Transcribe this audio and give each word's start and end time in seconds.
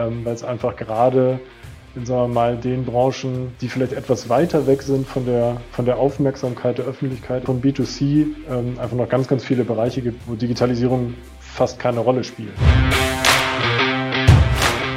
ähm, 0.00 0.24
weil 0.24 0.34
es 0.34 0.42
einfach 0.42 0.76
gerade 0.76 1.40
in 1.96 2.06
sagen 2.06 2.30
wir 2.30 2.34
mal 2.34 2.56
den 2.56 2.84
Branchen, 2.84 3.52
die 3.60 3.68
vielleicht 3.68 3.92
etwas 3.92 4.28
weiter 4.28 4.66
weg 4.66 4.82
sind 4.82 5.08
von 5.08 5.26
der, 5.26 5.56
von 5.72 5.84
der 5.84 5.98
Aufmerksamkeit 5.98 6.78
der 6.78 6.84
Öffentlichkeit, 6.84 7.44
von 7.44 7.60
B2C, 7.60 8.26
ähm, 8.48 8.78
einfach 8.78 8.96
noch 8.96 9.08
ganz, 9.08 9.26
ganz 9.26 9.44
viele 9.44 9.64
Bereiche 9.64 10.00
gibt, 10.00 10.28
wo 10.28 10.34
Digitalisierung 10.36 11.14
fast 11.40 11.80
keine 11.80 12.00
Rolle 12.00 12.22
spielt. 12.22 12.52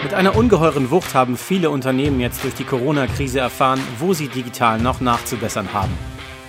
Mit 0.04 0.14
einer 0.14 0.36
ungeheuren 0.36 0.92
Wucht 0.92 1.16
haben 1.16 1.36
viele 1.36 1.72
Unternehmen 1.72 2.20
jetzt 2.20 2.44
durch 2.44 2.54
die 2.54 2.64
Corona-Krise 2.64 3.40
erfahren, 3.40 3.80
wo 3.98 4.14
sie 4.14 4.28
digital 4.28 4.78
noch 4.78 5.02
nachzubessern 5.02 5.74
haben. 5.74 5.92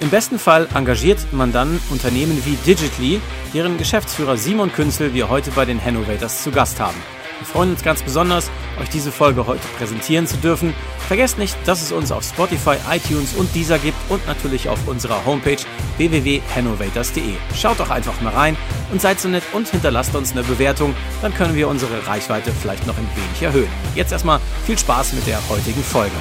Im 0.01 0.11
besten 0.11 0.39
Fall 0.39 0.69
engagiert 0.75 1.21
man 1.33 1.53
dann 1.53 1.81
Unternehmen 1.91 2.45
wie 2.45 2.57
Digitally, 2.67 3.23
deren 3.55 3.79
Geschäftsführer 3.79 4.37
Simon 4.37 4.71
Künzel 4.71 5.15
wir 5.15 5.31
heute 5.31 5.51
bei 5.53 5.65
den 5.65 5.83
Hannovators 5.83 6.43
zu 6.43 6.51
Gast 6.51 6.79
haben. 6.81 6.97
Wir 7.39 7.47
freuen 7.47 7.71
uns 7.71 7.83
ganz 7.83 8.03
besonders, 8.03 8.51
euch 8.81 8.89
diese 8.89 9.13
Folge 9.13 9.47
heute 9.47 9.67
präsentieren 9.79 10.27
zu 10.27 10.37
dürfen. 10.37 10.75
Vergesst 11.09 11.39
nicht, 11.39 11.57
dass 11.67 11.83
es 11.83 11.93
uns 11.93 12.11
auf 12.13 12.25
Spotify, 12.25 12.77
iTunes 12.91 13.35
und 13.35 13.55
Deezer 13.55 13.79
gibt 13.79 13.99
und 14.09 14.27
natürlich 14.27 14.69
auf 14.69 14.79
unserer 14.87 15.25
Homepage 15.25 15.59
www.hannovators.de. 15.99 17.35
Schaut 17.55 17.81
doch 17.81 17.91
einfach 17.91 18.21
mal 18.21 18.33
rein 18.33 18.57
und 18.93 19.01
seid 19.01 19.21
so 19.21 19.29
nett 19.29 19.45
und 19.53 19.69
hinterlasst 19.69 20.15
uns 20.15 20.33
eine 20.33 20.43
Bewertung, 20.43 20.95
dann 21.23 21.35
können 21.35 21.55
wir 21.55 21.69
unsere 21.69 22.07
Reichweite 22.07 22.53
vielleicht 22.53 22.87
noch 22.87 22.97
ein 22.97 23.09
wenig 23.15 23.43
erhöhen. 23.43 23.71
Jetzt 23.95 24.13
erstmal 24.13 24.41
viel 24.67 24.79
Spaß 24.79 25.13
mit 25.13 25.27
der 25.27 25.41
heutigen 25.49 25.83
Folge. 25.83 26.17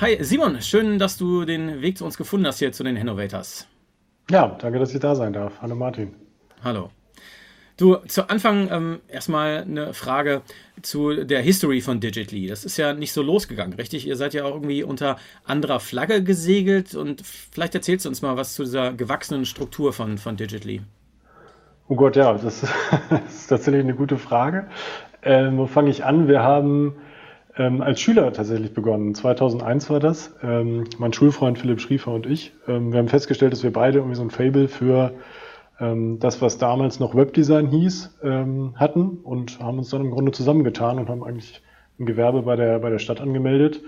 Hi 0.00 0.16
Simon, 0.20 0.62
schön, 0.62 1.00
dass 1.00 1.18
du 1.18 1.44
den 1.44 1.82
Weg 1.82 1.98
zu 1.98 2.04
uns 2.04 2.16
gefunden 2.16 2.46
hast 2.46 2.60
hier 2.60 2.70
zu 2.70 2.84
den 2.84 2.94
Innovators. 2.94 3.66
Ja, 4.30 4.46
danke, 4.46 4.78
dass 4.78 4.94
ich 4.94 5.00
da 5.00 5.16
sein 5.16 5.32
darf. 5.32 5.60
Hallo 5.60 5.74
Martin. 5.74 6.14
Hallo. 6.62 6.90
Du, 7.76 7.96
zu 8.06 8.30
Anfang 8.30 8.70
ähm, 8.70 9.00
erstmal 9.08 9.62
eine 9.62 9.94
Frage 9.94 10.42
zu 10.82 11.24
der 11.24 11.42
History 11.42 11.80
von 11.80 11.98
Digitally. 11.98 12.46
Das 12.46 12.64
ist 12.64 12.76
ja 12.76 12.92
nicht 12.92 13.12
so 13.12 13.22
losgegangen, 13.22 13.72
richtig? 13.72 14.06
Ihr 14.06 14.14
seid 14.14 14.34
ja 14.34 14.44
auch 14.44 14.54
irgendwie 14.54 14.84
unter 14.84 15.16
anderer 15.42 15.80
Flagge 15.80 16.22
gesegelt 16.22 16.94
und 16.94 17.22
vielleicht 17.26 17.74
erzählst 17.74 18.04
du 18.04 18.08
uns 18.08 18.22
mal 18.22 18.36
was 18.36 18.54
zu 18.54 18.62
dieser 18.62 18.92
gewachsenen 18.92 19.46
Struktur 19.46 19.92
von, 19.92 20.16
von 20.16 20.36
Digitally. 20.36 20.80
Oh 21.88 21.96
Gott, 21.96 22.14
ja, 22.14 22.34
das, 22.34 22.60
das 23.10 23.20
ist 23.28 23.48
tatsächlich 23.48 23.82
eine 23.82 23.94
gute 23.94 24.16
Frage. 24.16 24.68
Ähm, 25.22 25.58
wo 25.58 25.66
fange 25.66 25.90
ich 25.90 26.04
an? 26.04 26.28
Wir 26.28 26.44
haben 26.44 26.94
ähm, 27.58 27.82
als 27.82 28.00
Schüler 28.00 28.32
tatsächlich 28.32 28.72
begonnen. 28.72 29.14
2001 29.14 29.90
war 29.90 30.00
das. 30.00 30.34
Ähm, 30.42 30.84
mein 30.98 31.12
Schulfreund 31.12 31.58
Philipp 31.58 31.80
Schriefer 31.80 32.12
und 32.12 32.24
ich. 32.24 32.52
Ähm, 32.66 32.92
wir 32.92 33.00
haben 33.00 33.08
festgestellt, 33.08 33.52
dass 33.52 33.64
wir 33.64 33.72
beide 33.72 33.98
irgendwie 33.98 34.16
so 34.16 34.22
ein 34.22 34.30
Fable 34.30 34.68
für 34.68 35.12
ähm, 35.80 36.18
das, 36.20 36.40
was 36.40 36.58
damals 36.58 37.00
noch 37.00 37.14
Webdesign 37.14 37.66
hieß, 37.66 38.18
ähm, 38.22 38.74
hatten 38.76 39.18
und 39.22 39.58
haben 39.60 39.78
uns 39.78 39.90
dann 39.90 40.02
im 40.02 40.10
Grunde 40.10 40.32
zusammengetan 40.32 40.98
und 40.98 41.08
haben 41.08 41.24
eigentlich 41.24 41.60
ein 41.98 42.06
Gewerbe 42.06 42.42
bei 42.42 42.56
der, 42.56 42.78
bei 42.78 42.90
der 42.90 43.00
Stadt 43.00 43.20
angemeldet 43.20 43.82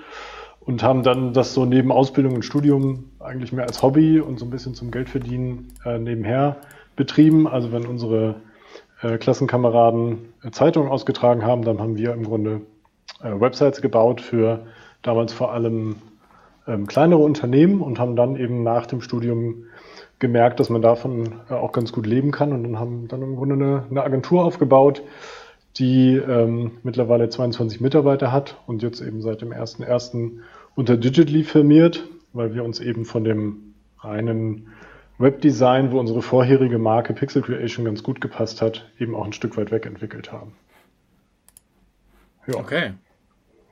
und 0.61 0.83
haben 0.83 1.03
dann 1.03 1.33
das 1.33 1.55
so 1.55 1.65
neben 1.65 1.93
Ausbildung 1.93 2.35
und 2.35 2.45
Studium 2.45 3.05
eigentlich 3.21 3.53
mehr 3.53 3.67
als 3.67 3.83
Hobby 3.83 4.21
und 4.21 4.39
so 4.39 4.47
ein 4.47 4.51
bisschen 4.51 4.75
zum 4.75 4.91
Geldverdienen 4.91 5.69
äh, 5.85 5.99
nebenher 5.99 6.57
betrieben. 6.97 7.47
Also 7.47 7.71
wenn 7.73 7.87
unsere 7.87 8.37
äh, 9.01 9.17
Klassenkameraden 9.17 10.33
äh, 10.43 10.51
Zeitungen 10.51 10.91
ausgetragen 10.91 11.45
haben, 11.45 11.63
dann 11.63 11.81
haben 11.81 11.97
wir 11.97 12.13
im 12.13 12.25
Grunde 12.25 12.63
Websites 13.23 13.81
gebaut 13.83 14.21
für 14.21 14.67
damals 15.03 15.33
vor 15.33 15.53
allem 15.53 15.97
ähm, 16.67 16.87
kleinere 16.87 17.21
Unternehmen 17.21 17.81
und 17.81 17.99
haben 17.99 18.17
dann 18.17 18.37
eben 18.37 18.63
nach 18.63 18.87
dem 18.87 19.01
Studium 19.01 19.65
gemerkt, 20.19 20.61
dass 20.61 20.71
man 20.71 20.83
davon 20.83 21.41
äh, 21.49 21.55
auch 21.55 21.73
ganz 21.73 21.93
gut 21.93 22.07
leben 22.07 22.31
kann 22.31 22.53
und 22.53 22.63
dann 22.63 22.79
haben 22.79 23.09
dann 23.09 23.23
im 23.23 23.37
Grunde 23.37 23.55
eine, 23.55 23.85
eine 23.91 24.03
Agentur 24.03 24.45
aufgebaut, 24.45 25.03
die 25.77 26.17
ähm, 26.17 26.73
mittlerweile 26.83 27.29
22 27.29 27.81
Mitarbeiter 27.81 28.33
hat 28.33 28.57
und 28.67 28.83
jetzt 28.83 29.01
eben 29.01 29.23
seit 29.23 29.41
dem 29.41 29.53
1.1. 29.53 30.39
unter 30.75 30.97
Digitally 30.97 31.45
firmiert, 31.45 32.07
weil 32.33 32.55
wir 32.55 32.65
uns 32.65 32.81
eben 32.81 33.05
von 33.05 33.25
dem 33.25 33.75
reinen 33.99 34.69
Webdesign, 35.19 35.93
wo 35.93 36.01
unsere 36.01 36.23
vorherige 36.23 36.79
Marke 36.79 37.13
Pixel 37.13 37.43
Creation 37.43 37.85
ganz 37.85 38.03
gut 38.03 38.21
gepasst 38.21 38.63
hat, 38.63 38.91
eben 38.99 39.15
auch 39.15 39.25
ein 39.25 39.33
Stück 39.33 39.57
weit 39.57 39.71
wegentwickelt 39.71 40.33
haben. 40.33 40.53
Ja. 42.47 42.57
Okay. 42.57 42.93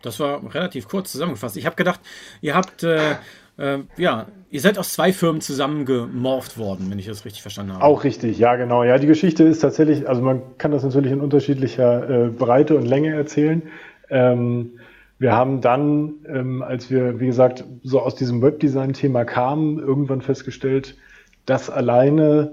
Das 0.03 0.21
war 0.21 0.43
relativ 0.55 0.89
kurz 0.89 1.13
zusammengefasst. 1.13 1.57
Ich 1.57 1.67
habe 1.67 1.77
gedacht, 1.77 2.01
ihr 2.41 2.55
habt, 2.55 2.83
äh, 2.83 3.13
äh, 3.59 3.79
ja, 3.97 4.27
ihr 4.51 4.61
seid 4.61 4.79
aus 4.79 4.93
zwei 4.93 5.13
Firmen 5.13 5.41
zusammengemorpht 5.41 6.57
worden, 6.59 6.87
wenn 6.91 6.99
ich 6.99 7.07
das 7.07 7.25
richtig 7.25 7.43
verstanden 7.43 7.75
habe. 7.75 7.85
Auch 7.85 8.05
richtig, 8.05 8.39
ja, 8.39 8.57
genau. 8.57 8.85
Ja, 8.85 8.99
die 8.99 9.07
Geschichte 9.07 9.45
ist 9.45 9.61
tatsächlich, 9.61 10.09
also 10.09 10.23
man 10.23 10.43
kann 10.59 10.71
das 10.71 10.85
natürlich 10.85 11.13
in 11.13 11.21
unterschiedlicher 11.21 12.09
äh, 12.09 12.29
Breite 12.29 12.77
und 12.77 12.87
Länge 12.87 13.15
erzählen. 13.15 13.63
Ähm, 14.09 14.79
wir 15.19 15.33
haben 15.33 15.61
dann, 15.61 16.15
ähm, 16.29 16.63
als 16.63 16.91
wir, 16.91 17.19
wie 17.19 17.27
gesagt, 17.27 17.65
so 17.83 18.01
aus 18.01 18.15
diesem 18.15 18.41
Webdesign-Thema 18.41 19.25
kamen, 19.25 19.81
irgendwann 19.81 20.23
festgestellt, 20.23 20.97
das 21.45 21.71
alleine 21.71 22.53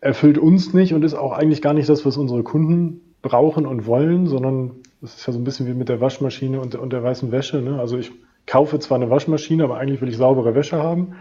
erfüllt 0.00 0.38
uns 0.38 0.72
nicht 0.74 0.94
und 0.94 1.04
ist 1.04 1.14
auch 1.14 1.32
eigentlich 1.32 1.60
gar 1.60 1.74
nicht 1.74 1.88
das, 1.88 2.06
was 2.06 2.16
unsere 2.16 2.44
Kunden 2.44 3.00
brauchen 3.20 3.66
und 3.66 3.86
wollen, 3.86 4.28
sondern 4.28 4.76
das 5.00 5.16
ist 5.16 5.26
ja 5.26 5.32
so 5.32 5.38
ein 5.38 5.44
bisschen 5.44 5.66
wie 5.66 5.74
mit 5.74 5.88
der 5.88 6.00
Waschmaschine 6.00 6.60
und, 6.60 6.74
und 6.74 6.92
der 6.92 7.02
weißen 7.02 7.30
Wäsche. 7.30 7.58
Ne? 7.58 7.78
Also 7.78 7.98
ich 7.98 8.10
kaufe 8.46 8.78
zwar 8.78 8.96
eine 8.96 9.10
Waschmaschine, 9.10 9.64
aber 9.64 9.78
eigentlich 9.78 10.00
will 10.00 10.08
ich 10.08 10.16
saubere 10.16 10.54
Wäsche 10.54 10.82
haben. 10.82 11.16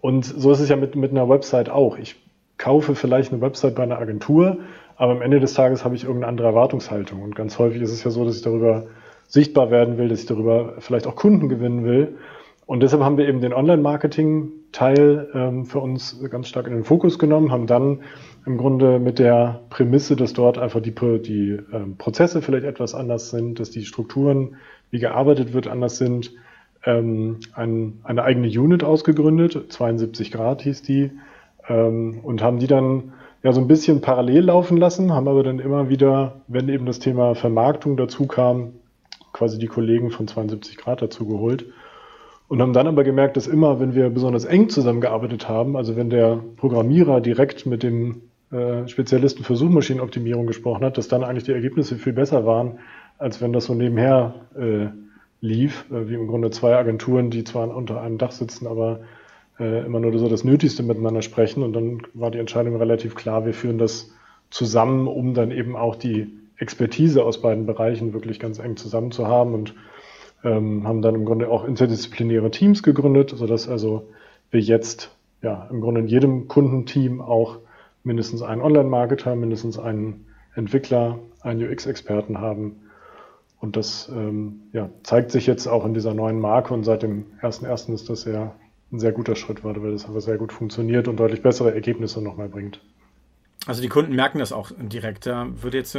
Und 0.00 0.24
so 0.24 0.52
ist 0.52 0.60
es 0.60 0.68
ja 0.68 0.76
mit, 0.76 0.94
mit 0.94 1.10
einer 1.10 1.28
Website 1.28 1.68
auch. 1.68 1.98
Ich 1.98 2.16
kaufe 2.58 2.94
vielleicht 2.94 3.32
eine 3.32 3.40
Website 3.40 3.74
bei 3.74 3.82
einer 3.82 3.98
Agentur, 3.98 4.58
aber 4.96 5.12
am 5.12 5.22
Ende 5.22 5.40
des 5.40 5.54
Tages 5.54 5.84
habe 5.84 5.94
ich 5.94 6.04
irgendeine 6.04 6.28
andere 6.28 6.48
Erwartungshaltung. 6.48 7.22
Und 7.22 7.34
ganz 7.34 7.58
häufig 7.58 7.82
ist 7.82 7.92
es 7.92 8.04
ja 8.04 8.10
so, 8.10 8.24
dass 8.24 8.36
ich 8.36 8.42
darüber 8.42 8.86
sichtbar 9.26 9.70
werden 9.70 9.98
will, 9.98 10.08
dass 10.08 10.20
ich 10.20 10.26
darüber 10.26 10.74
vielleicht 10.78 11.06
auch 11.06 11.16
Kunden 11.16 11.48
gewinnen 11.48 11.84
will. 11.84 12.16
Und 12.66 12.82
deshalb 12.82 13.02
haben 13.02 13.16
wir 13.16 13.28
eben 13.28 13.40
den 13.40 13.52
Online-Marketing-Teil 13.52 15.28
ähm, 15.34 15.64
für 15.66 15.80
uns 15.80 16.20
ganz 16.30 16.48
stark 16.48 16.66
in 16.66 16.74
den 16.74 16.84
Fokus 16.84 17.18
genommen, 17.18 17.52
haben 17.52 17.66
dann 17.66 18.00
im 18.46 18.58
Grunde 18.58 19.00
mit 19.00 19.18
der 19.18 19.62
Prämisse, 19.70 20.14
dass 20.14 20.32
dort 20.32 20.56
einfach 20.56 20.80
die, 20.80 20.94
die 20.94 21.58
ähm, 21.72 21.96
Prozesse 21.98 22.40
vielleicht 22.40 22.64
etwas 22.64 22.94
anders 22.94 23.30
sind, 23.30 23.58
dass 23.58 23.70
die 23.70 23.84
Strukturen, 23.84 24.56
wie 24.90 25.00
gearbeitet 25.00 25.52
wird, 25.52 25.66
anders 25.66 25.98
sind, 25.98 26.32
ähm, 26.84 27.40
ein, 27.54 27.98
eine 28.04 28.22
eigene 28.22 28.48
Unit 28.48 28.84
ausgegründet, 28.84 29.72
72 29.72 30.30
Grad 30.30 30.62
hieß 30.62 30.82
die, 30.82 31.10
ähm, 31.68 32.20
und 32.22 32.40
haben 32.40 32.60
die 32.60 32.68
dann 32.68 33.12
ja 33.42 33.52
so 33.52 33.60
ein 33.60 33.66
bisschen 33.66 34.00
parallel 34.00 34.44
laufen 34.44 34.76
lassen, 34.76 35.12
haben 35.12 35.26
aber 35.26 35.42
dann 35.42 35.58
immer 35.58 35.88
wieder, 35.88 36.40
wenn 36.46 36.68
eben 36.68 36.86
das 36.86 37.00
Thema 37.00 37.34
Vermarktung 37.34 37.96
dazu 37.96 38.26
kam, 38.26 38.74
quasi 39.32 39.58
die 39.58 39.66
Kollegen 39.66 40.10
von 40.10 40.28
72 40.28 40.76
Grad 40.76 41.02
dazu 41.02 41.26
geholt 41.26 41.66
und 42.48 42.62
haben 42.62 42.72
dann 42.72 42.86
aber 42.86 43.02
gemerkt, 43.02 43.36
dass 43.36 43.48
immer, 43.48 43.80
wenn 43.80 43.94
wir 43.94 44.08
besonders 44.08 44.44
eng 44.44 44.68
zusammengearbeitet 44.68 45.48
haben, 45.48 45.76
also 45.76 45.96
wenn 45.96 46.10
der 46.10 46.38
Programmierer 46.56 47.20
direkt 47.20 47.66
mit 47.66 47.82
dem 47.82 48.22
äh, 48.52 48.86
Spezialisten 48.88 49.44
für 49.44 49.56
Suchmaschinenoptimierung 49.56 50.46
gesprochen 50.46 50.84
hat, 50.84 50.98
dass 50.98 51.08
dann 51.08 51.24
eigentlich 51.24 51.44
die 51.44 51.52
Ergebnisse 51.52 51.96
viel 51.96 52.12
besser 52.12 52.46
waren, 52.46 52.78
als 53.18 53.40
wenn 53.40 53.52
das 53.52 53.64
so 53.64 53.74
nebenher 53.74 54.46
äh, 54.56 54.86
lief, 55.40 55.86
äh, 55.90 56.08
wie 56.08 56.14
im 56.14 56.26
Grunde 56.26 56.50
zwei 56.50 56.76
Agenturen, 56.76 57.30
die 57.30 57.44
zwar 57.44 57.74
unter 57.74 58.00
einem 58.00 58.18
Dach 58.18 58.32
sitzen, 58.32 58.66
aber 58.66 59.00
äh, 59.58 59.84
immer 59.84 60.00
nur 60.00 60.16
so 60.18 60.28
das 60.28 60.44
Nötigste 60.44 60.82
miteinander 60.82 61.22
sprechen. 61.22 61.62
Und 61.62 61.72
dann 61.72 62.02
war 62.14 62.30
die 62.30 62.38
Entscheidung 62.38 62.76
relativ 62.76 63.14
klar, 63.14 63.46
wir 63.46 63.54
führen 63.54 63.78
das 63.78 64.14
zusammen, 64.50 65.08
um 65.08 65.34
dann 65.34 65.50
eben 65.50 65.76
auch 65.76 65.96
die 65.96 66.28
Expertise 66.58 67.24
aus 67.24 67.42
beiden 67.42 67.66
Bereichen 67.66 68.12
wirklich 68.12 68.38
ganz 68.38 68.58
eng 68.58 68.76
zusammen 68.76 69.10
zu 69.10 69.26
haben 69.26 69.54
und 69.54 69.74
ähm, 70.44 70.86
haben 70.86 71.02
dann 71.02 71.14
im 71.14 71.24
Grunde 71.24 71.48
auch 71.48 71.64
interdisziplinäre 71.64 72.50
Teams 72.50 72.82
gegründet, 72.82 73.30
sodass 73.34 73.68
also 73.68 74.08
wir 74.50 74.60
jetzt 74.60 75.10
ja 75.42 75.68
im 75.70 75.80
Grunde 75.80 76.00
in 76.00 76.06
jedem 76.06 76.48
Kundenteam 76.48 77.20
auch 77.20 77.58
mindestens 78.06 78.42
einen 78.42 78.62
Online-Marketer, 78.62 79.36
mindestens 79.36 79.78
einen 79.78 80.26
Entwickler, 80.54 81.18
einen 81.42 81.62
UX-Experten 81.62 82.40
haben. 82.40 82.76
Und 83.60 83.76
das 83.76 84.08
ähm, 84.14 84.62
ja, 84.72 84.88
zeigt 85.02 85.30
sich 85.32 85.46
jetzt 85.46 85.66
auch 85.66 85.84
in 85.84 85.92
dieser 85.92 86.14
neuen 86.14 86.40
Marke 86.40 86.72
und 86.72 86.84
seit 86.84 87.02
dem 87.02 87.26
1.1. 87.42 87.92
ist 87.92 88.08
das 88.08 88.24
ja 88.24 88.54
ein 88.92 89.00
sehr 89.00 89.12
guter 89.12 89.34
Schritt, 89.34 89.64
weil 89.64 89.74
das 89.74 90.06
aber 90.06 90.20
sehr 90.20 90.38
gut 90.38 90.52
funktioniert 90.52 91.08
und 91.08 91.18
deutlich 91.18 91.42
bessere 91.42 91.74
Ergebnisse 91.74 92.22
nochmal 92.22 92.48
bringt. 92.48 92.80
Also 93.66 93.82
die 93.82 93.88
Kunden 93.88 94.14
merken 94.14 94.38
das 94.38 94.52
auch 94.52 94.70
direkt. 94.78 95.26
Da 95.26 95.48
würde 95.60 95.78
jetzt 95.78 95.98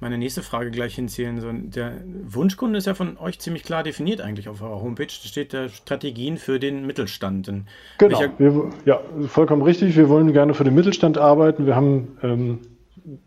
meine 0.00 0.18
nächste 0.18 0.42
Frage 0.42 0.70
gleich 0.70 0.94
hinzählen. 0.94 1.40
So, 1.40 1.50
der 1.52 1.94
Wunschkunde 2.24 2.78
ist 2.78 2.86
ja 2.86 2.94
von 2.94 3.18
euch 3.18 3.38
ziemlich 3.40 3.64
klar 3.64 3.82
definiert 3.82 4.20
eigentlich 4.20 4.48
auf 4.48 4.62
eurer 4.62 4.80
Homepage. 4.80 5.06
Da 5.06 5.28
steht 5.28 5.52
da 5.52 5.68
Strategien 5.68 6.36
für 6.36 6.60
den 6.60 6.86
Mittelstand. 6.86 7.48
In 7.48 7.66
genau, 7.98 8.20
wir, 8.38 8.70
ja, 8.84 9.00
vollkommen 9.26 9.62
richtig. 9.62 9.96
Wir 9.96 10.08
wollen 10.08 10.32
gerne 10.32 10.54
für 10.54 10.64
den 10.64 10.74
Mittelstand 10.74 11.18
arbeiten. 11.18 11.66
Wir 11.66 11.74
haben, 11.74 12.16
ähm, 12.22 12.58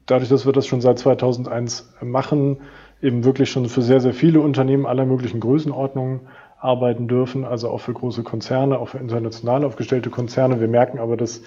dadurch, 0.06 0.30
dass 0.30 0.46
wir 0.46 0.54
das 0.54 0.66
schon 0.66 0.82
seit 0.82 1.00
2001 1.00 1.94
machen, 2.02 2.58
eben 3.02 3.24
wirklich 3.24 3.50
schon 3.50 3.68
für 3.68 3.82
sehr, 3.82 4.00
sehr 4.00 4.14
viele 4.14 4.40
Unternehmen 4.40 4.86
aller 4.86 5.06
möglichen 5.06 5.40
Größenordnungen 5.40 6.22
arbeiten 6.60 7.08
dürfen, 7.08 7.44
also 7.44 7.70
auch 7.70 7.82
für 7.82 7.94
große 7.94 8.24
Konzerne, 8.24 8.78
auch 8.78 8.90
für 8.90 9.00
international 9.00 9.66
aufgestellte 9.66 10.12
Konzerne. 10.12 10.62
Wir 10.62 10.68
merken 10.68 11.00
aber, 11.00 11.18
dass 11.18 11.42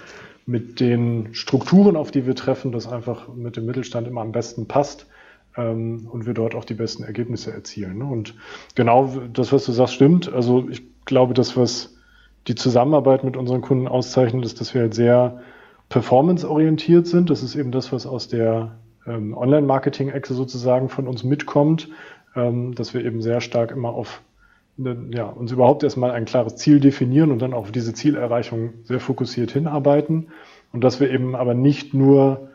mit 0.46 0.80
den 0.80 1.34
Strukturen, 1.34 1.96
auf 1.96 2.10
die 2.10 2.26
wir 2.26 2.34
treffen, 2.34 2.72
das 2.72 2.86
einfach 2.86 3.28
mit 3.34 3.56
dem 3.56 3.66
Mittelstand 3.66 4.06
immer 4.06 4.20
am 4.20 4.32
besten 4.32 4.66
passt 4.68 5.06
ähm, 5.56 6.08
und 6.10 6.26
wir 6.26 6.34
dort 6.34 6.54
auch 6.54 6.64
die 6.64 6.74
besten 6.74 7.02
Ergebnisse 7.02 7.52
erzielen. 7.52 7.98
Ne? 7.98 8.04
Und 8.04 8.34
genau 8.74 9.10
das, 9.32 9.52
was 9.52 9.64
du 9.64 9.72
sagst, 9.72 9.94
stimmt. 9.94 10.32
Also 10.32 10.68
ich 10.68 10.82
glaube, 11.04 11.34
das, 11.34 11.56
was 11.56 11.96
die 12.46 12.54
Zusammenarbeit 12.54 13.24
mit 13.24 13.36
unseren 13.36 13.62
Kunden 13.62 13.88
auszeichnet, 13.88 14.44
ist, 14.44 14.60
dass 14.60 14.74
wir 14.74 14.82
halt 14.82 14.94
sehr 14.94 15.40
performance-orientiert 15.88 17.06
sind. 17.06 17.30
Das 17.30 17.42
ist 17.42 17.54
eben 17.54 17.72
das, 17.72 17.92
was 17.92 18.06
aus 18.06 18.28
der 18.28 18.78
ähm, 19.06 19.36
Online-Marketing-Echse 19.36 20.34
sozusagen 20.34 20.88
von 20.88 21.08
uns 21.08 21.24
mitkommt, 21.24 21.88
ähm, 22.36 22.74
dass 22.74 22.92
wir 22.92 23.04
eben 23.04 23.22
sehr 23.22 23.40
stark 23.40 23.70
immer 23.70 23.90
auf 23.90 24.20
ja, 24.76 25.26
uns 25.26 25.52
überhaupt 25.52 25.82
erstmal 25.82 26.10
ein 26.10 26.24
klares 26.24 26.56
Ziel 26.56 26.80
definieren 26.80 27.30
und 27.30 27.40
dann 27.40 27.54
auf 27.54 27.70
diese 27.70 27.94
Zielerreichung 27.94 28.74
sehr 28.82 29.00
fokussiert 29.00 29.52
hinarbeiten. 29.52 30.28
Und 30.72 30.82
dass 30.82 30.98
wir 31.00 31.10
eben 31.10 31.36
aber 31.36 31.54
nicht 31.54 31.94
nur 31.94 32.48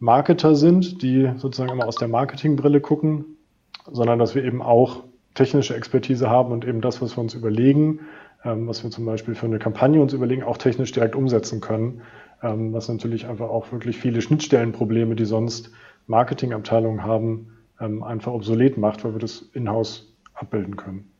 Marketer 0.00 0.56
sind, 0.56 1.02
die 1.02 1.30
sozusagen 1.36 1.70
immer 1.70 1.86
aus 1.86 1.96
der 1.96 2.08
Marketingbrille 2.08 2.80
gucken, 2.80 3.36
sondern 3.90 4.18
dass 4.18 4.34
wir 4.34 4.44
eben 4.44 4.62
auch 4.62 5.04
technische 5.34 5.76
Expertise 5.76 6.28
haben 6.28 6.52
und 6.52 6.66
eben 6.66 6.80
das, 6.80 7.00
was 7.00 7.16
wir 7.16 7.20
uns 7.20 7.34
überlegen, 7.34 8.00
ähm, 8.44 8.66
was 8.66 8.82
wir 8.82 8.90
zum 8.90 9.04
Beispiel 9.04 9.34
für 9.34 9.46
eine 9.46 9.58
Kampagne 9.58 10.00
uns 10.00 10.12
überlegen, 10.12 10.42
auch 10.42 10.56
technisch 10.56 10.90
direkt 10.92 11.14
umsetzen 11.14 11.60
können, 11.60 12.02
ähm, 12.42 12.72
was 12.72 12.88
natürlich 12.88 13.26
einfach 13.28 13.48
auch 13.48 13.70
wirklich 13.70 13.98
viele 13.98 14.22
Schnittstellenprobleme, 14.22 15.14
die 15.14 15.24
sonst 15.24 15.70
Marketingabteilungen 16.06 17.04
haben, 17.04 17.58
ähm, 17.80 18.02
einfach 18.02 18.32
obsolet 18.32 18.76
macht, 18.78 19.04
weil 19.04 19.12
wir 19.12 19.20
das 19.20 19.42
in-house 19.52 20.12
abbilden 20.34 20.76
können. 20.76 21.10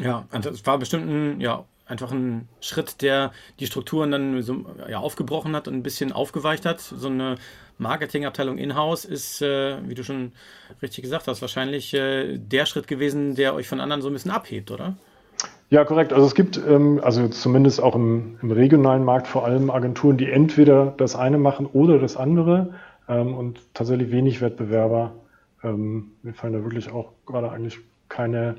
Ja, 0.00 0.26
also 0.30 0.50
es 0.50 0.66
war 0.66 0.78
bestimmt 0.78 1.08
ein, 1.08 1.40
ja, 1.40 1.64
einfach 1.86 2.10
ein 2.10 2.48
Schritt, 2.60 3.02
der 3.02 3.32
die 3.60 3.66
Strukturen 3.66 4.10
dann 4.10 4.42
so, 4.42 4.64
ja, 4.88 4.98
aufgebrochen 4.98 5.54
hat 5.54 5.68
und 5.68 5.74
ein 5.74 5.82
bisschen 5.82 6.12
aufgeweicht 6.12 6.64
hat. 6.64 6.80
So 6.80 7.08
eine 7.08 7.36
Marketingabteilung 7.78 8.58
in-house 8.58 9.04
ist, 9.04 9.42
äh, 9.42 9.76
wie 9.86 9.94
du 9.94 10.02
schon 10.04 10.32
richtig 10.80 11.02
gesagt 11.02 11.28
hast, 11.28 11.42
wahrscheinlich 11.42 11.92
äh, 11.94 12.38
der 12.38 12.66
Schritt 12.66 12.86
gewesen, 12.86 13.34
der 13.34 13.54
euch 13.54 13.68
von 13.68 13.80
anderen 13.80 14.02
so 14.02 14.08
ein 14.08 14.14
bisschen 14.14 14.30
abhebt, 14.30 14.70
oder? 14.70 14.96
Ja, 15.70 15.84
korrekt. 15.84 16.12
Also 16.12 16.26
es 16.26 16.34
gibt, 16.34 16.58
ähm, 16.58 17.00
also 17.02 17.28
zumindest 17.28 17.82
auch 17.82 17.94
im, 17.94 18.38
im, 18.42 18.50
regionalen 18.50 19.04
Markt 19.04 19.26
vor 19.26 19.44
allem 19.44 19.70
Agenturen, 19.70 20.18
die 20.18 20.30
entweder 20.30 20.92
das 20.96 21.16
eine 21.16 21.38
machen 21.38 21.66
oder 21.66 21.98
das 21.98 22.16
andere 22.16 22.74
ähm, 23.08 23.34
und 23.34 23.60
tatsächlich 23.74 24.10
wenig 24.10 24.40
Wettbewerber. 24.40 25.14
Ähm, 25.64 26.12
mir 26.22 26.34
fallen 26.34 26.52
da 26.52 26.62
wirklich 26.62 26.92
auch 26.92 27.12
gerade 27.24 27.50
eigentlich 27.50 27.78
keine 28.10 28.56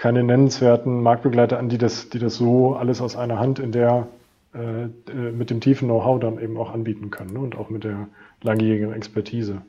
keine 0.00 0.24
nennenswerten 0.24 1.02
Marktbegleiter 1.02 1.58
an, 1.58 1.68
die 1.68 1.76
das, 1.76 2.08
die 2.08 2.18
das 2.18 2.36
so 2.36 2.74
alles 2.74 3.02
aus 3.02 3.16
einer 3.16 3.38
Hand 3.38 3.58
in 3.58 3.70
der 3.70 4.06
äh, 4.54 4.84
äh, 4.84 4.88
mit 5.30 5.50
dem 5.50 5.60
tiefen 5.60 5.88
Know-how 5.88 6.18
dann 6.18 6.40
eben 6.40 6.56
auch 6.56 6.72
anbieten 6.72 7.10
können 7.10 7.34
ne? 7.34 7.40
und 7.40 7.54
auch 7.58 7.68
mit 7.68 7.84
der 7.84 8.08
langjährigen 8.40 8.94
Expertise. 8.94 9.60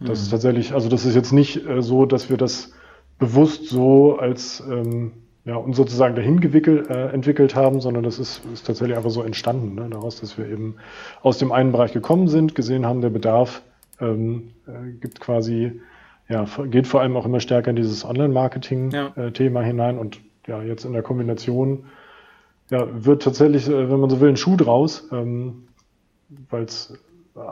Das 0.00 0.08
mhm. 0.08 0.12
ist 0.12 0.30
tatsächlich, 0.32 0.74
also 0.74 0.90
das 0.90 1.06
ist 1.06 1.14
jetzt 1.14 1.32
nicht 1.32 1.66
äh, 1.66 1.80
so, 1.80 2.04
dass 2.04 2.28
wir 2.28 2.36
das 2.36 2.74
bewusst 3.18 3.70
so 3.70 4.18
als 4.18 4.62
ähm, 4.70 5.12
ja, 5.46 5.56
uns 5.56 5.78
sozusagen 5.78 6.14
dahin 6.14 6.40
gewickelt, 6.40 6.90
äh, 6.90 7.08
entwickelt 7.08 7.54
haben, 7.54 7.80
sondern 7.80 8.02
das 8.02 8.18
ist, 8.18 8.42
ist 8.52 8.66
tatsächlich 8.66 8.98
einfach 8.98 9.08
so 9.08 9.22
entstanden, 9.22 9.76
ne? 9.76 9.88
daraus, 9.88 10.20
dass 10.20 10.36
wir 10.36 10.46
eben 10.46 10.74
aus 11.22 11.38
dem 11.38 11.52
einen 11.52 11.72
Bereich 11.72 11.94
gekommen 11.94 12.28
sind, 12.28 12.54
gesehen 12.54 12.84
haben, 12.84 13.00
der 13.00 13.08
Bedarf 13.08 13.62
ähm, 13.98 14.50
äh, 14.66 14.90
gibt 15.00 15.20
quasi 15.20 15.80
ja, 16.32 16.46
geht 16.64 16.86
vor 16.86 17.02
allem 17.02 17.16
auch 17.16 17.26
immer 17.26 17.40
stärker 17.40 17.70
in 17.70 17.76
dieses 17.76 18.04
Online-Marketing-Thema 18.04 19.60
ja. 19.60 19.66
hinein 19.66 19.98
und 19.98 20.20
ja, 20.46 20.62
jetzt 20.62 20.84
in 20.84 20.94
der 20.94 21.02
Kombination 21.02 21.84
ja, 22.70 22.86
wird 23.04 23.22
tatsächlich, 23.22 23.68
äh, 23.68 23.90
wenn 23.90 24.00
man 24.00 24.08
so 24.08 24.20
will, 24.20 24.30
ein 24.30 24.36
Schuh 24.36 24.56
draus, 24.56 25.08
ähm, 25.12 25.68
weil 26.48 26.64
es 26.64 26.98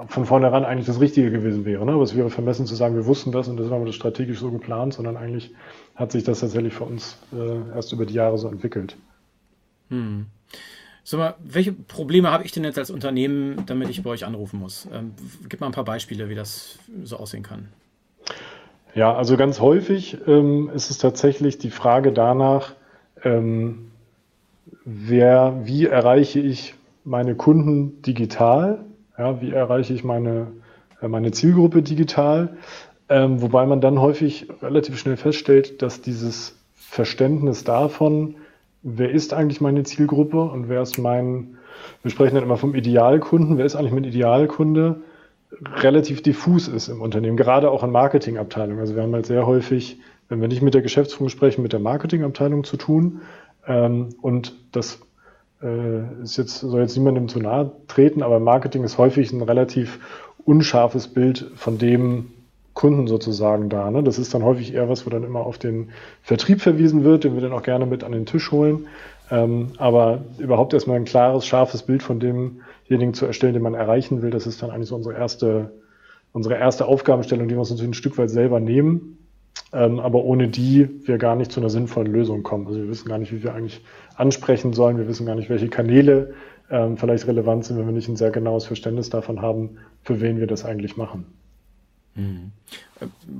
von 0.08 0.26
vornherein 0.26 0.64
eigentlich 0.64 0.86
das 0.86 1.00
Richtige 1.00 1.30
gewesen 1.30 1.64
wäre. 1.64 1.84
Ne? 1.84 1.92
Aber 1.92 2.02
es 2.02 2.14
wäre 2.14 2.30
vermessen 2.30 2.66
zu 2.66 2.74
sagen, 2.74 2.96
wir 2.96 3.06
wussten 3.06 3.32
das 3.32 3.48
und 3.48 3.58
das 3.58 3.70
haben 3.70 3.82
wir 3.82 3.86
das 3.86 3.94
strategisch 3.94 4.38
so 4.38 4.50
geplant, 4.50 4.94
sondern 4.94 5.16
eigentlich 5.16 5.54
hat 5.94 6.12
sich 6.12 6.24
das 6.24 6.40
tatsächlich 6.40 6.74
für 6.74 6.84
uns 6.84 7.18
äh, 7.32 7.74
erst 7.74 7.92
über 7.92 8.06
die 8.06 8.14
Jahre 8.14 8.36
so 8.38 8.48
entwickelt. 8.48 8.96
Hm. 9.88 10.26
Sag 11.04 11.18
mal, 11.18 11.34
welche 11.42 11.72
Probleme 11.72 12.30
habe 12.30 12.44
ich 12.44 12.52
denn 12.52 12.64
jetzt 12.64 12.78
als 12.78 12.90
Unternehmen, 12.90 13.64
damit 13.66 13.88
ich 13.88 14.02
bei 14.02 14.10
euch 14.10 14.24
anrufen 14.24 14.60
muss? 14.60 14.86
Ähm, 14.92 15.12
gib 15.48 15.60
mal 15.60 15.66
ein 15.66 15.72
paar 15.72 15.84
Beispiele, 15.84 16.28
wie 16.28 16.34
das 16.34 16.78
so 17.02 17.16
aussehen 17.16 17.42
kann. 17.42 17.68
Ja, 18.94 19.14
also 19.14 19.37
ganz 19.37 19.60
häufig 19.60 20.19
ähm, 20.26 20.70
ist 20.75 20.90
es 20.90 20.98
tatsächlich 20.98 21.58
die 21.58 21.70
Frage 21.70 22.12
danach, 22.12 22.75
ähm, 23.22 23.90
wer, 24.84 25.60
wie 25.64 25.87
erreiche 25.87 26.40
ich 26.40 26.75
meine 27.04 27.37
Kunden 27.37 28.02
digital? 28.02 28.84
Ja, 29.16 29.40
wie 29.40 29.52
erreiche 29.52 29.94
ich 29.94 30.02
meine, 30.02 30.48
äh, 31.00 31.08
meine 31.08 31.31
Zielgruppe 31.31 31.82
digital? 31.82 32.56
Ähm, 33.08 33.42
wobei 33.42 33.64
man 33.66 33.81
dann 33.81 34.00
häufig 34.00 34.48
relativ 34.60 34.98
schnell 34.98 35.16
feststellt, 35.16 35.82
dass 35.82 36.00
dieses 36.00 36.56
Verständnis 36.75 37.62
davon, 37.62 38.37
wer 38.82 39.10
ist 39.10 39.34
eigentlich 39.34 39.60
meine 39.60 39.84
Zielgruppe 39.84 40.42
und 40.42 40.69
wer 40.69 40.82
ist 40.82 40.98
mein, 40.98 41.58
wir 42.02 42.10
sprechen 42.10 42.34
dann 42.34 42.44
immer 42.44 42.56
vom 42.56 42.75
Idealkunden, 42.75 43.56
wer 43.56 43.66
ist 43.66 43.76
eigentlich 43.76 43.92
mein 43.92 44.04
Idealkunde, 44.04 45.02
relativ 45.76 46.23
diffus 46.23 46.69
ist 46.69 46.88
im 46.88 47.00
Unternehmen, 47.00 47.37
gerade 47.37 47.70
auch 47.70 47.82
in 47.82 47.91
Marketingabteilungen. 47.91 48.81
Also 48.81 48.94
wir 48.94 49.02
haben 49.02 49.14
halt 49.14 49.26
sehr 49.26 49.47
häufig, 49.47 49.99
wenn 50.29 50.41
wir 50.41 50.49
nicht 50.49 50.62
mit 50.62 50.75
der 50.75 50.82
Geschäftsführung 50.82 51.29
sprechen, 51.29 51.62
mit 51.62 51.73
der 51.73 51.81
Marketingabteilung 51.81 52.64
zu 52.64 52.76
tun. 52.76 53.20
Ähm, 53.67 54.11
und 54.23 54.55
das 54.73 55.00
äh, 55.62 56.23
ist 56.23 56.37
jetzt, 56.37 56.61
soll 56.61 56.81
jetzt 56.81 56.97
niemandem 56.97 57.29
zu 57.29 57.41
nahe 57.41 57.73
treten, 57.88 58.23
aber 58.23 58.41
Marketing 58.41 58.85
ist 58.85 58.99
häufig 58.99 59.32
ein 59.32 59.43
relativ 59.43 59.99
unscharfes 60.44 61.08
Bild 61.08 61.50
von 61.56 61.79
dem 61.79 62.31
Kunden 62.73 63.08
sozusagen 63.08 63.69
da. 63.69 63.91
Ne? 63.91 64.02
Das 64.02 64.19
ist 64.19 64.32
dann 64.32 64.44
häufig 64.44 64.73
eher 64.73 64.88
was, 64.88 65.05
wo 65.05 65.11
dann 65.11 65.25
immer 65.25 65.41
auf 65.41 65.58
den 65.58 65.91
Vertrieb 66.23 66.62
verwiesen 66.62 67.05
wird, 67.05 67.25
den 67.25 67.35
wir 67.35 67.43
dann 67.43 67.52
auch 67.52 67.62
gerne 67.62 67.85
mit 67.85 68.05
an 68.05 68.12
den 68.12 68.26
Tisch 68.26 68.50
holen. 68.52 68.87
Ähm, 69.31 69.73
aber 69.79 70.23
überhaupt 70.38 70.73
erstmal 70.73 70.97
ein 70.97 71.05
klares, 71.05 71.47
scharfes 71.47 71.82
Bild 71.82 72.02
von 72.02 72.20
dem 72.20 72.62
denjenigen 72.90 73.14
zu 73.14 73.26
erstellen, 73.26 73.54
den 73.54 73.62
man 73.62 73.75
erreichen 73.75 74.22
will. 74.22 74.31
Das 74.31 74.46
ist 74.46 74.62
dann 74.62 74.70
eigentlich 74.70 74.88
so 74.88 74.96
unsere 74.96 75.14
erste, 75.14 75.70
unsere 76.32 76.56
erste 76.56 76.87
Aufgabenstellung, 76.87 77.48
die 77.48 77.54
wir 77.54 77.60
uns 77.60 77.70
natürlich 77.70 77.90
ein 77.90 77.94
Stück 77.94 78.19
weit 78.19 78.31
selber 78.31 78.60
nehmen, 78.60 79.19
ähm, 79.72 80.00
aber 80.00 80.25
ohne 80.25 80.48
die 80.48 80.88
wir 81.06 81.19
gar 81.19 81.37
nicht 81.37 81.52
zu 81.52 81.60
einer 81.60 81.70
sinnvollen 81.70 82.12
Lösung 82.12 82.42
kommen. 82.42 82.66
Also 82.66 82.81
wir 82.81 82.88
wissen 82.88 83.08
gar 83.08 83.19
nicht, 83.19 83.32
wie 83.32 83.42
wir 83.42 83.54
eigentlich 83.54 83.82
ansprechen 84.16 84.72
sollen. 84.72 84.98
Wir 84.98 85.08
wissen 85.08 85.26
gar 85.26 85.37
nicht, 85.37 85.48
welche 85.48 85.69
Kanäle 85.69 86.34
ähm, 86.70 86.96
vielleicht 86.96 87.26
relevant 87.26 87.64
sind, 87.64 87.78
wenn 87.78 87.87
wir 87.87 87.92
nicht 87.92 88.08
ein 88.08 88.16
sehr 88.16 88.31
genaues 88.31 88.64
Verständnis 88.66 89.10
davon 89.10 89.40
haben, 89.40 89.78
für 90.02 90.20
wen 90.20 90.38
wir 90.38 90.47
das 90.47 90.64
eigentlich 90.64 90.97
machen. 90.97 91.26
Mhm. 92.20 92.52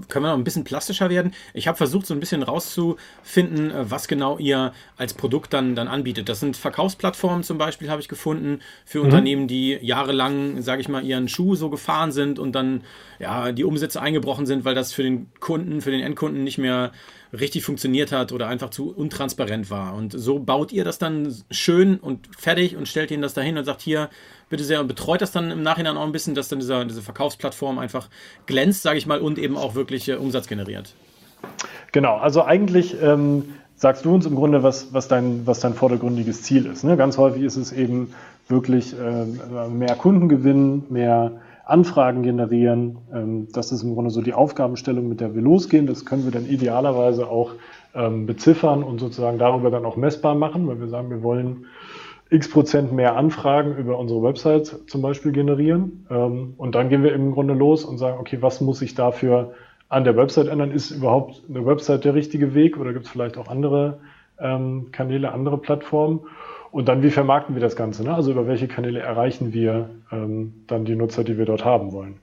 Können 0.09 0.25
wir 0.25 0.31
noch 0.31 0.39
ein 0.39 0.45
bisschen 0.45 0.65
plastischer 0.65 1.11
werden? 1.11 1.35
Ich 1.53 1.69
habe 1.69 1.77
versucht, 1.77 2.07
so 2.07 2.15
ein 2.15 2.21
bisschen 2.21 2.43
rauszufinden, 2.43 3.71
äh, 3.71 3.91
was 3.91 4.09
genau 4.09 4.39
ihr 4.39 4.73
als 4.97 5.13
Produkt 5.13 5.53
dann, 5.53 5.75
dann 5.75 5.87
anbietet. 5.87 6.29
Das 6.29 6.41
sind 6.41 6.57
Verkaufsplattformen 6.57 7.43
zum 7.43 7.59
Beispiel, 7.59 7.91
habe 7.91 8.01
ich 8.01 8.09
gefunden, 8.09 8.61
für 8.87 9.01
mhm. 9.01 9.05
Unternehmen, 9.05 9.49
die 9.49 9.79
jahrelang, 9.83 10.63
sage 10.63 10.81
ich 10.81 10.89
mal, 10.89 11.05
ihren 11.05 11.29
Schuh 11.29 11.55
so 11.57 11.69
gefahren 11.69 12.11
sind 12.11 12.39
und 12.39 12.53
dann 12.53 12.83
ja 13.19 13.53
die 13.53 13.65
Umsätze 13.65 14.01
eingebrochen 14.01 14.47
sind, 14.47 14.65
weil 14.65 14.75
das 14.75 14.93
für 14.93 15.03
den 15.03 15.31
Kunden, 15.41 15.83
für 15.83 15.91
den 15.91 16.01
Endkunden 16.01 16.43
nicht 16.43 16.59
mehr 16.59 16.93
richtig 17.33 17.63
funktioniert 17.63 18.13
hat 18.13 18.33
oder 18.33 18.49
einfach 18.49 18.71
zu 18.71 18.91
untransparent 18.91 19.71
war. 19.71 19.95
Und 19.95 20.13
so 20.13 20.39
baut 20.39 20.73
ihr 20.73 20.85
das 20.85 20.99
dann 20.99 21.35
schön 21.51 21.99
und 21.99 22.29
fertig 22.37 22.77
und 22.77 22.89
stellt 22.89 23.11
ihnen 23.11 23.23
das 23.23 23.35
dahin 23.35 23.57
und 23.57 23.65
sagt, 23.65 23.83
hier, 23.83 24.11
bitte 24.51 24.65
sehr, 24.65 24.81
und 24.81 24.89
betreut 24.89 25.23
das 25.23 25.33
dann 25.33 25.51
im 25.51 25.63
Nachhinein 25.63 25.97
auch 25.97 26.05
ein 26.05 26.13
bisschen, 26.13 26.35
dass 26.35 26.49
dann 26.49 26.59
dieser, 26.59 26.85
diese 26.85 27.01
Verkaufsplattform 27.01 27.79
einfach 27.79 28.11
glänzt, 28.45 28.83
sage 28.83 28.99
ich 28.99 29.07
mal, 29.07 29.21
und 29.21 29.39
eben 29.39 29.57
auch 29.57 29.75
wirklich 29.75 30.09
äh, 30.09 30.17
Umsatz 30.17 30.47
generiert. 30.47 30.95
Genau, 31.93 32.19
also 32.19 32.45
eigentlich 32.45 33.01
ähm, 33.01 33.55
sagst 33.77 34.05
du 34.05 34.15
uns 34.15 34.27
im 34.27 34.35
Grunde, 34.35 34.63
was, 34.63 34.93
was, 34.93 35.09
dein, 35.09 35.47
was 35.47 35.61
dein 35.61 35.73
vordergründiges 35.73 36.43
Ziel 36.43 36.67
ist. 36.67 36.85
Ne? 36.85 36.99
Ganz 36.99 37.17
häufig 37.17 37.43
ist 37.43 37.57
es 37.57 37.73
eben 37.73 38.13
wirklich 38.49 38.95
äh, 38.99 39.69
mehr 39.69 39.95
Kunden 39.95 40.29
gewinnen, 40.29 40.85
mehr 40.91 41.41
Anfragen 41.65 42.23
generieren. 42.23 42.99
Ähm, 43.15 43.49
das 43.53 43.73
ist 43.73 43.83
im 43.83 43.95
Grunde 43.95 44.11
so 44.11 44.21
die 44.21 44.35
Aufgabenstellung, 44.35 45.09
mit 45.09 45.21
der 45.21 45.35
wir 45.35 45.43
losgehen. 45.43 45.87
Das 45.87 46.05
können 46.05 46.25
wir 46.25 46.33
dann 46.33 46.47
idealerweise 46.47 47.29
auch 47.29 47.53
ähm, 47.95 48.27
beziffern 48.27 48.83
und 48.83 48.99
sozusagen 48.99 49.39
darüber 49.39 49.71
dann 49.71 49.85
auch 49.85 49.97
messbar 49.97 50.35
machen, 50.35 50.67
weil 50.69 50.81
wir 50.81 50.89
sagen, 50.89 51.11
wir 51.11 51.23
wollen 51.23 51.67
x 52.31 52.49
Prozent 52.49 52.93
mehr 52.93 53.17
Anfragen 53.17 53.77
über 53.77 53.99
unsere 53.99 54.23
Website 54.23 54.79
zum 54.87 55.03
Beispiel 55.03 55.33
generieren. 55.33 56.07
Ähm, 56.11 56.55
und 56.57 56.75
dann 56.75 56.89
gehen 56.89 57.03
wir 57.03 57.13
im 57.13 57.33
Grunde 57.33 57.55
los 57.55 57.85
und 57.85 57.99
sagen, 57.99 58.19
okay, 58.19 58.39
was 58.41 58.61
muss 58.61 58.83
ich 58.83 58.95
dafür 58.95 59.53
an 59.89 60.05
der 60.05 60.17
Website 60.17 60.47
ändern? 60.47 60.71
Ist 60.71 60.91
überhaupt 60.91 61.43
eine 61.49 61.67
Website 61.67 62.05
der 62.05 62.15
richtige 62.15 62.55
Weg 62.55 62.79
oder 62.79 62.93
gibt 62.93 63.07
es 63.07 63.11
vielleicht 63.11 63.37
auch 63.37 63.49
andere 63.49 63.99
Kanäle, 64.93 65.33
andere 65.33 65.59
Plattformen? 65.59 66.21
Und 66.71 66.89
dann, 66.89 67.03
wie 67.03 67.11
vermarkten 67.11 67.55
wir 67.55 67.61
das 67.61 67.77
Ganze? 67.77 68.05
Ne? 68.05 68.15
Also 68.15 68.31
über 68.31 68.47
welche 68.47 68.69
Kanäle 68.69 69.01
erreichen 69.01 69.53
wir 69.53 69.91
ähm, 70.13 70.65
dann 70.67 70.85
die 70.85 70.95
Nutzer, 70.95 71.25
die 71.25 71.37
wir 71.37 71.45
dort 71.45 71.65
haben 71.65 71.93
wollen? 71.93 72.21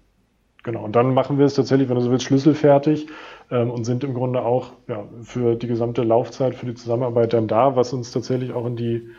Genau, 0.64 0.84
und 0.84 0.96
dann 0.96 1.14
machen 1.14 1.38
wir 1.38 1.46
es 1.46 1.54
tatsächlich, 1.54 1.90
wenn 1.90 1.96
du 1.96 2.02
so 2.02 2.12
willst, 2.12 2.26
schlüsselfertig 2.26 3.08
ähm, 3.52 3.70
und 3.70 3.86
sind 3.86 4.04
im 4.04 4.14
Grunde 4.14 4.42
auch 4.42 4.72
ja, 4.88 5.04
für 5.22 5.56
die 5.56 5.68
gesamte 5.68 6.04
Laufzeit, 6.04 6.56
für 6.56 6.66
die 6.66 6.74
Zusammenarbeit 6.74 7.34
dann 7.34 7.48
da, 7.48 7.76
was 7.76 7.94
uns 7.94 8.12
tatsächlich 8.12 8.54
auch 8.54 8.66
in 8.66 8.76
die 8.76 9.10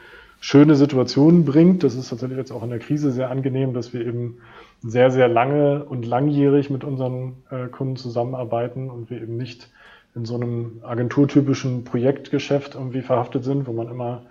schöne 0.40 0.74
Situation 0.74 1.44
bringt. 1.44 1.82
Das 1.82 1.94
ist 1.94 2.10
tatsächlich 2.10 2.38
jetzt 2.38 2.52
auch 2.52 2.62
in 2.62 2.70
der 2.70 2.78
Krise 2.78 3.10
sehr 3.10 3.30
angenehm, 3.30 3.74
dass 3.74 3.92
wir 3.92 4.06
eben 4.06 4.38
sehr, 4.80 5.10
sehr 5.10 5.28
lange 5.28 5.84
und 5.84 6.06
langjährig 6.06 6.70
mit 6.70 6.84
unseren 6.84 7.36
äh, 7.50 7.66
Kunden 7.66 7.96
zusammenarbeiten 7.96 8.90
und 8.90 9.10
wir 9.10 9.20
eben 9.20 9.36
nicht 9.36 9.70
in 10.14 10.24
so 10.24 10.34
einem 10.36 10.80
agenturtypischen 10.82 11.84
Projektgeschäft 11.84 12.74
irgendwie 12.74 13.02
verhaftet 13.02 13.44
sind, 13.44 13.66
wo 13.66 13.72
man 13.72 13.88
immer 13.88 14.22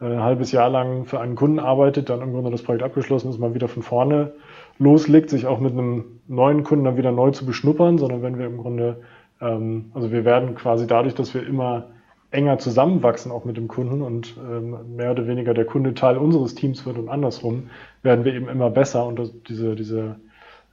äh, 0.00 0.04
ein 0.04 0.22
halbes 0.22 0.52
Jahr 0.52 0.68
lang 0.68 1.06
für 1.06 1.20
einen 1.20 1.34
Kunden 1.34 1.58
arbeitet, 1.58 2.10
dann 2.10 2.20
im 2.20 2.32
Grunde 2.32 2.50
das 2.50 2.62
Projekt 2.62 2.82
abgeschlossen 2.82 3.30
ist, 3.30 3.38
man 3.38 3.54
wieder 3.54 3.68
von 3.68 3.82
vorne 3.82 4.32
loslegt, 4.78 5.30
sich 5.30 5.46
auch 5.46 5.60
mit 5.60 5.72
einem 5.72 6.04
neuen 6.28 6.62
Kunden 6.62 6.84
dann 6.84 6.98
wieder 6.98 7.12
neu 7.12 7.30
zu 7.30 7.46
beschnuppern, 7.46 7.98
sondern 7.98 8.22
wenn 8.22 8.38
wir 8.38 8.46
im 8.46 8.58
Grunde, 8.58 9.00
ähm, 9.40 9.86
also 9.94 10.12
wir 10.12 10.24
werden 10.24 10.54
quasi 10.54 10.86
dadurch, 10.86 11.14
dass 11.14 11.32
wir 11.32 11.46
immer 11.46 11.86
enger 12.30 12.58
zusammenwachsen, 12.58 13.30
auch 13.32 13.44
mit 13.44 13.56
dem 13.56 13.68
Kunden 13.68 14.02
und 14.02 14.36
ähm, 14.38 14.96
mehr 14.96 15.12
oder 15.12 15.26
weniger 15.26 15.54
der 15.54 15.64
Kunde 15.64 15.94
Teil 15.94 16.16
unseres 16.16 16.54
Teams 16.54 16.84
wird 16.84 16.98
und 16.98 17.08
andersrum, 17.08 17.70
werden 18.02 18.24
wir 18.24 18.34
eben 18.34 18.48
immer 18.48 18.70
besser 18.70 19.06
und 19.06 19.18
das, 19.18 19.32
diese, 19.48 19.76
diese, 19.76 20.16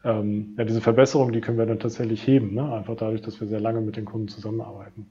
ähm, 0.03 0.55
ja, 0.57 0.65
diese 0.65 0.81
Verbesserung, 0.81 1.31
die 1.31 1.41
können 1.41 1.57
wir 1.57 1.65
dann 1.65 1.79
tatsächlich 1.79 2.25
heben, 2.25 2.53
ne? 2.53 2.73
einfach 2.73 2.95
dadurch, 2.95 3.21
dass 3.21 3.39
wir 3.39 3.47
sehr 3.47 3.59
lange 3.59 3.81
mit 3.81 3.95
den 3.95 4.05
Kunden 4.05 4.27
zusammenarbeiten. 4.27 5.07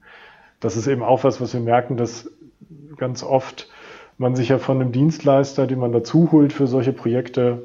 Das 0.61 0.76
ist 0.76 0.87
eben 0.87 1.02
auch 1.02 1.25
was, 1.25 1.40
was 1.40 1.54
wir 1.54 1.61
merken, 1.61 1.96
dass 1.96 2.30
ganz 2.96 3.22
oft 3.22 3.68
man 4.18 4.37
sich 4.37 4.49
ja 4.49 4.58
von 4.58 4.80
einem 4.80 4.92
Dienstleister, 4.92 5.66
den 5.66 5.78
man 5.78 5.92
dazu 5.92 6.30
holt 6.32 6.52
für 6.52 6.66
solche 6.66 6.92
Projekte, 6.92 7.62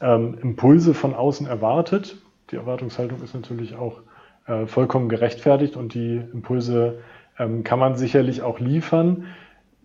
ähm, 0.00 0.38
Impulse 0.42 0.94
von 0.94 1.14
außen 1.14 1.46
erwartet. 1.46 2.16
Die 2.50 2.56
Erwartungshaltung 2.56 3.22
ist 3.22 3.34
natürlich 3.34 3.76
auch 3.76 4.00
äh, 4.46 4.66
vollkommen 4.66 5.08
gerechtfertigt 5.08 5.76
und 5.76 5.94
die 5.94 6.22
Impulse 6.32 6.98
ähm, 7.38 7.64
kann 7.64 7.78
man 7.78 7.96
sicherlich 7.96 8.42
auch 8.42 8.60
liefern. 8.60 9.24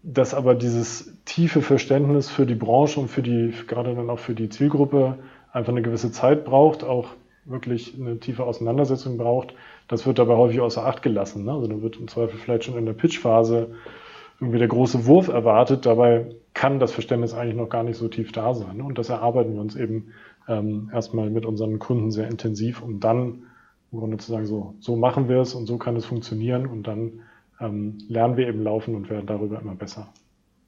Dass 0.03 0.34
aber 0.34 0.55
dieses 0.55 1.15
tiefe 1.25 1.62
Verständnis 1.62 2.29
für 2.29 2.48
die 2.48 2.55
Branche 2.55 3.00
und 3.00 3.08
für 3.08 3.22
die, 3.22 3.53
gerade 3.67 3.93
dann 3.93 4.10
auch 4.10 4.17
für 4.17 4.34
die 4.34 4.50
Zielgruppe 4.50 5.20
einfach 5.53 5.72
eine 5.72 5.84
gewisse 5.84 6.12
Zeit 6.12 6.43
braucht, 6.43 6.84
auch 6.84 7.10
wirklich 7.46 7.96
eine 8.00 8.20
tiefe 8.20 8.43
Auseinandersetzung 8.43 9.17
braucht, 9.17 9.53
das 9.88 10.05
wird 10.08 10.20
dabei 10.20 10.36
häufig 10.36 10.60
außer 10.60 10.86
Acht 10.86 11.03
gelassen. 11.03 11.46
Ne? 11.46 11.51
Also 11.51 11.67
dann 11.67 11.81
wird 11.81 11.98
im 11.98 12.08
Zweifel 12.08 12.38
vielleicht 12.38 12.63
schon 12.63 12.77
in 12.77 12.86
der 12.86 12.93
Pitchphase 12.93 13.75
irgendwie 14.39 14.60
der 14.60 14.67
große 14.67 15.05
Wurf 15.05 15.27
erwartet. 15.27 15.86
Dabei 15.86 16.36
kann 16.53 16.79
das 16.79 16.91
Verständnis 16.91 17.34
eigentlich 17.34 17.55
noch 17.55 17.70
gar 17.70 17.84
nicht 17.84 17.98
so 17.98 18.08
tief 18.08 18.31
da 18.31 18.53
sein. 18.53 18.77
Ne? 18.77 18.84
Und 18.84 18.98
das 18.98 19.10
erarbeiten 19.10 19.53
wir 19.53 19.62
uns 19.62 19.75
eben 19.75 20.13
ähm, 20.48 20.89
erstmal 20.93 21.29
mit 21.29 21.46
unseren 21.46 21.77
Kunden 21.77 22.10
sehr 22.10 22.27
intensiv, 22.27 22.81
um 22.81 23.00
dann 23.00 23.43
im 23.91 24.00
Grunde 24.00 24.17
zu 24.17 24.31
sagen, 24.31 24.46
so, 24.46 24.74
so 24.79 24.96
machen 24.96 25.29
wir 25.29 25.39
es 25.41 25.53
und 25.53 25.67
so 25.67 25.77
kann 25.77 25.96
es 25.96 26.05
funktionieren 26.05 26.65
und 26.65 26.88
dann 26.88 27.22
ähm, 27.62 27.98
lernen 28.08 28.38
wir 28.38 28.48
eben 28.48 28.63
laufen 28.63 28.96
und 28.96 29.10
werden 29.10 29.27
darüber 29.27 29.62
immer 29.62 29.75
besser. 29.75 30.12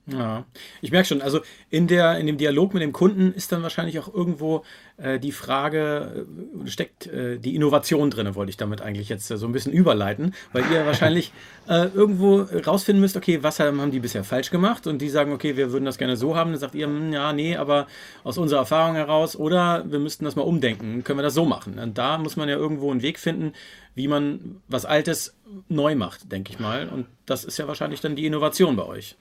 Ja, 0.05 0.43
ich 0.81 0.91
merke 0.91 1.07
schon, 1.07 1.21
also 1.21 1.39
in, 1.69 1.87
der, 1.87 2.17
in 2.19 2.27
dem 2.27 2.37
Dialog 2.37 2.73
mit 2.73 2.83
dem 2.83 2.91
Kunden 2.91 3.31
ist 3.31 3.53
dann 3.53 3.63
wahrscheinlich 3.63 3.99
auch 3.99 4.13
irgendwo 4.13 4.65
äh, 4.97 5.17
die 5.17 5.31
Frage, 5.31 6.25
äh, 6.65 6.67
steckt 6.67 7.07
äh, 7.07 7.39
die 7.39 7.55
Innovation 7.55 8.09
drin, 8.09 8.35
wollte 8.35 8.49
ich 8.49 8.57
damit 8.57 8.81
eigentlich 8.81 9.07
jetzt 9.07 9.31
äh, 9.31 9.37
so 9.37 9.45
ein 9.45 9.53
bisschen 9.53 9.71
überleiten, 9.71 10.33
weil 10.51 10.65
ihr 10.73 10.85
wahrscheinlich 10.85 11.31
äh, 11.69 11.87
irgendwo 11.93 12.41
rausfinden 12.41 12.99
müsst, 12.99 13.15
okay, 13.15 13.43
was 13.43 13.61
haben 13.61 13.91
die 13.91 14.01
bisher 14.01 14.25
falsch 14.25 14.51
gemacht 14.51 14.87
und 14.87 15.01
die 15.01 15.07
sagen, 15.07 15.31
okay, 15.31 15.55
wir 15.55 15.71
würden 15.71 15.85
das 15.85 15.97
gerne 15.97 16.17
so 16.17 16.35
haben, 16.35 16.51
dann 16.51 16.59
sagt 16.59 16.75
ihr, 16.75 16.87
hm, 16.87 17.13
ja, 17.13 17.31
nee, 17.31 17.55
aber 17.55 17.87
aus 18.25 18.37
unserer 18.37 18.59
Erfahrung 18.59 18.95
heraus 18.95 19.37
oder 19.37 19.85
wir 19.89 19.99
müssten 19.99 20.25
das 20.25 20.35
mal 20.35 20.41
umdenken, 20.41 21.05
können 21.05 21.19
wir 21.19 21.23
das 21.23 21.33
so 21.33 21.45
machen. 21.45 21.79
Und 21.79 21.97
da 21.97 22.17
muss 22.17 22.35
man 22.35 22.49
ja 22.49 22.57
irgendwo 22.57 22.91
einen 22.91 23.03
Weg 23.03 23.19
finden, 23.19 23.53
wie 23.95 24.07
man 24.07 24.61
was 24.67 24.85
Altes 24.85 25.35
neu 25.69 25.95
macht, 25.95 26.31
denke 26.31 26.51
ich 26.51 26.59
mal. 26.59 26.89
Und 26.89 27.05
das 27.25 27.43
ist 27.45 27.57
ja 27.57 27.67
wahrscheinlich 27.67 28.01
dann 28.01 28.15
die 28.15 28.25
Innovation 28.25 28.75
bei 28.75 28.85
euch. 28.85 29.15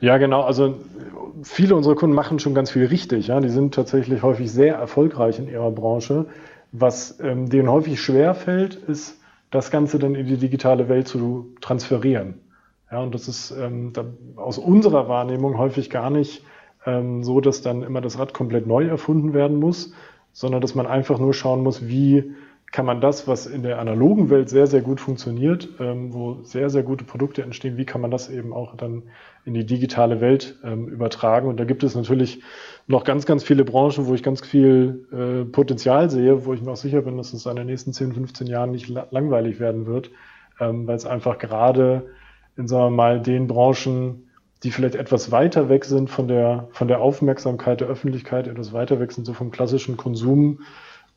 Ja, 0.00 0.18
genau. 0.18 0.42
Also 0.42 0.78
viele 1.42 1.74
unserer 1.76 1.94
Kunden 1.94 2.14
machen 2.14 2.38
schon 2.38 2.54
ganz 2.54 2.70
viel 2.70 2.86
richtig. 2.86 3.28
Ja. 3.28 3.40
Die 3.40 3.48
sind 3.48 3.74
tatsächlich 3.74 4.22
häufig 4.22 4.50
sehr 4.50 4.74
erfolgreich 4.76 5.38
in 5.38 5.48
ihrer 5.48 5.70
Branche. 5.70 6.26
Was 6.72 7.20
ähm, 7.20 7.48
denen 7.48 7.70
häufig 7.70 8.00
schwer 8.00 8.34
fällt, 8.34 8.74
ist, 8.74 9.18
das 9.50 9.70
Ganze 9.70 9.98
dann 9.98 10.14
in 10.14 10.26
die 10.26 10.36
digitale 10.36 10.88
Welt 10.88 11.08
zu 11.08 11.54
transferieren. 11.60 12.34
Ja, 12.90 13.00
und 13.00 13.14
das 13.14 13.28
ist 13.28 13.50
ähm, 13.50 13.92
da, 13.92 14.04
aus 14.36 14.58
unserer 14.58 15.08
Wahrnehmung 15.08 15.58
häufig 15.58 15.90
gar 15.90 16.10
nicht 16.10 16.44
ähm, 16.86 17.22
so, 17.22 17.40
dass 17.40 17.62
dann 17.62 17.82
immer 17.82 18.00
das 18.00 18.18
Rad 18.18 18.32
komplett 18.32 18.66
neu 18.66 18.86
erfunden 18.86 19.34
werden 19.34 19.58
muss, 19.58 19.92
sondern 20.32 20.60
dass 20.60 20.74
man 20.74 20.86
einfach 20.86 21.18
nur 21.18 21.34
schauen 21.34 21.62
muss, 21.62 21.86
wie 21.86 22.34
kann 22.72 22.86
man 22.86 23.00
das, 23.00 23.26
was 23.26 23.46
in 23.46 23.62
der 23.62 23.80
analogen 23.80 24.30
Welt 24.30 24.48
sehr, 24.48 24.66
sehr 24.68 24.80
gut 24.80 25.00
funktioniert, 25.00 25.68
ähm, 25.80 26.12
wo 26.14 26.42
sehr, 26.44 26.70
sehr 26.70 26.84
gute 26.84 27.04
Produkte 27.04 27.42
entstehen, 27.42 27.76
wie 27.76 27.84
kann 27.84 28.00
man 28.00 28.12
das 28.12 28.30
eben 28.30 28.52
auch 28.52 28.76
dann 28.76 29.04
in 29.44 29.54
die 29.54 29.66
digitale 29.66 30.20
Welt 30.20 30.56
ähm, 30.62 30.86
übertragen? 30.86 31.48
Und 31.48 31.58
da 31.58 31.64
gibt 31.64 31.82
es 31.82 31.96
natürlich 31.96 32.42
noch 32.86 33.02
ganz, 33.02 33.26
ganz 33.26 33.42
viele 33.42 33.64
Branchen, 33.64 34.06
wo 34.06 34.14
ich 34.14 34.22
ganz 34.22 34.40
viel 34.46 35.06
äh, 35.12 35.44
Potenzial 35.50 36.10
sehe, 36.10 36.44
wo 36.44 36.54
ich 36.54 36.62
mir 36.62 36.70
auch 36.70 36.76
sicher 36.76 37.02
bin, 37.02 37.16
dass 37.16 37.32
es 37.32 37.46
in 37.46 37.56
den 37.56 37.66
nächsten 37.66 37.92
10, 37.92 38.12
15 38.12 38.46
Jahren 38.46 38.70
nicht 38.70 38.88
la 38.88 39.08
langweilig 39.10 39.58
werden 39.58 39.86
wird, 39.86 40.10
ähm, 40.60 40.86
weil 40.86 40.96
es 40.96 41.06
einfach 41.06 41.38
gerade 41.38 42.06
in, 42.56 42.68
sagen 42.68 42.84
wir 42.84 42.96
mal, 42.96 43.20
den 43.20 43.48
Branchen, 43.48 44.28
die 44.62 44.70
vielleicht 44.70 44.94
etwas 44.94 45.32
weiter 45.32 45.68
weg 45.68 45.84
sind 45.86 46.08
von 46.08 46.28
der, 46.28 46.68
von 46.70 46.86
der 46.86 47.00
Aufmerksamkeit 47.00 47.80
der 47.80 47.88
Öffentlichkeit, 47.88 48.46
etwas 48.46 48.72
weiter 48.72 49.00
weg 49.00 49.10
sind 49.10 49.24
so 49.24 49.32
vom 49.32 49.50
klassischen 49.50 49.96
Konsum, 49.96 50.60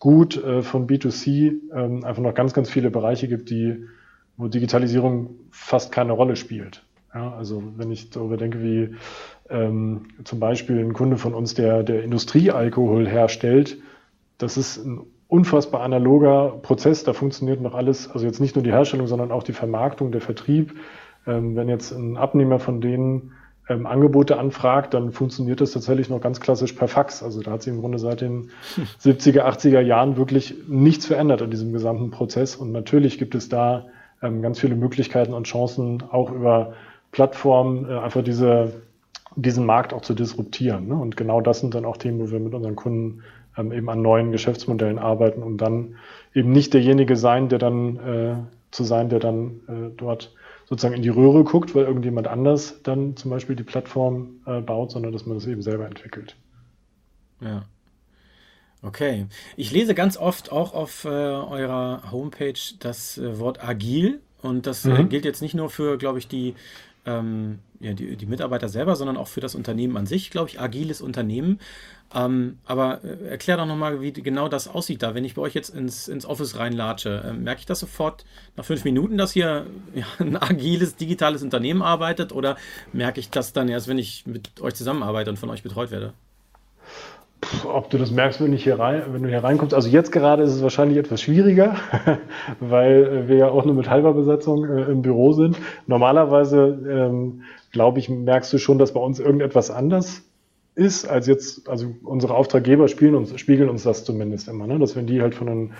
gut 0.03 0.35
äh, 0.35 0.63
von 0.63 0.85
B2C 0.85 1.61
ähm, 1.73 2.03
einfach 2.03 2.21
noch 2.21 2.33
ganz, 2.33 2.53
ganz 2.53 2.69
viele 2.69 2.91
Bereiche 2.91 3.29
gibt, 3.29 3.49
die, 3.49 3.85
wo 4.35 4.49
Digitalisierung 4.49 5.29
fast 5.49 5.93
keine 5.93 6.11
Rolle 6.11 6.35
spielt. 6.35 6.83
Ja, 7.15 7.33
also 7.33 7.63
wenn 7.77 7.89
ich 7.89 8.09
darüber 8.09 8.35
denke, 8.35 8.61
wie 8.61 8.95
ähm, 9.49 10.07
zum 10.25 10.41
Beispiel 10.41 10.77
ein 10.79 10.91
Kunde 10.91 11.15
von 11.15 11.33
uns, 11.33 11.53
der, 11.53 11.83
der 11.83 12.03
Industriealkohol 12.03 13.07
herstellt, 13.07 13.77
das 14.39 14.57
ist 14.57 14.83
ein 14.83 14.99
unfassbar 15.29 15.79
analoger 15.79 16.49
Prozess, 16.61 17.05
da 17.05 17.13
funktioniert 17.13 17.61
noch 17.61 17.73
alles, 17.73 18.11
also 18.11 18.25
jetzt 18.25 18.41
nicht 18.41 18.57
nur 18.57 18.63
die 18.63 18.73
Herstellung, 18.73 19.07
sondern 19.07 19.31
auch 19.31 19.43
die 19.43 19.53
Vermarktung, 19.53 20.11
der 20.11 20.19
Vertrieb. 20.19 20.75
Ähm, 21.25 21.55
wenn 21.55 21.69
jetzt 21.69 21.93
ein 21.93 22.17
Abnehmer 22.17 22.59
von 22.59 22.81
denen 22.81 23.31
ähm, 23.69 23.85
Angebote 23.85 24.37
anfragt, 24.37 24.93
dann 24.93 25.11
funktioniert 25.11 25.61
das 25.61 25.71
tatsächlich 25.71 26.09
noch 26.09 26.19
ganz 26.21 26.39
klassisch 26.39 26.73
per 26.73 26.87
Fax. 26.87 27.23
Also 27.23 27.41
da 27.41 27.51
hat 27.51 27.63
sich 27.63 27.73
im 27.73 27.79
Grunde 27.79 27.99
seit 27.99 28.21
den 28.21 28.49
70er, 29.01 29.43
80er 29.43 29.79
Jahren 29.79 30.17
wirklich 30.17 30.55
nichts 30.67 31.05
verändert 31.05 31.41
an 31.41 31.51
diesem 31.51 31.71
gesamten 31.71 32.11
Prozess. 32.11 32.55
Und 32.55 32.71
natürlich 32.71 33.17
gibt 33.17 33.35
es 33.35 33.49
da 33.49 33.85
ähm, 34.21 34.41
ganz 34.41 34.59
viele 34.59 34.75
Möglichkeiten 34.75 35.33
und 35.33 35.47
Chancen, 35.47 36.03
auch 36.11 36.31
über 36.31 36.73
Plattformen 37.11 37.89
äh, 37.89 37.97
einfach 37.99 38.23
diese, 38.23 38.73
diesen 39.35 39.65
Markt 39.65 39.93
auch 39.93 40.01
zu 40.01 40.13
disruptieren. 40.13 40.87
Ne? 40.87 40.95
Und 40.95 41.15
genau 41.15 41.39
das 41.41 41.59
sind 41.59 41.73
dann 41.75 41.85
auch 41.85 41.97
Themen, 41.97 42.19
wo 42.19 42.31
wir 42.31 42.39
mit 42.39 42.53
unseren 42.53 42.75
Kunden 42.75 43.23
ähm, 43.57 43.71
eben 43.71 43.89
an 43.89 44.01
neuen 44.01 44.31
Geschäftsmodellen 44.31 44.99
arbeiten, 44.99 45.41
um 45.41 45.57
dann 45.57 45.95
eben 46.33 46.51
nicht 46.51 46.73
derjenige 46.73 47.15
sein, 47.15 47.49
der 47.49 47.59
dann 47.59 47.97
äh, 47.97 48.35
zu 48.71 48.83
sein, 48.83 49.09
der 49.09 49.19
dann 49.19 49.61
äh, 49.67 49.95
dort 49.95 50.33
sozusagen 50.73 50.95
in 50.95 51.03
die 51.03 51.09
Röhre 51.09 51.43
guckt, 51.43 51.75
weil 51.75 51.85
irgendjemand 51.85 52.27
anders 52.27 52.81
dann 52.81 53.15
zum 53.15 53.29
Beispiel 53.29 53.55
die 53.55 53.63
Plattform 53.63 54.41
äh, 54.47 54.59
baut, 54.59 54.91
sondern 54.91 55.11
dass 55.11 55.27
man 55.27 55.37
das 55.37 55.45
eben 55.45 55.61
selber 55.61 55.85
entwickelt. 55.85 56.35
Ja. 57.41 57.65
Okay. 58.81 59.27
Ich 59.55 59.71
lese 59.71 59.93
ganz 59.93 60.17
oft 60.17 60.51
auch 60.51 60.73
auf 60.73 61.05
äh, 61.05 61.09
eurer 61.09 62.11
Homepage 62.11 62.59
das 62.79 63.19
äh, 63.19 63.39
Wort 63.39 63.63
agil 63.63 64.19
und 64.41 64.65
das 64.65 64.83
äh, 64.83 64.89
mhm. 64.89 65.09
gilt 65.09 65.25
jetzt 65.25 65.43
nicht 65.43 65.53
nur 65.53 65.69
für, 65.69 65.99
glaube 65.99 66.17
ich, 66.17 66.27
die 66.27 66.55
ähm, 67.05 67.59
ja, 67.83 67.93
die, 67.93 68.15
die, 68.15 68.25
Mitarbeiter 68.25 68.69
selber, 68.69 68.95
sondern 68.95 69.17
auch 69.17 69.27
für 69.27 69.41
das 69.41 69.55
Unternehmen 69.55 69.97
an 69.97 70.05
sich, 70.05 70.31
glaube 70.31 70.49
ich, 70.49 70.59
agiles 70.59 71.01
Unternehmen. 71.01 71.59
Ähm, 72.15 72.57
aber 72.65 73.03
äh, 73.03 73.29
erklär 73.29 73.57
doch 73.57 73.65
nochmal, 73.65 74.01
wie 74.01 74.13
genau 74.13 74.47
das 74.47 74.67
aussieht 74.67 75.03
da. 75.03 75.15
Wenn 75.15 75.25
ich 75.25 75.35
bei 75.35 75.41
euch 75.41 75.53
jetzt 75.53 75.69
ins, 75.69 76.07
ins 76.07 76.25
Office 76.25 76.57
reinlatsche, 76.57 77.23
äh, 77.25 77.33
merke 77.33 77.59
ich 77.59 77.65
das 77.65 77.79
sofort 77.79 78.23
nach 78.55 78.65
fünf 78.65 78.83
Minuten, 78.83 79.17
dass 79.17 79.33
hier 79.33 79.65
ja, 79.95 80.05
ein 80.19 80.37
agiles, 80.37 80.95
digitales 80.95 81.43
Unternehmen 81.43 81.81
arbeitet 81.81 82.31
oder 82.31 82.55
merke 82.93 83.19
ich 83.19 83.29
das 83.29 83.53
dann 83.53 83.67
erst, 83.67 83.87
wenn 83.87 83.97
ich 83.97 84.25
mit 84.25 84.61
euch 84.61 84.75
zusammenarbeite 84.75 85.29
und 85.29 85.37
von 85.37 85.49
euch 85.49 85.63
betreut 85.63 85.91
werde? 85.91 86.13
ob 87.65 87.89
du 87.89 87.97
das 87.97 88.11
merkst, 88.11 88.41
wenn, 88.41 88.53
ich 88.53 88.63
hier 88.63 88.79
rein, 88.79 89.03
wenn 89.11 89.23
du 89.23 89.29
hier 89.29 89.43
reinkommst. 89.43 89.73
Also 89.73 89.89
jetzt 89.89 90.11
gerade 90.11 90.43
ist 90.43 90.53
es 90.53 90.63
wahrscheinlich 90.63 90.97
etwas 90.97 91.21
schwieriger, 91.21 91.75
weil 92.59 93.27
wir 93.27 93.37
ja 93.37 93.47
auch 93.49 93.65
nur 93.65 93.75
mit 93.75 93.89
halber 93.89 94.13
Besetzung 94.13 94.65
äh, 94.65 94.83
im 94.83 95.01
Büro 95.01 95.33
sind. 95.33 95.57
Normalerweise, 95.87 96.79
ähm, 96.89 97.43
glaube 97.73 97.99
ich, 97.99 98.07
merkst 98.07 98.53
du 98.53 98.59
schon, 98.59 98.77
dass 98.77 98.93
bei 98.93 99.01
uns 99.01 99.19
irgendetwas 99.19 99.69
anders 99.69 100.23
ist, 100.75 101.05
als 101.05 101.27
jetzt, 101.27 101.69
also 101.69 101.93
unsere 102.03 102.33
Auftraggeber 102.33 102.87
spielen 102.87 103.15
uns, 103.15 103.37
spiegeln 103.39 103.69
uns 103.69 103.83
das 103.83 104.05
zumindest 104.05 104.47
immer, 104.47 104.65
ne? 104.65 104.79
dass 104.79 104.95
wenn 104.95 105.05
die 105.05 105.21
halt 105.21 105.35
für 105.35 105.45
einen, 105.45 105.73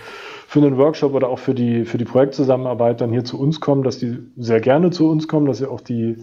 für 0.46 0.60
einen 0.60 0.76
Workshop 0.76 1.14
oder 1.14 1.28
auch 1.28 1.38
für 1.38 1.54
die, 1.54 1.84
für 1.84 1.98
die 1.98 2.04
Projektzusammenarbeit 2.04 3.00
dann 3.00 3.10
hier 3.10 3.24
zu 3.24 3.40
uns 3.40 3.60
kommen, 3.60 3.82
dass 3.82 3.98
die 3.98 4.18
sehr 4.36 4.60
gerne 4.60 4.90
zu 4.90 5.08
uns 5.08 5.26
kommen, 5.26 5.46
dass 5.46 5.58
sie 5.58 5.70
auch 5.70 5.80
die, 5.80 6.18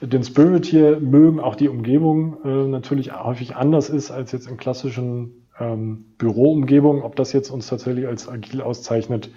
den 0.00 0.24
Spirit 0.24 0.64
hier 0.64 0.98
mögen, 0.98 1.40
auch 1.40 1.54
die 1.54 1.68
Umgebung 1.68 2.38
äh, 2.44 2.68
natürlich 2.68 3.12
häufig 3.12 3.54
anders 3.54 3.90
ist 3.90 4.10
als 4.10 4.32
jetzt 4.32 4.48
in 4.48 4.56
klassischen 4.56 5.46
ähm, 5.60 6.06
Büroumgebungen. 6.18 7.02
Ob 7.02 7.16
das 7.16 7.32
jetzt 7.32 7.50
uns 7.50 7.66
tatsächlich 7.68 8.08
als 8.08 8.28
agil 8.28 8.60
auszeichnet, 8.62 9.30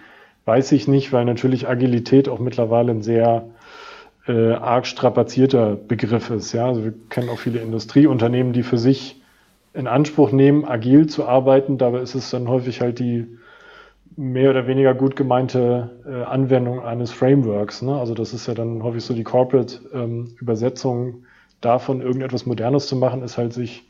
weiß 0.45 0.71
ich 0.71 0.87
nicht, 0.87 1.13
weil 1.13 1.25
natürlich 1.25 1.67
Agilität 1.67 2.27
auch 2.29 2.39
mittlerweile 2.39 2.91
ein 2.91 3.01
sehr 3.01 3.49
äh, 4.27 4.53
arg 4.53 4.85
strapazierter 4.85 5.75
Begriff 5.75 6.29
ist. 6.29 6.53
Ja? 6.53 6.67
Also 6.67 6.83
wir 6.83 6.93
kennen 7.09 7.29
auch 7.29 7.39
viele 7.39 7.59
Industrieunternehmen, 7.59 8.53
die 8.53 8.63
für 8.63 8.77
sich 8.77 9.21
in 9.73 9.87
Anspruch 9.87 10.31
nehmen, 10.31 10.65
agil 10.65 11.07
zu 11.07 11.25
arbeiten. 11.25 11.77
Dabei 11.77 11.99
ist 11.99 12.15
es 12.15 12.29
dann 12.29 12.47
häufig 12.47 12.81
halt 12.81 12.99
die 12.99 13.27
mehr 14.15 14.51
oder 14.51 14.67
weniger 14.67 14.93
gut 14.93 15.15
gemeinte 15.15 15.89
äh, 16.05 16.23
Anwendung 16.23 16.81
eines 16.81 17.11
Frameworks. 17.11 17.81
Ne? 17.81 17.97
Also 17.97 18.13
das 18.13 18.33
ist 18.33 18.47
ja 18.47 18.53
dann 18.53 18.83
häufig 18.83 19.03
so 19.03 19.13
die 19.13 19.23
Corporate-Übersetzung 19.23 21.07
ähm, 21.07 21.25
davon, 21.61 22.01
irgendetwas 22.01 22.45
Modernes 22.45 22.87
zu 22.87 22.95
machen, 22.95 23.23
ist 23.23 23.37
halt 23.37 23.53
sich 23.53 23.83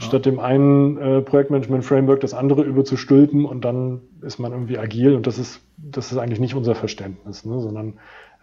ja. 0.00 0.06
statt 0.06 0.26
dem 0.26 0.40
einen 0.40 0.98
äh, 0.98 1.20
Projektmanagement-Framework 1.20 2.20
das 2.20 2.34
andere 2.34 2.62
überzustülpen 2.62 3.44
und 3.44 3.64
dann 3.64 4.00
ist 4.22 4.38
man 4.38 4.52
irgendwie 4.52 4.78
agil 4.78 5.14
und 5.14 5.26
das 5.26 5.38
ist, 5.38 5.60
das 5.76 6.10
ist 6.10 6.18
eigentlich 6.18 6.40
nicht 6.40 6.54
unser 6.54 6.74
Verständnis, 6.74 7.44
ne? 7.44 7.60
sondern 7.60 7.94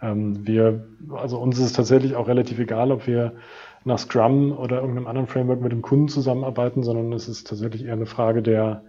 wir, 0.01 0.87
also 1.09 1.39
uns 1.39 1.57
ist 1.57 1.65
es 1.65 1.73
tatsächlich 1.73 2.15
auch 2.15 2.27
relativ 2.27 2.59
egal, 2.59 2.91
ob 2.91 3.07
wir 3.07 3.33
nach 3.83 3.97
Scrum 3.97 4.51
oder 4.51 4.81
irgendeinem 4.81 5.07
anderen 5.07 5.27
Framework 5.27 5.61
mit 5.61 5.71
dem 5.71 5.81
Kunden 5.81 6.07
zusammenarbeiten, 6.07 6.83
sondern 6.83 7.13
es 7.13 7.27
ist 7.27 7.47
tatsächlich 7.47 7.85
eher 7.85 7.93
eine 7.93 8.05
Frage 8.05 8.43
der, 8.43 8.83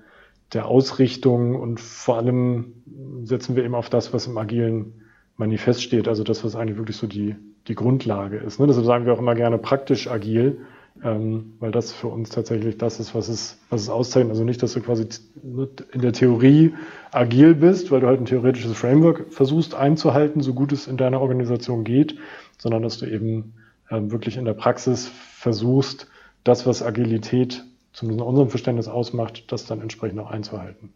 der 0.52 0.66
Ausrichtung 0.66 1.54
und 1.54 1.80
vor 1.80 2.16
allem 2.16 2.74
setzen 3.22 3.56
wir 3.56 3.64
eben 3.64 3.74
auf 3.74 3.88
das, 3.88 4.12
was 4.12 4.26
im 4.26 4.36
agilen 4.36 5.04
Manifest 5.36 5.82
steht, 5.82 6.08
also 6.08 6.24
das, 6.24 6.44
was 6.44 6.56
eigentlich 6.56 6.78
wirklich 6.78 6.96
so 6.96 7.06
die, 7.06 7.36
die 7.68 7.74
Grundlage 7.74 8.38
ist. 8.38 8.58
Ne? 8.58 8.66
Deshalb 8.66 8.86
sagen 8.86 9.06
wir 9.06 9.12
auch 9.12 9.20
immer 9.20 9.34
gerne 9.34 9.58
praktisch 9.58 10.10
agil, 10.10 10.60
ähm, 11.04 11.54
weil 11.60 11.70
das 11.70 11.92
für 11.92 12.08
uns 12.08 12.30
tatsächlich 12.30 12.78
das 12.78 13.00
ist, 13.00 13.14
was 13.14 13.28
es, 13.28 13.58
was 13.70 13.82
es 13.82 13.88
auszeichnet. 13.88 14.30
Also 14.30 14.44
nicht, 14.44 14.62
dass 14.62 14.72
du 14.72 14.80
quasi 14.80 15.06
in 15.42 16.00
der 16.00 16.12
Theorie 16.12 16.74
agil 17.12 17.54
bist, 17.54 17.90
weil 17.90 18.00
du 18.00 18.06
halt 18.06 18.20
ein 18.20 18.26
theoretisches 18.26 18.76
Framework 18.76 19.32
versuchst 19.32 19.74
einzuhalten, 19.74 20.42
so 20.42 20.54
gut 20.54 20.72
es 20.72 20.86
in 20.86 20.96
deiner 20.96 21.20
Organisation 21.20 21.84
geht, 21.84 22.18
sondern 22.58 22.82
dass 22.82 22.98
du 22.98 23.06
eben 23.06 23.54
ähm, 23.90 24.10
wirklich 24.10 24.36
in 24.36 24.44
der 24.44 24.54
Praxis 24.54 25.08
versuchst, 25.08 26.08
das, 26.44 26.66
was 26.66 26.82
Agilität 26.82 27.64
zumindest 27.92 28.22
in 28.22 28.28
unserem 28.28 28.50
Verständnis 28.50 28.88
ausmacht, 28.88 29.50
das 29.50 29.66
dann 29.66 29.80
entsprechend 29.80 30.20
auch 30.20 30.30
einzuhalten. 30.30 30.92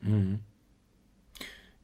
Mhm. 0.00 0.40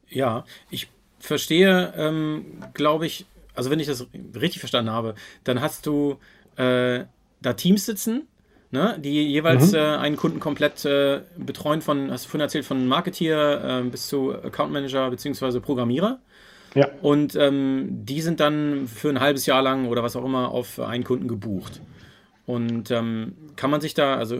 Ja, 0.07 0.45
ich 0.69 0.89
verstehe, 1.19 1.93
ähm, 1.97 2.45
glaube 2.73 3.05
ich, 3.05 3.25
also 3.55 3.71
wenn 3.71 3.79
ich 3.79 3.87
das 3.87 4.07
richtig 4.35 4.59
verstanden 4.59 4.91
habe, 4.91 5.15
dann 5.43 5.61
hast 5.61 5.85
du 5.85 6.17
äh, 6.57 7.05
da 7.41 7.53
Teams 7.53 7.85
sitzen, 7.85 8.27
ne, 8.71 8.97
die 8.99 9.27
jeweils 9.29 9.71
mhm. 9.71 9.77
äh, 9.77 9.97
einen 9.97 10.15
Kunden 10.15 10.39
komplett 10.39 10.85
äh, 10.85 11.21
betreuen, 11.37 11.81
von, 11.81 12.11
hast 12.11 12.25
du 12.25 12.29
vorhin 12.29 12.41
erzählt, 12.41 12.65
von 12.65 12.87
Marketeer 12.87 13.81
äh, 13.83 13.89
bis 13.89 14.07
zu 14.07 14.33
Account 14.33 14.71
Manager 14.71 15.09
bzw. 15.09 15.59
Programmierer. 15.59 16.19
Ja. 16.73 16.89
Und 17.01 17.35
ähm, 17.35 17.87
die 17.89 18.21
sind 18.21 18.41
dann 18.41 18.87
für 18.87 19.09
ein 19.09 19.21
halbes 19.21 19.45
Jahr 19.45 19.61
lang 19.61 19.87
oder 19.87 20.03
was 20.03 20.15
auch 20.17 20.25
immer 20.25 20.49
auf 20.49 20.79
einen 20.79 21.05
Kunden 21.05 21.27
gebucht. 21.27 21.79
Und 22.47 22.91
ähm, 22.91 23.33
kann 23.55 23.71
man 23.71 23.81
sich 23.81 23.95
da, 23.95 24.15
also 24.15 24.37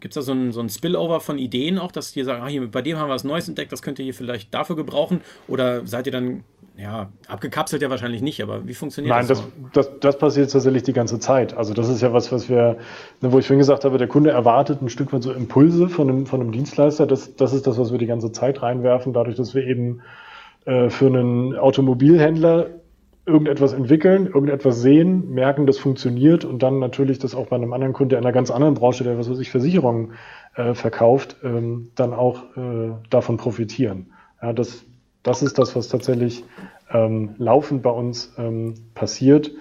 gibt 0.00 0.06
es 0.08 0.14
da 0.14 0.22
so 0.22 0.32
ein, 0.32 0.52
so 0.52 0.66
Spillover 0.68 1.20
von 1.20 1.36
Ideen 1.38 1.78
auch, 1.78 1.92
dass 1.92 2.16
ihr 2.16 2.24
sagt, 2.24 2.42
ah, 2.42 2.48
hier, 2.48 2.66
bei 2.70 2.80
dem 2.80 2.96
haben 2.96 3.08
wir 3.08 3.14
was 3.14 3.24
Neues 3.24 3.46
entdeckt, 3.46 3.72
das 3.72 3.82
könnt 3.82 3.98
ihr 3.98 4.04
hier 4.04 4.14
vielleicht 4.14 4.54
dafür 4.54 4.74
gebrauchen? 4.74 5.20
Oder 5.48 5.86
seid 5.86 6.06
ihr 6.06 6.12
dann, 6.12 6.44
ja, 6.78 7.10
abgekapselt 7.28 7.82
ja 7.82 7.90
wahrscheinlich 7.90 8.22
nicht, 8.22 8.42
aber 8.42 8.66
wie 8.66 8.72
funktioniert 8.72 9.14
Nein, 9.14 9.28
das? 9.28 9.40
Nein, 9.40 9.70
das, 9.74 9.90
das, 9.90 10.00
das, 10.00 10.18
passiert 10.18 10.50
tatsächlich 10.50 10.82
die 10.84 10.94
ganze 10.94 11.18
Zeit. 11.18 11.54
Also 11.54 11.74
das 11.74 11.90
ist 11.90 12.00
ja 12.00 12.14
was, 12.14 12.32
was 12.32 12.48
wir, 12.48 12.78
ne, 13.20 13.32
wo 13.32 13.38
ich 13.38 13.46
vorhin 13.46 13.58
gesagt 13.58 13.84
habe, 13.84 13.98
der 13.98 14.08
Kunde 14.08 14.30
erwartet 14.30 14.80
ein 14.80 14.88
Stück 14.88 15.12
weit 15.12 15.22
so 15.22 15.32
Impulse 15.32 15.90
von 15.90 16.08
einem, 16.08 16.26
von 16.26 16.40
einem 16.40 16.52
Dienstleister. 16.52 17.06
Das, 17.06 17.36
das 17.36 17.52
ist 17.52 17.66
das, 17.66 17.76
was 17.78 17.92
wir 17.92 17.98
die 17.98 18.06
ganze 18.06 18.32
Zeit 18.32 18.62
reinwerfen, 18.62 19.12
dadurch, 19.12 19.36
dass 19.36 19.54
wir 19.54 19.66
eben 19.66 20.00
äh, 20.64 20.88
für 20.88 21.06
einen 21.06 21.54
Automobilhändler 21.58 22.70
irgendetwas 23.24 23.72
entwickeln, 23.72 24.26
irgendetwas 24.26 24.80
sehen, 24.80 25.30
merken, 25.30 25.66
das 25.66 25.78
funktioniert 25.78 26.44
und 26.44 26.62
dann 26.62 26.80
natürlich 26.80 27.18
das 27.18 27.34
auch 27.34 27.46
bei 27.46 27.56
einem 27.56 27.72
anderen 27.72 27.92
Kunde 27.92 28.16
in 28.16 28.24
einer 28.24 28.32
ganz 28.32 28.50
anderen 28.50 28.74
Branche, 28.74 29.04
der 29.04 29.16
was 29.18 29.30
weiß 29.30 29.38
ich, 29.38 29.50
Versicherungen 29.50 30.14
äh, 30.56 30.74
verkauft, 30.74 31.36
ähm, 31.44 31.90
dann 31.94 32.12
auch 32.12 32.42
äh, 32.56 32.92
davon 33.10 33.36
profitieren. 33.36 34.12
Ja, 34.40 34.52
das, 34.52 34.84
das 35.22 35.42
ist 35.42 35.58
das, 35.58 35.76
was 35.76 35.88
tatsächlich 35.88 36.44
ähm, 36.90 37.34
laufend 37.38 37.82
bei 37.82 37.90
uns 37.90 38.34
ähm, 38.38 38.74
passiert, 38.94 39.52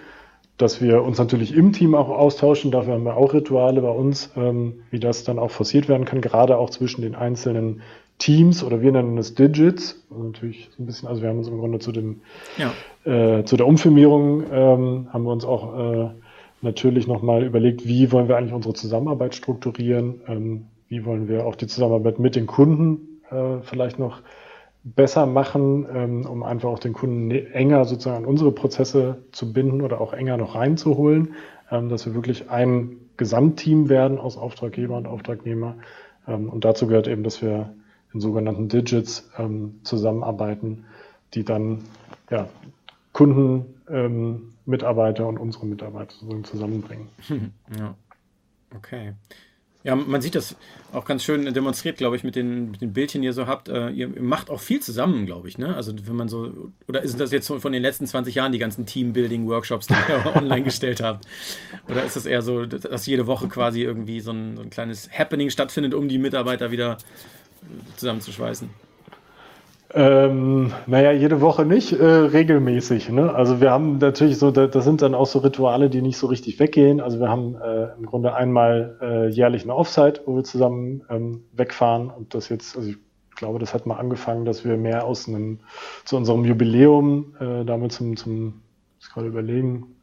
dass 0.58 0.82
wir 0.82 1.04
uns 1.04 1.17
natürlich 1.17 1.56
im 1.56 1.71
Team 1.71 1.95
auch 1.95 2.10
austauschen. 2.10 2.71
Dafür 2.71 2.93
haben 2.93 3.04
wir 3.04 3.15
auch 3.15 3.34
Rituale 3.34 3.82
bei 3.82 3.89
uns, 3.89 4.32
ähm, 4.36 4.84
wie 4.89 5.00
das 5.00 5.24
dann 5.24 5.39
auch 5.39 5.52
forciert 5.52 5.88
werden 5.88 6.06
kann, 6.06 6.21
gerade 6.21 6.58
auch 6.58 6.71
zwischen 6.71 7.02
den 7.02 7.15
einzelnen 7.15 7.82
Teams 8.22 8.64
oder 8.64 8.82
wir 8.82 8.92
nennen 8.92 9.18
es 9.18 9.34
Digits. 9.34 10.00
Also 10.12 10.24
natürlich 10.24 10.70
ein 10.80 10.86
bisschen, 10.86 11.08
also 11.08 11.24
wir 11.24 11.30
haben 11.30 11.40
uns 11.40 11.48
im 11.48 11.58
Grunde 11.58 11.80
zu 11.80 11.92
dem 11.92 12.22
ja. 12.58 12.72
äh, 13.12 13.44
zu 13.44 13.58
der 13.58 13.66
Umfirmierung 13.66 14.44
ähm, 14.52 15.08
haben 15.12 15.24
wir 15.24 15.32
uns 15.32 15.44
auch 15.44 15.78
äh, 15.78 16.10
natürlich 16.62 17.08
nochmal 17.08 17.44
überlegt, 17.44 17.88
wie 17.88 18.12
wollen 18.12 18.28
wir 18.28 18.38
eigentlich 18.38 18.54
unsere 18.54 18.76
Zusammenarbeit 18.76 19.34
strukturieren, 19.34 20.22
ähm, 20.28 20.66
wie 20.88 21.04
wollen 21.04 21.28
wir 21.28 21.48
auch 21.48 21.56
die 21.56 21.66
Zusammenarbeit 21.66 22.20
mit 22.20 22.36
den 22.36 22.46
Kunden 22.46 23.22
äh, 23.32 23.62
vielleicht 23.64 23.98
noch 23.98 24.22
besser 24.84 25.26
machen, 25.26 25.88
ähm, 25.92 26.26
um 26.28 26.44
einfach 26.44 26.70
auch 26.70 26.80
den 26.80 26.94
Kunden 26.94 27.28
ne-, 27.28 27.52
enger 27.54 27.86
sozusagen 27.86 28.18
an 28.18 28.26
unsere 28.26 28.52
Prozesse 28.52 29.24
zu 29.32 29.52
binden 29.52 29.82
oder 29.82 30.00
auch 30.00 30.14
enger 30.14 30.38
noch 30.38 30.54
reinzuholen, 30.54 31.34
ähm, 31.72 31.90
dass 31.90 32.06
wir 32.06 32.14
wirklich 32.14 32.52
ein 32.52 32.98
Gesamtteam 33.18 33.90
werden 33.90 34.20
aus 34.20 34.38
Auftraggeber 34.38 34.96
und 34.96 35.08
Auftragnehmer. 35.08 35.78
Ähm, 36.28 36.50
und 36.50 36.66
dazu 36.66 36.86
gehört 36.86 37.08
eben, 37.08 37.24
dass 37.24 37.42
wir 37.42 37.74
in 38.13 38.21
sogenannten 38.21 38.67
Digits 38.67 39.30
ähm, 39.38 39.80
zusammenarbeiten, 39.84 40.86
die 41.34 41.43
dann 41.43 41.84
ja, 42.30 42.50
Kunden, 43.13 43.65
ähm, 43.89 44.54
Mitarbeiter 44.65 45.28
und 45.28 45.38
unsere 45.38 45.65
Mitarbeiter 45.65 46.15
zusammenbringen. 46.43 47.08
Ja, 47.78 47.95
okay. 48.76 49.13
Ja, 49.84 49.95
man 49.95 50.21
sieht 50.21 50.36
das 50.36 50.56
auch 50.93 51.06
ganz 51.06 51.24
schön 51.24 51.52
demonstriert, 51.54 51.97
glaube 51.97 52.15
ich, 52.15 52.24
mit 52.24 52.36
den, 52.36 52.69
mit 52.69 52.82
den 52.82 52.93
Bildchen, 52.93 53.24
die 53.24 53.26
ihr 53.26 53.34
so 53.34 53.47
habt. 53.47 53.67
Äh, 53.67 53.89
ihr 53.89 54.10
macht 54.21 54.52
auch 54.52 54.60
viel 54.60 54.80
zusammen, 54.80 55.26
glaube 55.26 55.47
ich, 55.47 55.58
ne? 55.58 55.76
Also 55.76 55.93
wenn 56.06 56.15
man 56.15 56.30
so, 56.30 56.71
oder 56.88 57.02
ist 57.02 57.19
das 57.19 57.32
jetzt 57.32 57.47
von 57.47 57.71
den 57.71 57.82
letzten 57.82 58.06
20 58.06 58.36
Jahren 58.36 58.52
die 58.52 58.60
ganzen 58.60 58.86
Teambuilding-Workshops, 58.86 59.88
die 59.88 59.93
ihr 59.93 60.36
online 60.36 60.62
gestellt 60.62 61.02
habt? 61.02 61.26
Oder 61.89 62.04
ist 62.04 62.15
es 62.15 62.28
eher 62.28 62.43
so, 62.43 62.67
dass 62.67 63.08
jede 63.08 63.26
Woche 63.26 63.47
quasi 63.47 63.82
irgendwie 63.82 64.19
so 64.19 64.32
ein, 64.32 64.56
so 64.56 64.62
ein 64.62 64.69
kleines 64.69 65.10
Happening 65.12 65.50
stattfindet, 65.50 65.95
um 65.95 66.08
die 66.08 66.19
Mitarbeiter 66.19 66.69
wieder 66.69 66.97
zusammenzuschweißen? 67.97 68.69
Ähm, 69.93 70.71
naja, 70.88 71.12
jede 71.12 71.41
Woche 71.41 71.65
nicht, 71.65 71.91
äh, 71.91 72.06
regelmäßig. 72.06 73.10
Ne? 73.10 73.34
Also 73.34 73.60
wir 73.60 73.71
haben 73.71 73.97
natürlich 73.97 74.38
so, 74.38 74.50
da, 74.50 74.67
das 74.67 74.86
sind 74.86 75.02
dann 75.02 75.13
auch 75.13 75.26
so 75.26 75.39
Rituale, 75.39 75.89
die 75.89 76.02
nicht 76.02 76.17
so 76.17 76.28
richtig 76.28 76.60
weggehen. 76.60 77.02
Also 77.02 77.19
wir 77.19 77.28
haben 77.28 77.56
äh, 77.56 77.93
im 77.97 78.06
Grunde 78.06 78.34
einmal 78.34 78.97
äh, 79.02 79.28
jährlich 79.28 79.63
eine 79.63 79.76
Offsite, 79.76 80.21
wo 80.26 80.38
wir 80.38 80.43
zusammen 80.43 81.04
ähm, 81.10 81.43
wegfahren. 81.52 82.10
Und 82.10 82.34
das 82.34 82.47
jetzt, 82.47 82.78
also 82.78 82.89
ich 82.89 82.97
glaube, 83.36 83.60
das 83.60 83.74
hat 83.74 83.86
mal 83.86 83.97
angefangen, 83.97 84.45
dass 84.45 84.63
wir 84.63 84.78
mehr 84.78 85.04
aus 85.04 85.28
einem, 85.28 85.60
zu 86.06 86.15
unserem 86.15 86.45
Jubiläum, 86.45 87.36
äh, 87.39 87.65
damit 87.65 87.91
zum, 87.91 88.15
zum, 88.15 88.62
ich 89.02 89.10
gerade 89.10 89.28
überlegen, 89.28 90.01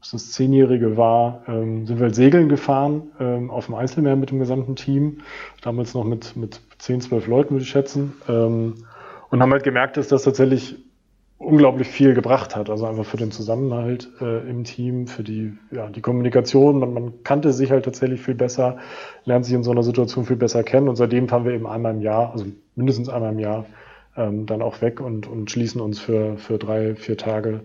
was 0.00 0.12
das 0.12 0.32
Zehnjährige 0.32 0.96
war, 0.96 1.42
ähm, 1.48 1.86
sind 1.86 1.98
wir 1.98 2.04
halt 2.04 2.14
segeln 2.14 2.48
gefahren 2.48 3.10
ähm, 3.18 3.50
auf 3.50 3.66
dem 3.66 3.74
Einzelmeer 3.74 4.16
mit 4.16 4.30
dem 4.30 4.38
gesamten 4.38 4.76
Team. 4.76 5.18
Damals 5.62 5.94
noch 5.94 6.04
mit, 6.04 6.36
mit 6.36 6.60
10, 6.78 7.00
12 7.00 7.26
Leuten, 7.26 7.50
würde 7.50 7.64
ich 7.64 7.70
schätzen. 7.70 8.14
Ähm, 8.28 8.84
und 9.30 9.42
haben 9.42 9.52
halt 9.52 9.64
gemerkt, 9.64 9.96
dass 9.96 10.08
das 10.08 10.22
tatsächlich 10.22 10.76
unglaublich 11.38 11.88
viel 11.88 12.14
gebracht 12.14 12.56
hat. 12.56 12.70
Also 12.70 12.86
einfach 12.86 13.04
für 13.04 13.16
den 13.16 13.30
Zusammenhalt 13.30 14.08
äh, 14.20 14.48
im 14.48 14.64
Team, 14.64 15.06
für 15.06 15.22
die, 15.22 15.56
ja, 15.70 15.88
die 15.88 16.00
Kommunikation. 16.00 16.78
Man, 16.78 16.92
man 16.92 17.22
kannte 17.24 17.52
sich 17.52 17.70
halt 17.70 17.84
tatsächlich 17.84 18.20
viel 18.20 18.34
besser, 18.34 18.78
lernt 19.24 19.44
sich 19.44 19.54
in 19.54 19.62
so 19.62 19.70
einer 19.70 19.82
Situation 19.82 20.24
viel 20.24 20.36
besser 20.36 20.62
kennen. 20.62 20.88
Und 20.88 20.96
seitdem 20.96 21.28
fahren 21.28 21.44
wir 21.44 21.52
eben 21.52 21.66
einmal 21.66 21.94
im 21.94 22.00
Jahr, 22.00 22.32
also 22.32 22.46
mindestens 22.74 23.08
einmal 23.08 23.32
im 23.32 23.38
Jahr, 23.38 23.66
ähm, 24.16 24.46
dann 24.46 24.62
auch 24.62 24.80
weg 24.82 25.00
und, 25.00 25.26
und 25.26 25.50
schließen 25.50 25.80
uns 25.80 26.00
für, 26.00 26.36
für 26.38 26.58
drei, 26.58 26.96
vier 26.96 27.16
Tage 27.16 27.60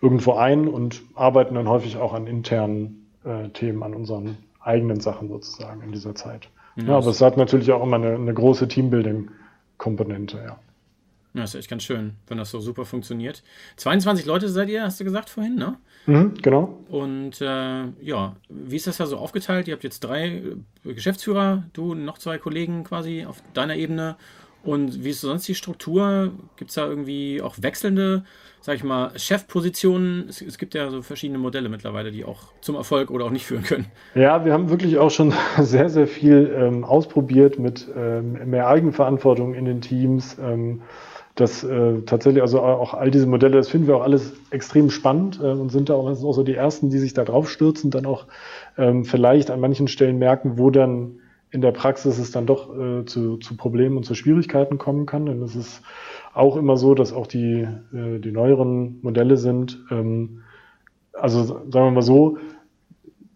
irgendwo 0.00 0.34
ein 0.34 0.68
und 0.68 1.02
arbeiten 1.14 1.54
dann 1.54 1.68
häufig 1.68 1.96
auch 1.96 2.12
an 2.12 2.26
internen 2.26 3.06
äh, 3.24 3.48
Themen, 3.50 3.82
an 3.82 3.94
unseren 3.94 4.36
eigenen 4.60 5.00
Sachen 5.00 5.28
sozusagen 5.28 5.82
in 5.82 5.92
dieser 5.92 6.14
Zeit. 6.14 6.48
Ja, 6.76 6.84
ja 6.84 6.96
aber 6.96 7.08
es 7.08 7.20
hat 7.20 7.36
natürlich 7.36 7.72
auch 7.72 7.82
immer 7.82 7.96
eine, 7.96 8.14
eine 8.14 8.34
große 8.34 8.68
Teambuilding-Komponente, 8.68 10.38
ja. 10.44 10.58
Ja, 11.34 11.44
ist 11.44 11.54
echt 11.54 11.68
ganz 11.68 11.82
schön, 11.82 12.14
wenn 12.28 12.38
das 12.38 12.50
so 12.50 12.60
super 12.60 12.86
funktioniert. 12.86 13.42
22 13.76 14.24
Leute 14.24 14.48
seid 14.48 14.70
ihr, 14.70 14.84
hast 14.84 14.98
du 15.00 15.04
gesagt 15.04 15.28
vorhin, 15.28 15.56
ne? 15.56 15.76
Mhm, 16.06 16.34
genau. 16.40 16.78
Und 16.88 17.42
äh, 17.42 17.84
ja, 18.00 18.36
wie 18.48 18.76
ist 18.76 18.86
das 18.86 18.96
da 18.96 19.06
so 19.06 19.18
aufgeteilt? 19.18 19.68
Ihr 19.68 19.74
habt 19.74 19.84
jetzt 19.84 20.00
drei 20.00 20.28
äh, 20.28 20.94
Geschäftsführer, 20.94 21.64
du 21.74 21.94
noch 21.94 22.16
zwei 22.16 22.38
Kollegen 22.38 22.84
quasi 22.84 23.26
auf 23.26 23.42
deiner 23.52 23.76
Ebene. 23.76 24.16
Und 24.62 25.04
wie 25.04 25.10
ist 25.10 25.20
sonst 25.20 25.46
die 25.46 25.54
Struktur? 25.54 26.32
Gibt 26.56 26.70
es 26.70 26.76
da 26.76 26.86
irgendwie 26.86 27.42
auch 27.42 27.56
wechselnde 27.60 28.24
sag 28.66 28.74
ich 28.74 28.82
mal, 28.82 29.12
Chefpositionen. 29.16 30.26
Es, 30.28 30.42
es, 30.42 30.58
gibt 30.58 30.74
ja 30.74 30.90
so 30.90 31.00
verschiedene 31.00 31.38
Modelle 31.38 31.68
mittlerweile, 31.68 32.10
die 32.10 32.24
auch 32.24 32.52
zum 32.60 32.74
Erfolg 32.74 33.12
oder 33.12 33.24
auch 33.26 33.30
nicht 33.30 33.46
führen 33.46 33.62
können. 33.62 33.86
Ja, 34.16 34.44
wir 34.44 34.52
haben 34.52 34.70
wirklich 34.70 34.98
auch 34.98 35.12
schon 35.12 35.32
sehr, 35.60 35.88
sehr 35.88 36.08
viel 36.08 36.52
ähm, 36.52 36.82
ausprobiert 36.82 37.60
mit 37.60 37.86
ähm, 37.96 38.50
mehr 38.50 38.66
Eigenverantwortung 38.66 39.54
in 39.54 39.66
den 39.66 39.82
Teams. 39.82 40.36
Ähm, 40.40 40.82
das 41.36 41.62
äh, 41.62 42.00
tatsächlich, 42.06 42.42
also 42.42 42.60
auch 42.60 42.92
all 42.92 43.12
diese 43.12 43.28
Modelle, 43.28 43.56
das 43.56 43.68
finden 43.68 43.86
wir 43.86 43.98
auch 43.98 44.02
alles 44.02 44.32
extrem 44.50 44.90
spannend 44.90 45.38
äh, 45.40 45.44
und 45.46 45.70
sind 45.70 45.88
da 45.88 45.94
auch, 45.94 46.08
auch 46.08 46.32
so 46.32 46.42
die 46.42 46.54
ersten, 46.54 46.90
die 46.90 46.98
sich 46.98 47.14
da 47.14 47.22
drauf 47.22 47.48
stürzen, 47.48 47.92
dann 47.92 48.04
auch 48.04 48.26
ähm, 48.76 49.04
vielleicht 49.04 49.52
an 49.52 49.60
manchen 49.60 49.86
Stellen 49.86 50.18
merken, 50.18 50.58
wo 50.58 50.70
dann 50.70 51.20
in 51.52 51.60
der 51.60 51.72
Praxis 51.72 52.18
es 52.18 52.32
dann 52.32 52.46
doch 52.46 52.76
äh, 52.76 53.04
zu, 53.04 53.36
zu 53.36 53.56
Problemen 53.56 53.96
und 53.96 54.02
zu 54.02 54.16
Schwierigkeiten 54.16 54.78
kommen 54.78 55.06
kann. 55.06 55.26
Denn 55.26 55.40
es 55.42 55.54
ist 55.54 55.82
auch 56.36 56.56
immer 56.56 56.76
so, 56.76 56.94
dass 56.94 57.12
auch 57.12 57.26
die, 57.26 57.66
äh, 57.94 58.18
die 58.18 58.32
neueren 58.32 59.00
Modelle 59.02 59.36
sind, 59.36 59.78
ähm, 59.90 60.42
also 61.12 61.44
sagen 61.44 61.72
wir 61.72 61.90
mal 61.90 62.02
so, 62.02 62.38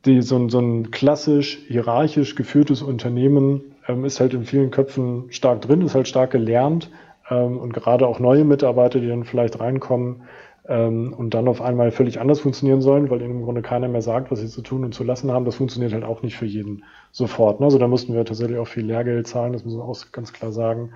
die, 0.04 0.22
so, 0.22 0.36
ein, 0.36 0.48
so 0.48 0.60
ein 0.60 0.90
klassisch 0.90 1.58
hierarchisch 1.66 2.34
geführtes 2.34 2.82
Unternehmen 2.82 3.62
ähm, 3.88 4.04
ist 4.04 4.20
halt 4.20 4.34
in 4.34 4.44
vielen 4.44 4.70
Köpfen 4.70 5.26
stark 5.30 5.62
drin, 5.62 5.82
ist 5.82 5.94
halt 5.94 6.08
stark 6.08 6.30
gelernt, 6.30 6.90
ähm, 7.30 7.58
und 7.58 7.72
gerade 7.72 8.06
auch 8.06 8.18
neue 8.18 8.44
Mitarbeiter, 8.44 9.00
die 9.00 9.08
dann 9.08 9.24
vielleicht 9.24 9.60
reinkommen 9.60 10.22
ähm, 10.68 11.14
und 11.16 11.32
dann 11.32 11.48
auf 11.48 11.62
einmal 11.62 11.90
völlig 11.90 12.20
anders 12.20 12.40
funktionieren 12.40 12.82
sollen, 12.82 13.08
weil 13.08 13.22
ihnen 13.22 13.36
im 13.38 13.42
Grunde 13.42 13.62
keiner 13.62 13.88
mehr 13.88 14.02
sagt, 14.02 14.30
was 14.30 14.40
sie 14.40 14.48
zu 14.48 14.62
tun 14.62 14.84
und 14.84 14.94
zu 14.94 15.04
lassen 15.04 15.30
haben, 15.30 15.44
das 15.44 15.56
funktioniert 15.56 15.92
halt 15.92 16.04
auch 16.04 16.22
nicht 16.22 16.36
für 16.36 16.46
jeden 16.46 16.84
sofort. 17.12 17.60
Ne? 17.60 17.66
Also 17.66 17.78
da 17.78 17.88
mussten 17.88 18.14
wir 18.14 18.24
tatsächlich 18.24 18.58
auch 18.58 18.68
viel 18.68 18.84
Lehrgeld 18.84 19.26
zahlen, 19.26 19.52
das 19.52 19.64
müssen 19.64 19.78
wir 19.78 19.84
auch 19.84 19.96
ganz 20.12 20.32
klar 20.32 20.52
sagen, 20.52 20.90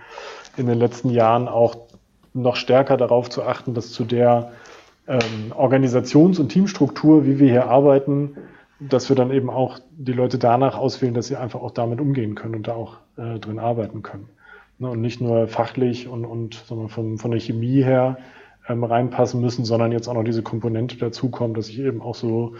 in 0.57 0.67
den 0.67 0.79
letzten 0.79 1.11
Jahren 1.11 1.49
auch 1.49 1.77
noch 2.35 2.57
stärker 2.57 2.97
darauf 2.97 3.31
zu 3.31 3.42
achten, 3.44 3.75
dass 3.75 3.92
zu 3.92 4.05
der 4.05 4.53
ähm, 5.07 5.53
Organisations- 5.57 6.38
und 6.38 6.49
Teamstruktur, 6.49 7.25
wie 7.25 7.38
wir 7.38 7.49
hier 7.49 7.66
arbeiten, 7.68 8.37
dass 8.81 9.09
wir 9.09 9.16
dann 9.16 9.31
eben 9.31 9.51
auch 9.51 9.79
die 9.97 10.12
Leute 10.12 10.38
danach 10.38 10.77
auswählen, 10.77 11.14
dass 11.14 11.29
sie 11.29 11.37
einfach 11.37 11.62
auch 11.62 11.70
damit 11.70 12.01
umgehen 12.01 12.35
können 12.35 12.57
und 12.57 12.68
da 12.68 12.75
auch 12.75 12.99
äh, 13.16 13.38
drin 13.38 13.59
arbeiten 13.59 14.03
können. 14.03 14.29
Ne, 14.79 14.90
und 14.90 15.01
nicht 15.01 15.20
nur 15.20 15.47
fachlich 15.47 16.09
und, 16.09 16.25
und 16.25 16.57
wir, 16.68 16.88
von, 16.88 17.18
von 17.18 17.31
der 17.31 17.40
Chemie 17.40 17.83
her 17.83 18.18
ähm, 18.68 18.83
reinpassen 18.83 19.40
müssen, 19.40 19.64
sondern 19.64 19.92
jetzt 19.92 20.09
auch 20.09 20.14
noch 20.14 20.25
diese 20.25 20.42
Komponente 20.42 20.97
dazukommt, 20.97 21.57
dass 21.57 21.68
ich 21.68 21.79
eben 21.79 22.03
auch 22.03 22.16
so 22.16 22.55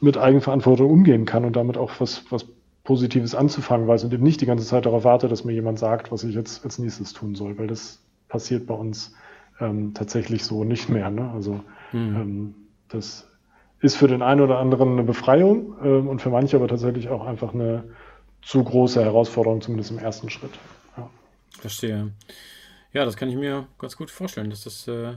mit 0.00 0.18
Eigenverantwortung 0.18 0.90
umgehen 0.90 1.24
kann 1.24 1.46
und 1.46 1.56
damit 1.56 1.78
auch 1.78 1.90
was, 1.98 2.24
was 2.30 2.44
Positives 2.84 3.34
anzufangen 3.34 3.88
weiß 3.88 4.04
und 4.04 4.12
eben 4.12 4.22
nicht 4.22 4.42
die 4.42 4.46
ganze 4.46 4.66
Zeit 4.66 4.84
darauf 4.84 5.04
warte, 5.04 5.28
dass 5.28 5.44
mir 5.44 5.54
jemand 5.54 5.78
sagt, 5.78 6.12
was 6.12 6.22
ich 6.24 6.34
jetzt 6.34 6.64
als 6.64 6.78
nächstes 6.78 7.14
tun 7.14 7.34
soll, 7.34 7.58
weil 7.58 7.66
das 7.66 8.05
passiert 8.28 8.66
bei 8.66 8.74
uns 8.74 9.14
ähm, 9.60 9.94
tatsächlich 9.94 10.44
so 10.44 10.64
nicht 10.64 10.88
mehr. 10.88 11.10
Ne? 11.10 11.30
Also 11.32 11.60
mhm. 11.92 12.16
ähm, 12.16 12.54
das 12.88 13.28
ist 13.80 13.96
für 13.96 14.08
den 14.08 14.22
einen 14.22 14.40
oder 14.40 14.58
anderen 14.58 14.92
eine 14.92 15.04
Befreiung 15.04 15.76
ähm, 15.82 16.08
und 16.08 16.20
für 16.22 16.30
manche 16.30 16.56
aber 16.56 16.68
tatsächlich 16.68 17.08
auch 17.08 17.26
einfach 17.26 17.54
eine 17.54 17.84
zu 18.42 18.62
große 18.62 19.02
Herausforderung, 19.02 19.60
zumindest 19.60 19.90
im 19.90 19.98
ersten 19.98 20.30
Schritt. 20.30 20.52
Verstehe. 21.58 22.12
Ja, 22.92 23.04
das 23.04 23.16
kann 23.16 23.28
ich 23.28 23.36
mir 23.36 23.66
ganz 23.78 23.96
gut 23.96 24.10
vorstellen, 24.10 24.50
dass 24.50 24.64
das 24.64 24.86
äh, 24.88 25.14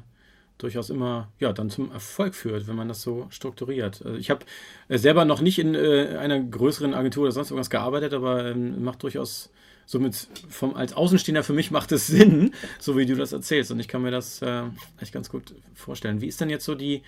durchaus 0.57 0.89
immer 0.89 1.29
ja 1.39 1.53
dann 1.53 1.69
zum 1.69 1.91
Erfolg 1.91 2.35
führt, 2.35 2.67
wenn 2.67 2.75
man 2.75 2.87
das 2.87 3.01
so 3.01 3.27
strukturiert. 3.29 4.01
Also 4.05 4.17
ich 4.17 4.29
habe 4.29 4.45
äh, 4.87 4.97
selber 4.97 5.25
noch 5.25 5.41
nicht 5.41 5.59
in 5.59 5.75
äh, 5.75 6.17
einer 6.17 6.39
größeren 6.39 6.93
Agentur 6.93 7.23
oder 7.23 7.31
sonst 7.31 7.51
irgendwas 7.51 7.69
gearbeitet, 7.69 8.13
aber 8.13 8.45
ähm, 8.45 8.83
macht 8.83 9.03
durchaus 9.03 9.51
somit 9.89 10.27
vom 10.49 10.75
als 10.75 10.93
Außenstehender 10.93 11.41
für 11.41 11.53
mich 11.53 11.71
macht 11.71 11.91
es 11.91 12.05
Sinn, 12.05 12.51
so 12.79 12.95
wie 12.95 13.07
du 13.07 13.15
das 13.15 13.33
erzählst 13.33 13.71
und 13.71 13.79
ich 13.79 13.87
kann 13.87 14.03
mir 14.03 14.11
das 14.11 14.39
äh, 14.43 14.61
echt 15.01 15.11
ganz 15.11 15.31
gut 15.31 15.55
vorstellen. 15.73 16.21
Wie 16.21 16.27
ist 16.27 16.39
denn 16.39 16.51
jetzt 16.51 16.65
so 16.65 16.75
die 16.75 17.01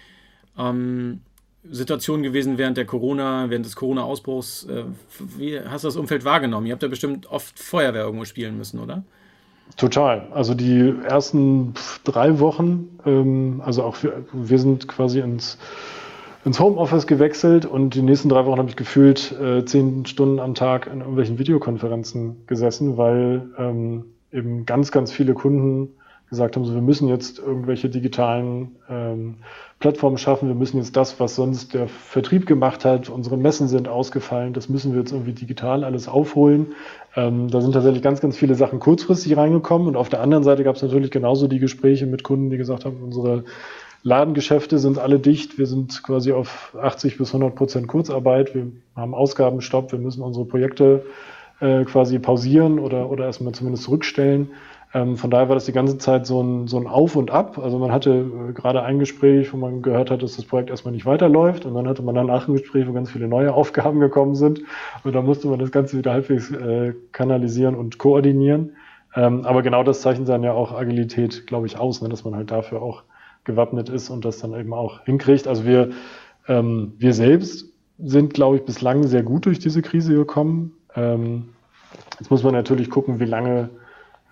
ähm, 0.58 1.22
Situation 1.64 2.24
gewesen 2.24 2.58
während 2.58 2.78
der 2.78 2.86
Corona, 2.86 3.52
während 3.52 3.68
des 3.68 3.76
Corona-Ausbruchs? 3.76 4.64
Äh, 4.64 4.86
wie 5.38 5.60
hast 5.60 5.84
du 5.84 5.90
das 5.90 5.96
Umfeld 5.96 6.26
wahrgenommen? 6.26 6.66
Ihr 6.66 6.74
habt 6.74 6.82
ja 6.82 6.90
bestimmt 6.90 7.28
oft 7.28 7.60
Feuerwehr 7.60 8.02
irgendwo 8.02 8.26
spielen 8.26 8.58
müssen, 8.58 8.80
oder? 8.80 9.04
Total. 9.78 10.28
Also 10.32 10.56
die 10.56 10.92
ersten 11.08 11.76
drei 12.04 12.40
Wochen, 12.40 12.98
ähm, 13.06 13.62
also 13.64 13.84
auch 13.84 14.02
wir, 14.02 14.26
wir 14.34 14.58
sind 14.58 14.88
quasi 14.88 15.20
ins, 15.20 15.60
ins 16.44 16.60
Homeoffice 16.60 17.08
gewechselt 17.08 17.66
und 17.66 17.94
die 17.94 18.02
nächsten 18.02 18.30
drei 18.30 18.46
Wochen 18.46 18.58
habe 18.58 18.70
ich 18.70 18.76
gefühlt 18.76 19.32
äh, 19.40 19.64
zehn 19.66 20.06
Stunden 20.06 20.40
am 20.40 20.56
Tag 20.56 20.88
in 20.88 21.00
irgendwelchen 21.00 21.38
Videokonferenzen 21.38 22.48
gesessen, 22.48 22.98
weil 22.98 23.50
ähm, 23.58 24.06
eben 24.32 24.66
ganz, 24.66 24.92
ganz 24.92 25.12
viele 25.12 25.34
Kunden 25.34 25.90
gesagt 26.32 26.56
haben, 26.56 26.64
so 26.64 26.74
wir 26.74 26.82
müssen 26.82 27.10
jetzt 27.10 27.40
irgendwelche 27.40 27.90
digitalen 27.90 28.78
ähm, 28.90 29.36
Plattformen 29.80 30.18
schaffen, 30.18 30.48
wir 30.48 30.56
müssen 30.56 30.78
jetzt 30.78 30.96
das, 30.96 31.20
was 31.20 31.36
sonst 31.36 31.74
der 31.74 31.90
Vertrieb 31.90 32.46
gemacht 32.46 32.86
hat, 32.86 33.10
unsere 33.10 33.36
Messen 33.36 33.68
sind 33.68 33.90
ausgefallen, 33.90 34.54
das 34.54 34.70
müssen 34.70 34.94
wir 34.94 35.02
jetzt 35.02 35.12
irgendwie 35.12 35.34
digital 35.34 35.84
alles 35.84 36.08
aufholen. 36.08 36.68
Ähm, 37.18 37.50
da 37.50 37.60
sind 37.60 37.74
tatsächlich 37.74 38.02
ganz, 38.02 38.22
ganz 38.22 38.38
viele 38.38 38.56
Sachen 38.56 38.80
kurzfristig 38.80 39.36
reingekommen 39.36 39.90
und 39.90 39.98
auf 39.98 40.08
der 40.08 40.22
anderen 40.22 40.46
Seite 40.46 40.64
gab 40.64 40.78
es 40.78 40.82
natürlich 40.82 41.12
genauso 41.12 41.50
die 41.50 41.60
Gespräche 41.60 42.06
mit 42.06 42.24
Kunden, 42.24 42.50
die 42.50 42.58
gesagt 42.58 42.86
haben, 42.86 43.04
unsere 43.04 43.44
Ladengeschäfte 44.04 44.80
sind 44.80 44.98
alle 44.98 45.20
dicht, 45.20 45.58
wir 45.60 45.68
sind 45.68 46.02
quasi 46.04 46.32
auf 46.32 46.76
80 46.80 47.18
bis 47.18 47.30
100 47.30 47.56
Prozent 47.56 47.88
Kurzarbeit, 47.88 48.56
wir 48.56 48.68
haben 48.96 49.14
Ausgabenstopp, 49.14 49.92
wir 49.92 50.00
müssen 50.00 50.24
unsere 50.24 50.46
Projekte 50.46 51.06
äh, 51.60 51.84
quasi 51.86 52.18
pausieren 52.18 52.80
oder, 52.80 53.12
oder 53.12 53.26
erstmal 53.26 53.54
zumindest 53.54 53.84
zurückstellen. 53.84 54.50
Ähm, 54.94 55.16
von 55.18 55.30
daher 55.30 55.48
war 55.48 55.56
das 55.56 55.66
die 55.66 55.72
ganze 55.72 56.00
Zeit 56.00 56.26
so 56.26 56.42
ein, 56.42 56.68
so 56.68 56.78
ein 56.78 56.88
Auf 56.88 57.16
und 57.16 57.32
Ab. 57.32 57.60
Also 57.60 57.78
man 57.78 57.92
hatte 57.92 58.10
äh, 58.50 58.54
gerade 58.54 58.82
ein 58.82 59.00
Gespräch, 59.00 59.54
wo 59.54 59.58
man 59.58 59.84
gehört 59.84 60.10
hat, 60.10 60.24
dass 60.24 60.36
das 60.36 60.46
Projekt 60.46 60.72
erstmal 60.72 60.94
nicht 60.94 61.06
weiterläuft 61.06 61.66
und 61.66 61.76
dann 61.76 61.88
hatte 61.88 62.02
man 62.02 62.16
danach 62.16 62.48
ein 62.48 62.54
Gespräch, 62.54 62.88
wo 62.88 62.94
ganz 62.94 63.12
viele 63.12 63.28
neue 63.28 63.54
Aufgaben 63.54 64.00
gekommen 64.00 64.36
sind 64.36 64.62
und 65.04 65.14
da 65.14 65.22
musste 65.22 65.48
man 65.48 65.60
das 65.60 65.72
Ganze 65.72 65.98
wieder 65.98 66.12
halbwegs 66.12 66.52
äh, 66.52 66.94
kanalisieren 67.12 67.76
und 67.76 68.00
koordinieren. 68.00 68.72
Ähm, 69.14 69.46
aber 69.46 69.62
genau 69.62 69.84
das 69.84 70.02
zeichnet 70.02 70.28
dann 70.28 70.44
ja 70.44 70.54
auch 70.54 70.72
Agilität, 70.72 71.46
glaube 71.46 71.68
ich, 71.68 71.78
aus, 71.78 72.02
ne? 72.02 72.10
dass 72.10 72.24
man 72.24 72.36
halt 72.36 72.50
dafür 72.50 72.82
auch 72.82 73.04
gewappnet 73.44 73.90
ist 73.90 74.10
und 74.10 74.26
das 74.26 74.40
dann 74.40 74.54
eben 74.54 74.74
auch 74.74 75.04
hinkriegt. 75.06 75.48
Also 75.48 75.66
wir, 75.66 75.92
ähm, 76.48 76.94
wir 76.98 77.14
selbst 77.14 77.66
sind, 78.00 78.34
glaube 78.34 78.58
ich, 78.58 78.64
bislang 78.64 79.04
sehr 79.04 79.24
gut 79.24 79.46
durch 79.46 79.60
diese 79.60 79.82
Krise 79.82 80.14
gekommen. 80.14 80.74
Ähm, 80.96 81.50
jetzt 82.20 82.32
muss 82.32 82.44
man 82.44 82.54
natürlich 82.54 82.90
gucken, 82.90 83.20
wie 83.20 83.26
lange 83.26 83.70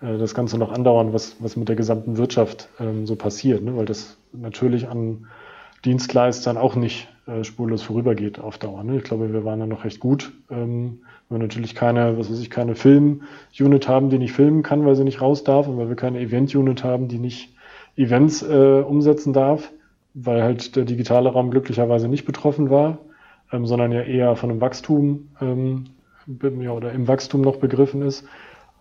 äh, 0.00 0.18
das 0.18 0.34
Ganze 0.34 0.58
noch 0.58 0.72
andauern, 0.72 1.12
was, 1.12 1.36
was 1.40 1.56
mit 1.56 1.68
der 1.68 1.76
gesamten 1.76 2.16
Wirtschaft 2.16 2.68
ähm, 2.78 3.06
so 3.06 3.16
passiert, 3.16 3.62
ne? 3.62 3.76
weil 3.76 3.86
das 3.86 4.16
natürlich 4.32 4.88
an 4.88 5.26
Dienstleistern 5.84 6.56
auch 6.56 6.76
nicht 6.76 7.08
äh, 7.26 7.44
spurlos 7.44 7.82
vorübergeht 7.82 8.38
auf 8.38 8.58
Dauer. 8.58 8.84
Ne? 8.84 8.98
Ich 8.98 9.04
glaube, 9.04 9.32
wir 9.32 9.44
waren 9.44 9.60
da 9.60 9.66
noch 9.66 9.84
recht 9.84 10.00
gut. 10.00 10.32
Ähm, 10.50 11.00
weil 11.30 11.38
wir 11.38 11.44
natürlich 11.44 11.74
keine, 11.74 12.18
was 12.18 12.30
weiß 12.30 12.40
ich, 12.40 12.50
keine 12.50 12.74
Film-Unit 12.74 13.88
haben, 13.88 14.10
die 14.10 14.18
nicht 14.18 14.32
filmen 14.32 14.62
kann, 14.62 14.84
weil 14.84 14.96
sie 14.96 15.04
nicht 15.04 15.20
raus 15.20 15.44
darf 15.44 15.68
und 15.68 15.78
weil 15.78 15.88
wir 15.88 15.96
keine 15.96 16.20
Event-Unit 16.20 16.84
haben, 16.84 17.08
die 17.08 17.18
nicht 17.18 17.54
Events 18.00 18.42
äh, 18.42 18.82
umsetzen 18.82 19.32
darf, 19.32 19.70
weil 20.14 20.42
halt 20.42 20.74
der 20.76 20.84
digitale 20.84 21.28
Raum 21.28 21.50
glücklicherweise 21.50 22.08
nicht 22.08 22.24
betroffen 22.24 22.70
war, 22.70 22.98
ähm, 23.52 23.66
sondern 23.66 23.92
ja 23.92 24.02
eher 24.02 24.36
von 24.36 24.50
einem 24.50 24.60
Wachstum 24.60 25.28
ähm, 25.40 25.86
ja, 26.60 26.72
oder 26.72 26.92
im 26.92 27.08
Wachstum 27.08 27.42
noch 27.42 27.56
begriffen 27.56 28.02
ist. 28.02 28.24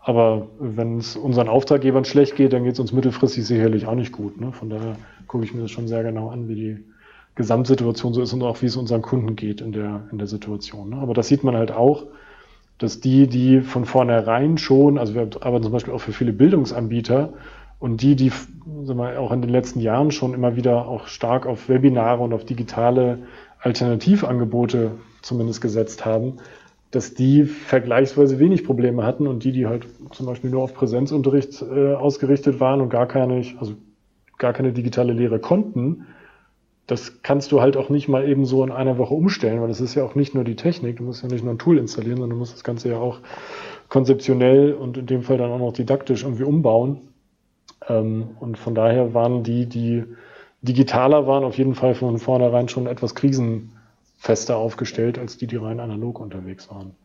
Aber 0.02 0.48
wenn 0.60 0.98
es 0.98 1.16
unseren 1.18 1.50
Auftraggebern 1.50 2.06
schlecht 2.06 2.36
geht, 2.36 2.54
dann 2.54 2.64
geht 2.64 2.74
es 2.74 2.80
uns 2.80 2.94
mittelfristig 2.94 3.46
sicherlich 3.46 3.86
auch 3.86 3.96
nicht 3.96 4.12
gut. 4.12 4.40
Ne? 4.40 4.52
Von 4.54 4.70
daher 4.70 4.96
gucke 5.28 5.44
ich 5.44 5.54
mir 5.54 5.62
das 5.62 5.72
schon 5.72 5.88
sehr 5.88 6.04
genau 6.04 6.30
an, 6.30 6.48
wie 6.48 6.56
die 6.56 6.78
Gesamtsituation 7.36 8.14
so 8.14 8.22
ist 8.22 8.34
und 8.34 8.42
auch 8.44 8.62
wie 8.62 8.68
es 8.68 8.78
unseren 8.78 9.02
Kunden 9.02 9.36
geht 9.36 9.62
in 9.62 9.72
der, 9.72 10.08
in 10.12 10.18
der 10.18 10.28
Situation. 10.28 10.92
Ne? 10.92 10.98
Aber 10.98 11.14
das 11.14 11.28
sieht 11.28 11.44
man 11.44 11.56
halt 11.56 11.72
auch, 11.72 12.06
dass 12.78 13.02
die, 13.02 13.28
die 13.28 13.60
von 13.60 13.86
vornherein 13.86 14.58
schon, 14.58 14.98
also 14.98 15.14
wir 15.14 15.30
arbeiten 15.42 15.64
zum 15.64 15.74
Beispiel 15.74 15.94
auch 15.94 16.02
für 16.02 16.14
viele 16.14 16.32
Bildungsanbieter 16.32 17.34
und 17.80 18.02
die, 18.02 18.16
die 18.16 18.30
sagen 18.84 19.00
wir, 19.00 19.20
auch 19.20 19.32
in 19.32 19.42
den 19.42 19.50
letzten 19.50 19.80
Jahren 19.80 20.12
schon 20.12 20.34
immer 20.34 20.56
wieder 20.56 20.88
auch 20.88 21.08
stark 21.08 21.46
auf 21.46 21.70
Webinare 21.70 22.22
und 22.22 22.34
auf 22.34 22.46
digitale 22.46 23.20
Alternativangebote 23.60 24.92
zumindest 25.22 25.62
gesetzt 25.62 26.06
haben, 26.06 26.38
dass 26.92 27.14
die 27.14 27.44
vergleichsweise 27.44 28.40
wenig 28.40 28.64
Probleme 28.66 29.04
hatten 29.04 29.28
und 29.28 29.44
die, 29.44 29.52
die 29.52 29.68
halt 29.68 29.88
zum 30.12 30.26
Beispiel 30.26 30.50
nur 30.50 30.64
auf 30.64 30.74
Präsenzunterricht 30.74 31.62
äh, 31.62 31.94
ausgerichtet 31.94 32.60
waren 32.60 32.82
und 32.82 32.90
gar 32.90 33.08
keine, 33.08 33.44
also 33.60 33.76
gar 34.38 34.54
keine 34.54 34.74
digitale 34.74 35.14
Lehre 35.14 35.40
konnten, 35.40 36.08
das 36.88 37.22
kannst 37.22 37.52
du 37.52 37.62
halt 37.62 37.78
auch 37.78 37.90
nicht 37.90 38.08
mal 38.08 38.28
eben 38.28 38.46
so 38.46 38.64
in 38.64 38.72
einer 38.72 38.98
Woche 38.98 39.14
umstellen, 39.14 39.62
weil 39.62 39.68
das 39.68 39.80
ist 39.80 39.94
ja 39.94 40.04
auch 40.04 40.16
nicht 40.16 40.34
nur 40.34 40.44
die 40.44 40.56
Technik, 40.56 40.98
du 40.98 41.04
musst 41.04 41.22
ja 41.22 41.30
nicht 41.30 41.44
nur 41.44 41.54
ein 41.54 41.60
Tool 41.60 41.78
installieren, 41.78 42.18
sondern 42.18 42.32
du 42.32 42.38
musst 42.38 42.56
das 42.56 42.64
Ganze 42.64 42.90
ja 42.90 42.98
auch 42.98 43.20
konzeptionell 43.90 44.74
und 44.74 44.98
in 44.98 45.06
dem 45.06 45.22
Fall 45.22 45.38
dann 45.38 45.52
auch 45.52 45.60
noch 45.60 45.74
didaktisch 45.74 46.24
irgendwie 46.24 46.44
umbauen. 46.44 47.02
Ähm, 47.90 48.38
und 48.40 48.58
von 48.58 48.76
daher 48.76 49.14
waren 49.14 49.44
die, 49.44 49.66
die 49.66 50.06
digitaler 50.62 51.28
waren, 51.28 51.44
auf 51.44 51.58
jeden 51.58 51.76
Fall 51.76 51.96
von 51.96 52.20
vornherein 52.20 52.70
schon 52.70 52.88
etwas 52.88 53.16
krisen 53.16 53.72
fester 54.18 54.58
aufgestellt 54.58 55.18
als 55.18 55.38
die, 55.38 55.48
die 55.48 55.56
rein 55.56 55.80
analog 55.80 56.20
unterwegs 56.20 56.70
waren 56.70 56.96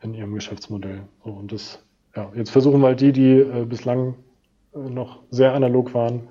in 0.00 0.14
ihrem 0.14 0.34
Geschäftsmodell. 0.34 1.02
So, 1.24 1.30
und 1.30 1.52
das, 1.52 1.80
ja, 2.16 2.30
jetzt 2.34 2.50
versuchen 2.50 2.80
wir 2.80 2.88
halt 2.88 3.00
die, 3.00 3.12
die 3.12 3.40
äh, 3.40 3.64
bislang 3.64 4.14
äh, 4.74 4.78
noch 4.78 5.20
sehr 5.30 5.54
analog 5.54 5.94
waren, 5.94 6.28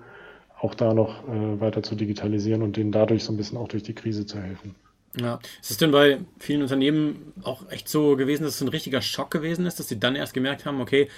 auch 0.59 0.73
da 0.73 0.93
noch 0.93 1.27
äh, 1.27 1.59
weiter 1.59 1.83
zu 1.83 1.95
digitalisieren 1.95 2.61
und 2.61 2.77
denen 2.77 2.91
dadurch 2.91 3.23
so 3.23 3.33
ein 3.33 3.37
bisschen 3.37 3.57
auch 3.57 3.67
durch 3.67 3.83
die 3.83 3.93
Krise 3.93 4.25
zu 4.25 4.41
helfen. 4.41 4.75
Ja, 5.19 5.39
ist 5.61 5.71
es 5.71 5.77
denn 5.77 5.91
bei 5.91 6.19
vielen 6.39 6.61
Unternehmen 6.61 7.33
auch 7.43 7.69
echt 7.69 7.89
so 7.89 8.15
gewesen, 8.15 8.43
dass 8.43 8.55
es 8.55 8.61
ein 8.61 8.69
richtiger 8.69 9.01
Schock 9.01 9.31
gewesen 9.31 9.65
ist, 9.65 9.79
dass 9.79 9.89
sie 9.89 9.99
dann 9.99 10.15
erst 10.15 10.33
gemerkt 10.33 10.65
haben, 10.65 10.79
okay, 10.79 11.09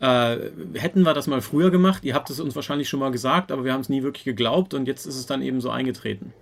äh, 0.00 0.36
hätten 0.74 1.02
wir 1.02 1.14
das 1.14 1.26
mal 1.26 1.40
früher 1.40 1.70
gemacht, 1.70 2.04
ihr 2.04 2.14
habt 2.14 2.28
es 2.30 2.40
uns 2.40 2.54
wahrscheinlich 2.54 2.88
schon 2.88 3.00
mal 3.00 3.10
gesagt, 3.10 3.50
aber 3.50 3.64
wir 3.64 3.72
haben 3.72 3.80
es 3.80 3.88
nie 3.88 4.02
wirklich 4.02 4.24
geglaubt 4.24 4.74
und 4.74 4.86
jetzt 4.86 5.06
ist 5.06 5.16
es 5.16 5.26
dann 5.26 5.42
eben 5.42 5.60
so 5.60 5.70
eingetreten. 5.70 6.32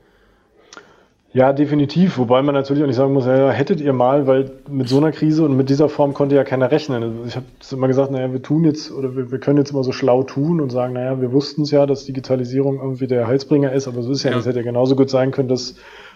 Ja, 1.35 1.53
definitiv. 1.53 2.17
Wobei 2.17 2.43
man 2.43 2.55
natürlich 2.55 2.85
auch 2.85 2.87
nicht 2.87 2.95
sagen 2.95 3.13
muss, 3.13 3.27
ja, 3.27 3.51
hättet 3.51 3.81
ihr 3.81 3.93
mal, 3.93 4.29
weil 4.29 4.53
mit 4.71 4.89
so 4.89 4.99
einer 4.99 5.11
Krise 5.11 5.45
und 5.45 5.57
mit 5.57 5.69
dieser 5.69 5.89
Form 5.89 6.15
konnte 6.15 6.37
ja 6.37 6.45
keiner 6.45 6.71
rechnen. 6.71 7.03
Also 7.03 7.25
ich 7.27 7.35
habe 7.35 7.47
immer 7.73 7.89
gesagt, 7.89 8.13
naja, 8.13 8.33
wir 8.33 8.41
tun 8.41 8.63
jetzt 8.63 8.93
oder 8.93 9.17
wir, 9.17 9.33
wir, 9.33 9.41
können 9.41 9.59
jetzt 9.59 9.73
immer 9.73 9.83
so 9.83 9.91
schlau 9.91 10.23
tun 10.23 10.61
und 10.61 10.71
sagen, 10.71 10.93
naja, 10.93 11.21
wir 11.21 11.33
wussten 11.33 11.63
es 11.63 11.73
ja, 11.73 11.87
dass 11.87 12.05
Digitalisierung 12.05 12.79
irgendwie 12.79 13.09
der 13.09 13.27
Heilsbringer 13.27 13.73
ist, 13.73 13.89
aber 13.89 14.03
so 14.03 14.13
ist 14.13 14.23
ja, 14.23 14.31
ja. 14.31 14.39
Es 14.39 14.47
hätte 14.47 14.61
ja 14.61 14.65
genauso 14.65 14.95
gut 14.95 15.11
sein 15.11 15.33
können, 15.33 15.49
dass 15.49 15.75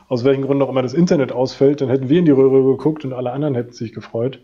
aus 0.09 0.23
welchen 0.23 0.43
Gründen 0.43 0.63
auch 0.63 0.71
immer 0.71 0.83
das 0.83 0.95
Internet 0.95 1.33
ausfällt, 1.33 1.81
dann 1.81 1.89
hätten 1.89 2.09
wir 2.09 2.21
in 2.21 2.25
die 2.25 2.31
Röhre 2.31 2.63
geguckt 2.63 3.05
und 3.05 3.13
alle 3.13 3.33
anderen 3.33 3.57
hätten 3.57 3.73
sich 3.73 3.93
gefreut 3.93 4.39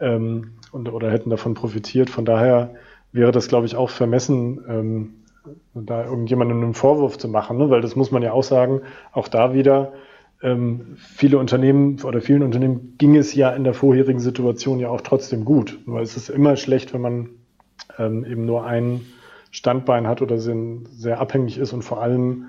ähm, 0.00 0.52
und, 0.74 0.92
oder 0.92 1.10
hätten 1.10 1.30
davon 1.30 1.54
profitiert. 1.54 2.10
Von 2.10 2.24
daher 2.24 2.74
wäre 3.12 3.30
das, 3.30 3.48
glaube 3.48 3.66
ich, 3.66 3.76
auch 3.76 3.90
vermessen, 3.90 4.60
ähm, 4.68 5.14
da 5.74 6.04
irgendjemandem 6.04 6.62
einen 6.62 6.74
Vorwurf 6.74 7.16
zu 7.16 7.28
machen, 7.28 7.58
ne? 7.58 7.70
weil 7.70 7.80
das 7.80 7.96
muss 7.96 8.10
man 8.10 8.22
ja 8.22 8.32
auch 8.32 8.42
sagen, 8.42 8.80
auch 9.12 9.28
da 9.28 9.54
wieder, 9.54 9.92
ähm, 10.42 10.96
viele 10.96 11.38
Unternehmen 11.38 12.02
oder 12.02 12.20
vielen 12.20 12.42
Unternehmen 12.42 12.96
ging 12.98 13.14
es 13.14 13.34
ja 13.34 13.50
in 13.50 13.62
der 13.62 13.74
vorherigen 13.74 14.18
Situation 14.18 14.80
ja 14.80 14.88
auch 14.88 15.00
trotzdem 15.00 15.44
gut. 15.44 15.78
Weil 15.86 16.02
es 16.02 16.16
ist 16.16 16.28
immer 16.28 16.56
schlecht, 16.56 16.92
wenn 16.92 17.00
man 17.00 17.28
ähm, 17.98 18.24
eben 18.24 18.44
nur 18.44 18.66
ein 18.66 19.02
Standbein 19.52 20.08
hat 20.08 20.22
oder 20.22 20.38
sehr, 20.38 20.56
sehr 20.90 21.20
abhängig 21.20 21.56
ist 21.56 21.72
und 21.72 21.82
vor 21.82 22.02
allem 22.02 22.46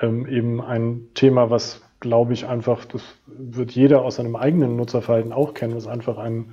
ähm, 0.00 0.26
eben 0.26 0.60
ein 0.60 1.08
Thema, 1.14 1.50
was 1.50 1.82
glaube 1.98 2.34
ich 2.34 2.46
einfach, 2.46 2.84
das 2.84 3.02
wird 3.26 3.72
jeder 3.72 4.02
aus 4.02 4.16
seinem 4.16 4.36
eigenen 4.36 4.76
Nutzerverhalten 4.76 5.32
auch 5.32 5.54
kennen, 5.54 5.74
was 5.74 5.88
einfach 5.88 6.18
ein 6.18 6.52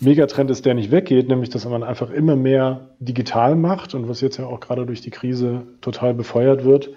Megatrend 0.00 0.50
ist, 0.50 0.66
der 0.66 0.74
nicht 0.74 0.90
weggeht, 0.90 1.28
nämlich 1.28 1.50
dass 1.50 1.64
man 1.64 1.82
einfach 1.82 2.10
immer 2.10 2.36
mehr 2.36 2.90
digital 2.98 3.54
macht 3.54 3.94
und 3.94 4.08
was 4.08 4.20
jetzt 4.20 4.38
ja 4.38 4.46
auch 4.46 4.60
gerade 4.60 4.86
durch 4.86 5.00
die 5.00 5.10
Krise 5.10 5.66
total 5.80 6.14
befeuert 6.14 6.64
wird, 6.64 6.90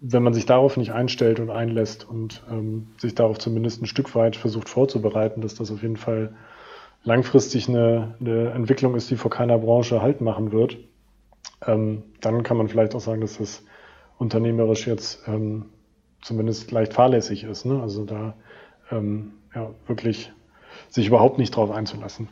wenn 0.00 0.22
man 0.22 0.34
sich 0.34 0.46
darauf 0.46 0.76
nicht 0.76 0.92
einstellt 0.92 1.40
und 1.40 1.50
einlässt 1.50 2.08
und 2.08 2.42
ähm, 2.50 2.88
sich 2.98 3.14
darauf 3.14 3.38
zumindest 3.38 3.82
ein 3.82 3.86
Stück 3.86 4.14
weit 4.14 4.36
versucht 4.36 4.68
vorzubereiten, 4.68 5.40
dass 5.40 5.54
das 5.54 5.70
auf 5.70 5.82
jeden 5.82 5.96
Fall 5.96 6.34
langfristig 7.02 7.68
eine, 7.68 8.14
eine 8.20 8.50
Entwicklung 8.50 8.94
ist, 8.94 9.10
die 9.10 9.16
vor 9.16 9.30
keiner 9.30 9.58
Branche 9.58 10.02
Halt 10.02 10.20
machen 10.20 10.52
wird, 10.52 10.78
ähm, 11.66 12.02
dann 12.20 12.42
kann 12.42 12.56
man 12.56 12.68
vielleicht 12.68 12.94
auch 12.94 13.00
sagen, 13.00 13.20
dass 13.20 13.38
das 13.38 13.64
unternehmerisch 14.18 14.86
jetzt 14.86 15.26
ähm, 15.26 15.66
zumindest 16.22 16.70
leicht 16.72 16.92
fahrlässig 16.92 17.44
ist. 17.44 17.64
Ne? 17.64 17.80
Also 17.80 18.04
da 18.04 18.34
ähm, 18.90 19.32
ja, 19.54 19.70
wirklich 19.86 20.32
sich 20.88 21.06
überhaupt 21.06 21.38
nicht 21.38 21.56
drauf 21.56 21.70
einzulassen. 21.70 22.28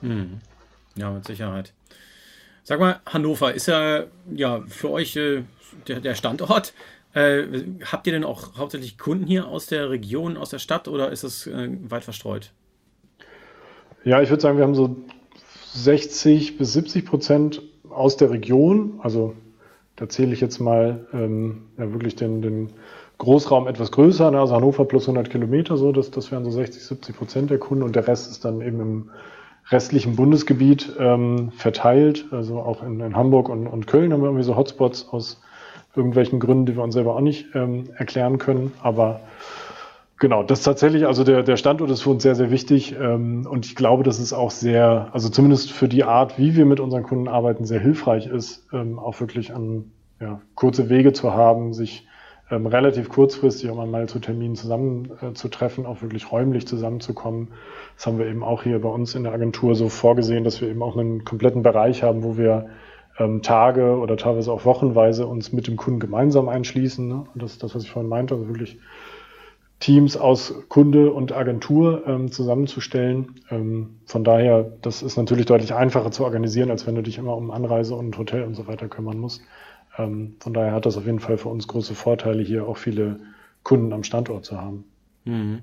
Hm. 0.00 0.40
Ja, 0.96 1.10
mit 1.10 1.24
Sicherheit. 1.24 1.72
Sag 2.64 2.80
mal, 2.80 3.00
Hannover 3.06 3.54
ist 3.54 3.66
ja, 3.66 4.04
ja 4.34 4.62
für 4.68 4.90
euch 4.90 5.16
äh, 5.16 5.42
der, 5.86 6.00
der 6.00 6.14
Standort. 6.14 6.72
Äh, 7.14 7.64
habt 7.84 8.06
ihr 8.06 8.12
denn 8.12 8.24
auch 8.24 8.56
hauptsächlich 8.56 8.98
Kunden 8.98 9.26
hier 9.26 9.46
aus 9.48 9.66
der 9.66 9.90
Region, 9.90 10.36
aus 10.36 10.50
der 10.50 10.58
Stadt 10.58 10.88
oder 10.88 11.10
ist 11.10 11.22
es 11.22 11.46
äh, 11.46 11.70
weit 11.88 12.04
verstreut? 12.04 12.52
Ja, 14.04 14.20
ich 14.20 14.30
würde 14.30 14.42
sagen, 14.42 14.58
wir 14.58 14.64
haben 14.64 14.74
so 14.74 14.96
60 15.72 16.58
bis 16.58 16.72
70 16.72 17.06
Prozent 17.06 17.62
aus 17.88 18.16
der 18.16 18.30
Region. 18.30 19.00
Also 19.02 19.34
da 19.96 20.08
zähle 20.08 20.32
ich 20.32 20.40
jetzt 20.40 20.58
mal 20.58 21.06
ähm, 21.12 21.68
ja, 21.78 21.90
wirklich 21.92 22.16
den, 22.16 22.42
den 22.42 22.70
Großraum 23.18 23.66
etwas 23.66 23.92
größer, 23.92 24.30
ne? 24.30 24.40
also 24.40 24.54
Hannover 24.54 24.84
plus 24.84 25.04
100 25.04 25.30
Kilometer, 25.30 25.76
so, 25.76 25.90
das, 25.92 26.10
das 26.10 26.30
wären 26.30 26.44
so 26.44 26.50
60, 26.50 26.84
70 26.84 27.16
Prozent 27.16 27.50
der 27.50 27.58
Kunden 27.58 27.82
und 27.82 27.96
der 27.96 28.06
Rest 28.06 28.30
ist 28.30 28.44
dann 28.44 28.60
eben 28.60 28.80
im 28.80 29.10
restlichen 29.70 30.16
Bundesgebiet 30.16 30.92
ähm, 30.98 31.50
verteilt. 31.52 32.26
Also 32.30 32.58
auch 32.58 32.82
in, 32.82 33.00
in 33.00 33.16
Hamburg 33.16 33.48
und, 33.48 33.66
und, 33.66 33.86
Köln 33.86 34.12
haben 34.12 34.20
wir 34.20 34.26
irgendwie 34.26 34.44
so 34.44 34.56
Hotspots 34.56 35.08
aus 35.10 35.42
irgendwelchen 35.94 36.40
Gründen, 36.40 36.66
die 36.66 36.76
wir 36.76 36.82
uns 36.82 36.94
selber 36.94 37.16
auch 37.16 37.20
nicht 37.20 37.54
ähm, 37.54 37.90
erklären 37.96 38.38
können. 38.38 38.72
Aber 38.82 39.20
genau, 40.18 40.42
das 40.42 40.60
ist 40.60 40.64
tatsächlich, 40.64 41.06
also 41.06 41.24
der, 41.24 41.42
der 41.42 41.56
Standort 41.56 41.90
ist 41.90 42.02
für 42.02 42.10
uns 42.10 42.22
sehr, 42.22 42.34
sehr 42.34 42.50
wichtig. 42.50 42.94
Ähm, 43.00 43.46
und 43.48 43.66
ich 43.66 43.74
glaube, 43.74 44.04
dass 44.04 44.18
es 44.18 44.32
auch 44.32 44.50
sehr, 44.50 45.08
also 45.12 45.28
zumindest 45.30 45.72
für 45.72 45.88
die 45.88 46.04
Art, 46.04 46.38
wie 46.38 46.54
wir 46.54 46.66
mit 46.66 46.78
unseren 46.78 47.02
Kunden 47.02 47.28
arbeiten, 47.28 47.64
sehr 47.64 47.80
hilfreich 47.80 48.26
ist, 48.26 48.66
ähm, 48.72 48.98
auch 48.98 49.20
wirklich 49.20 49.54
an 49.54 49.90
ja, 50.20 50.40
kurze 50.54 50.88
Wege 50.88 51.12
zu 51.12 51.34
haben, 51.34 51.72
sich 51.74 52.06
ähm, 52.50 52.66
relativ 52.66 53.08
kurzfristig, 53.08 53.70
um 53.70 53.80
einmal 53.80 54.08
zu 54.08 54.18
Terminen 54.20 54.54
zusammenzutreffen, 54.54 55.84
äh, 55.84 55.88
auch 55.88 56.02
wirklich 56.02 56.30
räumlich 56.30 56.66
zusammenzukommen. 56.66 57.48
Das 57.96 58.06
haben 58.06 58.18
wir 58.18 58.26
eben 58.26 58.44
auch 58.44 58.62
hier 58.62 58.80
bei 58.80 58.88
uns 58.88 59.14
in 59.14 59.24
der 59.24 59.32
Agentur 59.32 59.74
so 59.74 59.88
vorgesehen, 59.88 60.44
dass 60.44 60.60
wir 60.60 60.68
eben 60.68 60.82
auch 60.82 60.96
einen 60.96 61.24
kompletten 61.24 61.62
Bereich 61.62 62.02
haben, 62.02 62.22
wo 62.22 62.36
wir 62.36 62.68
ähm, 63.18 63.42
Tage 63.42 63.98
oder 63.98 64.16
teilweise 64.16 64.52
auch 64.52 64.64
wochenweise 64.64 65.26
uns 65.26 65.52
mit 65.52 65.66
dem 65.66 65.76
Kunden 65.76 66.00
gemeinsam 66.00 66.48
einschließen. 66.48 67.08
Ne? 67.08 67.24
Und 67.34 67.42
das 67.42 67.52
ist 67.52 67.62
das, 67.62 67.74
was 67.74 67.82
ich 67.82 67.90
vorhin 67.90 68.08
meinte, 68.08 68.34
also 68.34 68.48
wirklich 68.48 68.78
Teams 69.80 70.16
aus 70.16 70.54
Kunde 70.68 71.12
und 71.12 71.32
Agentur 71.32 72.06
ähm, 72.06 72.30
zusammenzustellen. 72.30 73.40
Ähm, 73.50 73.96
von 74.06 74.24
daher, 74.24 74.72
das 74.82 75.02
ist 75.02 75.16
natürlich 75.16 75.46
deutlich 75.46 75.74
einfacher 75.74 76.10
zu 76.10 76.24
organisieren, 76.24 76.70
als 76.70 76.86
wenn 76.86 76.94
du 76.94 77.02
dich 77.02 77.18
immer 77.18 77.36
um 77.36 77.50
Anreise 77.50 77.94
und 77.94 78.16
Hotel 78.16 78.44
und 78.44 78.54
so 78.54 78.66
weiter 78.66 78.88
kümmern 78.88 79.18
musst. 79.18 79.42
Ähm, 79.98 80.36
von 80.40 80.54
daher 80.54 80.72
hat 80.72 80.86
das 80.86 80.96
auf 80.96 81.06
jeden 81.06 81.20
Fall 81.20 81.38
für 81.38 81.48
uns 81.48 81.66
große 81.66 81.94
Vorteile, 81.94 82.42
hier 82.42 82.66
auch 82.66 82.76
viele 82.76 83.20
Kunden 83.62 83.92
am 83.92 84.04
Standort 84.04 84.44
zu 84.44 84.60
haben. 84.60 84.84
Mhm. 85.24 85.62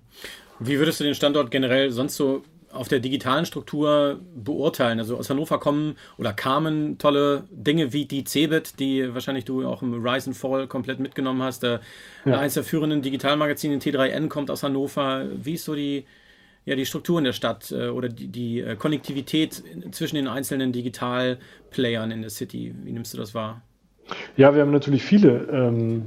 Wie 0.60 0.80
würdest 0.80 1.00
du 1.00 1.04
den 1.04 1.16
Standort 1.16 1.52
generell 1.52 1.92
sonst 1.92 2.16
so 2.16 2.44
auf 2.72 2.88
der 2.88 3.00
digitalen 3.00 3.46
Struktur 3.46 4.20
beurteilen? 4.36 5.00
Also 5.00 5.18
aus 5.18 5.30
Hannover 5.30 5.60
kommen 5.60 5.96
oder 6.18 6.34
kamen 6.34 6.98
tolle 6.98 7.46
Dinge 7.52 7.94
wie 7.94 8.06
die 8.06 8.24
Cebit, 8.24 8.80
die 8.80 9.14
wahrscheinlich 9.14 9.46
du 9.46 9.66
auch 9.68 9.82
im 9.82 9.94
Rise 10.06 10.28
and 10.28 10.38
Fall 10.38 10.68
komplett 10.68 11.00
mitgenommen 11.00 11.42
hast. 11.42 11.64
Der, 11.64 11.82
ja. 12.26 12.40
Eines 12.40 12.56
der 12.56 12.64
führenden 12.64 13.02
Digitalmagazine, 13.02 13.78
T3N, 13.78 14.28
kommt 14.28 14.50
aus 14.50 14.64
Hannover. 14.64 15.28
Wie 15.34 15.54
ist 15.54 15.66
so 15.66 15.76
die, 15.76 16.06
ja, 16.66 16.76
die 16.76 16.86
Struktur 16.86 17.20
in 17.20 17.26
der 17.26 17.34
Stadt 17.34 17.72
äh, 17.72 17.88
oder 17.88 18.10
die, 18.10 18.28
die 18.28 18.62
äh, 18.62 18.76
Konnektivität 18.76 19.64
zwischen 19.92 20.16
den 20.16 20.28
einzelnen 20.28 20.72
Digitalplayern 20.72 22.12
in 22.12 22.22
der 22.22 22.32
City? 22.32 22.74
Wie 22.84 22.92
nimmst 22.92 23.14
du 23.14 23.18
das 23.18 23.34
wahr? 23.34 23.62
Ja, 24.36 24.54
wir 24.56 24.62
haben 24.62 24.72
natürlich 24.72 25.04
viele 25.04 25.48
ähm, 25.52 26.04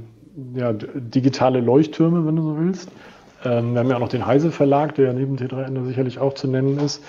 ja, 0.53 0.73
digitale 0.73 1.61
Leuchttürme, 1.61 2.25
wenn 2.25 2.35
du 2.35 2.43
so 2.43 2.57
willst. 2.57 2.89
Ähm, 3.43 3.73
wir 3.73 3.79
haben 3.79 3.89
ja 3.89 3.95
auch 3.95 4.01
noch 4.01 4.09
den 4.09 4.25
Heise 4.25 4.51
Verlag, 4.51 4.95
der 4.95 5.07
ja 5.07 5.13
neben 5.13 5.37
T3N 5.37 5.85
sicherlich 5.85 6.19
auch 6.19 6.33
zu 6.33 6.47
nennen 6.47 6.79
ist. 6.79 7.03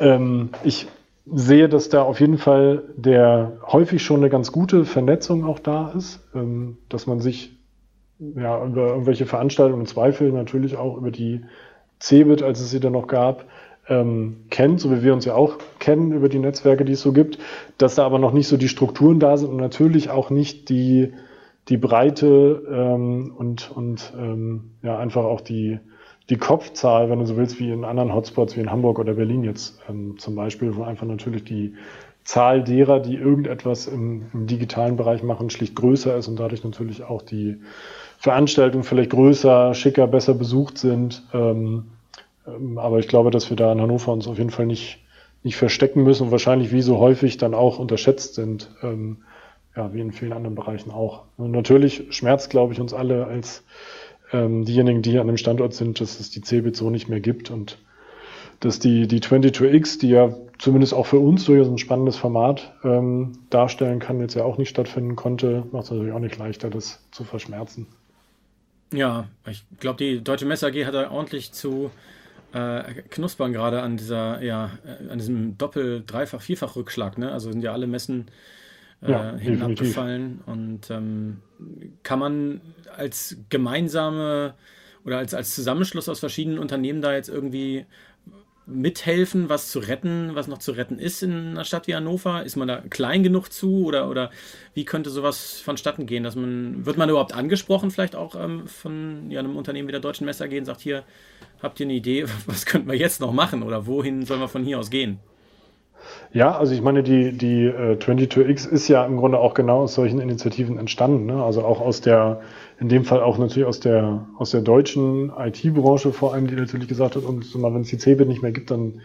Ähm, 0.00 0.50
ich 0.62 0.86
sehe, 1.26 1.68
dass 1.68 1.88
da 1.88 2.02
auf 2.02 2.20
jeden 2.20 2.38
Fall 2.38 2.82
der 2.96 3.58
häufig 3.66 4.02
schon 4.02 4.20
eine 4.20 4.28
ganz 4.28 4.52
gute 4.52 4.84
Vernetzung 4.84 5.44
auch 5.44 5.58
da 5.58 5.92
ist, 5.96 6.20
ähm, 6.34 6.78
dass 6.88 7.06
man 7.06 7.20
sich 7.20 7.56
ja, 8.18 8.64
über 8.64 8.88
irgendwelche 8.88 9.26
Veranstaltungen 9.26 9.82
im 9.82 9.86
Zweifel 9.86 10.32
natürlich 10.32 10.76
auch 10.76 10.96
über 10.96 11.10
die 11.10 11.42
CeBIT, 12.00 12.42
als 12.42 12.60
es 12.60 12.70
sie 12.70 12.80
da 12.80 12.90
noch 12.90 13.06
gab, 13.06 13.46
ähm, 13.88 14.44
kennt, 14.50 14.80
so 14.80 14.90
wie 14.90 15.02
wir 15.02 15.12
uns 15.12 15.24
ja 15.24 15.34
auch 15.34 15.58
kennen 15.78 16.12
über 16.12 16.28
die 16.28 16.38
Netzwerke, 16.38 16.84
die 16.84 16.92
es 16.92 17.02
so 17.02 17.12
gibt, 17.12 17.38
dass 17.78 17.94
da 17.96 18.04
aber 18.04 18.18
noch 18.18 18.32
nicht 18.32 18.48
so 18.48 18.56
die 18.56 18.68
Strukturen 18.68 19.20
da 19.20 19.36
sind 19.36 19.50
und 19.50 19.56
natürlich 19.56 20.10
auch 20.10 20.30
nicht 20.30 20.68
die, 20.68 21.12
die 21.68 21.76
Breite 21.76 22.62
ähm, 22.70 23.34
und, 23.36 23.70
und 23.70 24.12
ähm, 24.18 24.70
ja 24.82 24.98
einfach 24.98 25.24
auch 25.24 25.40
die, 25.40 25.78
die 26.30 26.36
Kopfzahl, 26.36 27.10
wenn 27.10 27.18
du 27.18 27.26
so 27.26 27.36
willst, 27.36 27.60
wie 27.60 27.70
in 27.70 27.84
anderen 27.84 28.14
Hotspots 28.14 28.56
wie 28.56 28.60
in 28.60 28.70
Hamburg 28.70 28.98
oder 28.98 29.14
Berlin 29.14 29.44
jetzt 29.44 29.80
ähm, 29.88 30.18
zum 30.18 30.34
Beispiel, 30.34 30.76
wo 30.76 30.82
einfach 30.82 31.06
natürlich 31.06 31.44
die 31.44 31.74
Zahl 32.24 32.64
derer, 32.64 33.00
die 33.00 33.16
irgendetwas 33.16 33.86
im, 33.86 34.26
im 34.32 34.46
digitalen 34.46 34.96
Bereich 34.96 35.22
machen, 35.22 35.50
schlicht 35.50 35.76
größer 35.76 36.16
ist 36.16 36.26
und 36.26 36.40
dadurch 36.40 36.64
natürlich 36.64 37.04
auch 37.04 37.20
die 37.20 37.58
Veranstaltungen 38.16 38.84
vielleicht 38.84 39.10
größer, 39.10 39.74
schicker, 39.74 40.06
besser 40.06 40.32
besucht 40.32 40.78
sind. 40.78 41.22
Ähm, 41.34 41.84
aber 42.46 42.98
ich 42.98 43.08
glaube, 43.08 43.30
dass 43.30 43.50
wir 43.50 43.56
da 43.56 43.72
in 43.72 43.80
Hannover 43.80 44.12
uns 44.12 44.26
auf 44.26 44.38
jeden 44.38 44.50
Fall 44.50 44.66
nicht, 44.66 44.98
nicht 45.42 45.56
verstecken 45.56 46.02
müssen 46.02 46.24
und 46.24 46.30
wahrscheinlich 46.30 46.72
wie 46.72 46.82
so 46.82 46.98
häufig 46.98 47.36
dann 47.36 47.54
auch 47.54 47.78
unterschätzt 47.78 48.34
sind. 48.34 48.70
Ähm, 48.82 49.18
ja, 49.76 49.92
wie 49.92 50.00
in 50.00 50.12
vielen 50.12 50.32
anderen 50.32 50.54
Bereichen 50.54 50.90
auch. 50.90 51.24
Und 51.36 51.50
natürlich 51.50 52.04
schmerzt, 52.10 52.50
glaube 52.50 52.72
ich, 52.72 52.80
uns 52.80 52.94
alle 52.94 53.26
als 53.26 53.64
ähm, 54.32 54.64
diejenigen, 54.64 55.02
die 55.02 55.18
an 55.18 55.26
dem 55.26 55.36
Standort 55.36 55.74
sind, 55.74 56.00
dass 56.00 56.20
es 56.20 56.30
die 56.30 56.42
Cebit 56.42 56.76
so 56.76 56.90
nicht 56.90 57.08
mehr 57.08 57.20
gibt 57.20 57.50
und 57.50 57.78
dass 58.60 58.78
die, 58.78 59.08
die 59.08 59.20
22X, 59.20 59.98
die 59.98 60.10
ja 60.10 60.34
zumindest 60.58 60.94
auch 60.94 61.06
für 61.06 61.18
uns 61.18 61.44
durchaus 61.44 61.68
ein 61.68 61.78
spannendes 61.78 62.16
Format 62.16 62.72
ähm, 62.84 63.32
darstellen 63.50 63.98
kann, 63.98 64.20
jetzt 64.20 64.34
ja 64.34 64.44
auch 64.44 64.58
nicht 64.58 64.68
stattfinden 64.68 65.16
konnte, 65.16 65.64
macht 65.72 65.84
es 65.84 65.90
natürlich 65.90 66.12
auch 66.12 66.20
nicht 66.20 66.38
leichter, 66.38 66.70
das 66.70 67.00
zu 67.10 67.24
verschmerzen. 67.24 67.88
Ja, 68.92 69.26
ich 69.50 69.64
glaube, 69.80 69.98
die 69.98 70.22
Deutsche 70.22 70.46
Messe 70.46 70.68
AG 70.68 70.86
hat 70.86 70.94
da 70.94 71.10
ordentlich 71.10 71.52
zu 71.52 71.90
äh, 72.54 73.02
knuspern 73.10 73.52
gerade 73.52 73.82
an 73.82 73.96
dieser, 73.96 74.40
ja, 74.42 74.70
äh, 74.86 75.10
an 75.10 75.18
diesem 75.18 75.58
Doppel-, 75.58 76.04
Dreifach-, 76.06 76.40
Vierfach-Rückschlag. 76.40 77.18
Ne? 77.18 77.32
Also 77.32 77.50
sind 77.50 77.62
ja 77.62 77.72
alle 77.72 77.88
Messen 77.88 78.26
äh, 79.02 79.10
ja, 79.10 79.36
hinten 79.36 79.62
abgefallen. 79.62 80.40
Und 80.46 80.88
ähm, 80.90 81.40
kann 82.04 82.20
man 82.20 82.60
als 82.96 83.36
gemeinsame 83.48 84.54
oder 85.04 85.18
als, 85.18 85.34
als 85.34 85.54
Zusammenschluss 85.54 86.08
aus 86.08 86.20
verschiedenen 86.20 86.58
Unternehmen 86.58 87.02
da 87.02 87.12
jetzt 87.12 87.28
irgendwie 87.28 87.86
mithelfen, 88.66 89.48
was 89.48 89.70
zu 89.70 89.78
retten, 89.78 90.30
was 90.34 90.48
noch 90.48 90.58
zu 90.58 90.72
retten 90.72 90.98
ist 90.98 91.22
in 91.22 91.50
einer 91.50 91.64
Stadt 91.64 91.86
wie 91.86 91.94
Hannover? 91.94 92.44
Ist 92.44 92.56
man 92.56 92.68
da 92.68 92.82
klein 92.88 93.22
genug 93.22 93.52
zu 93.52 93.84
oder, 93.84 94.08
oder 94.08 94.30
wie 94.72 94.84
könnte 94.84 95.10
sowas 95.10 95.60
vonstatten 95.60 96.06
gehen? 96.06 96.24
Dass 96.24 96.36
man, 96.36 96.86
wird 96.86 96.96
man 96.96 97.10
überhaupt 97.10 97.34
angesprochen, 97.34 97.90
vielleicht 97.90 98.16
auch 98.16 98.34
ähm, 98.34 98.66
von 98.66 99.30
ja, 99.30 99.40
einem 99.40 99.56
Unternehmen 99.56 99.88
wie 99.88 99.92
der 99.92 100.00
Deutschen 100.00 100.24
Messer 100.24 100.48
gehen, 100.48 100.64
sagt 100.64 100.80
hier, 100.80 101.04
habt 101.62 101.78
ihr 101.80 101.86
eine 101.86 101.94
Idee, 101.94 102.24
was 102.46 102.66
könnten 102.66 102.88
wir 102.88 102.96
jetzt 102.96 103.20
noch 103.20 103.32
machen 103.32 103.62
oder 103.62 103.86
wohin 103.86 104.24
sollen 104.24 104.40
wir 104.40 104.48
von 104.48 104.64
hier 104.64 104.78
aus 104.78 104.90
gehen? 104.90 105.18
Ja, 106.32 106.56
also 106.58 106.74
ich 106.74 106.82
meine, 106.82 107.02
die, 107.02 107.32
die 107.32 107.64
äh, 107.64 107.96
22X 107.96 108.68
ist 108.68 108.88
ja 108.88 109.04
im 109.06 109.16
Grunde 109.16 109.38
auch 109.38 109.54
genau 109.54 109.82
aus 109.82 109.94
solchen 109.94 110.20
Initiativen 110.20 110.78
entstanden. 110.78 111.26
Ne? 111.26 111.42
Also 111.42 111.64
auch 111.64 111.80
aus 111.80 112.00
der, 112.00 112.40
in 112.84 112.90
dem 112.90 113.04
Fall 113.06 113.22
auch 113.22 113.38
natürlich 113.38 113.66
aus 113.66 113.80
der, 113.80 114.26
aus 114.36 114.50
der 114.50 114.60
deutschen 114.60 115.32
IT-Branche 115.38 116.12
vor 116.12 116.34
allem, 116.34 116.48
die 116.48 116.54
natürlich 116.54 116.86
gesagt 116.86 117.16
hat, 117.16 117.24
und 117.24 117.54
wenn 117.54 117.80
es 117.80 117.88
die 117.88 117.96
CeBIT 117.96 118.28
nicht 118.28 118.42
mehr 118.42 118.52
gibt, 118.52 118.70
dann, 118.70 119.00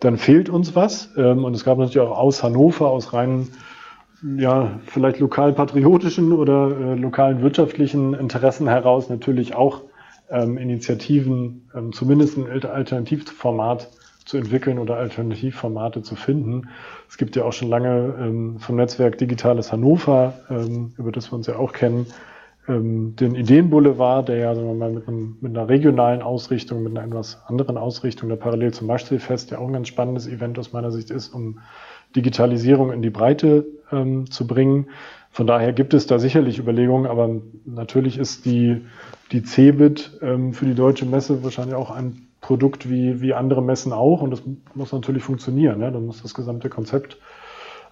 dann 0.00 0.18
fehlt 0.18 0.50
uns 0.50 0.76
was. 0.76 1.08
Ähm, 1.16 1.42
und 1.42 1.54
es 1.54 1.64
gab 1.64 1.78
natürlich 1.78 2.00
auch 2.00 2.18
aus 2.18 2.42
Hannover, 2.42 2.90
aus 2.90 3.14
rein, 3.14 3.48
ja, 4.36 4.80
vielleicht 4.84 5.18
lokal 5.18 5.54
patriotischen 5.54 6.34
oder 6.34 6.76
äh, 6.78 6.94
lokalen 6.94 7.40
wirtschaftlichen 7.40 8.12
Interessen 8.12 8.68
heraus 8.68 9.08
natürlich 9.08 9.54
auch 9.54 9.80
ähm, 10.28 10.58
Initiativen, 10.58 11.70
ähm, 11.74 11.94
zumindest 11.94 12.36
im 12.36 12.44
Alternativformat 12.44 13.88
zu 14.26 14.36
entwickeln 14.36 14.78
oder 14.78 14.98
Alternativformate 14.98 16.02
zu 16.02 16.16
finden. 16.16 16.68
Es 17.08 17.16
gibt 17.16 17.34
ja 17.34 17.44
auch 17.44 17.54
schon 17.54 17.70
lange 17.70 18.14
ähm, 18.20 18.58
vom 18.58 18.76
Netzwerk 18.76 19.16
Digitales 19.16 19.72
Hannover, 19.72 20.34
ähm, 20.50 20.92
über 20.98 21.12
das 21.12 21.32
wir 21.32 21.36
uns 21.36 21.46
ja 21.46 21.56
auch 21.56 21.72
kennen, 21.72 22.06
ähm, 22.68 23.16
den 23.16 23.34
Ideenboulevard, 23.34 24.28
der 24.28 24.36
ja 24.36 24.54
sagen 24.54 24.68
wir 24.68 24.74
mal, 24.74 24.92
mit, 24.92 25.08
einem, 25.08 25.36
mit, 25.40 25.56
einer 25.56 25.68
regionalen 25.68 26.22
Ausrichtung, 26.22 26.82
mit 26.82 26.96
einer 26.96 27.06
etwas 27.06 27.42
anderen 27.46 27.76
Ausrichtung, 27.76 28.28
der 28.28 28.36
parallel 28.36 28.72
zum 28.72 28.86
Maschsee-Fest 28.86 29.50
ja 29.50 29.58
auch 29.58 29.66
ein 29.66 29.72
ganz 29.72 29.88
spannendes 29.88 30.28
Event 30.28 30.58
aus 30.58 30.72
meiner 30.72 30.92
Sicht 30.92 31.10
ist, 31.10 31.34
um 31.34 31.58
Digitalisierung 32.14 32.92
in 32.92 33.02
die 33.02 33.10
Breite 33.10 33.66
ähm, 33.90 34.30
zu 34.30 34.46
bringen. 34.46 34.88
Von 35.30 35.46
daher 35.46 35.72
gibt 35.72 35.94
es 35.94 36.06
da 36.06 36.18
sicherlich 36.18 36.58
Überlegungen, 36.58 37.06
aber 37.06 37.30
natürlich 37.64 38.18
ist 38.18 38.44
die, 38.44 38.82
die 39.32 39.42
CeBIT 39.42 40.18
ähm, 40.20 40.52
für 40.52 40.66
die 40.66 40.74
deutsche 40.74 41.06
Messe 41.06 41.42
wahrscheinlich 41.42 41.74
auch 41.74 41.90
ein 41.90 42.28
Produkt 42.42 42.90
wie, 42.90 43.20
wie 43.20 43.34
andere 43.34 43.62
Messen 43.62 43.92
auch 43.92 44.20
und 44.20 44.30
das 44.30 44.42
muss 44.74 44.92
natürlich 44.92 45.22
funktionieren. 45.22 45.78
Ne? 45.78 45.90
Dann 45.90 46.04
muss 46.04 46.22
das 46.22 46.34
gesamte 46.34 46.68
Konzept 46.68 47.16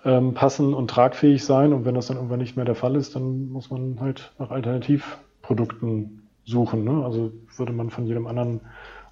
ähm, 0.05 0.35
passen 0.35 0.75
und 0.75 0.89
tragfähig 0.89 1.45
sein 1.45 1.73
und 1.73 1.85
wenn 1.85 1.95
das 1.95 2.07
dann 2.07 2.17
irgendwann 2.17 2.39
nicht 2.39 2.57
mehr 2.57 2.65
der 2.65 2.75
Fall 2.75 2.97
ist, 2.97 3.17
dann 3.17 3.51
muss 3.51 3.71
man 3.71 3.99
halt 4.01 4.33
nach 4.39 4.51
Alternativprodukten 4.51 6.29
suchen. 6.45 6.85
Ne? 6.85 7.05
Also 7.05 7.33
würde 7.57 7.73
man 7.73 7.91
von 7.91 8.07
jedem 8.07 8.27
anderen 8.27 8.61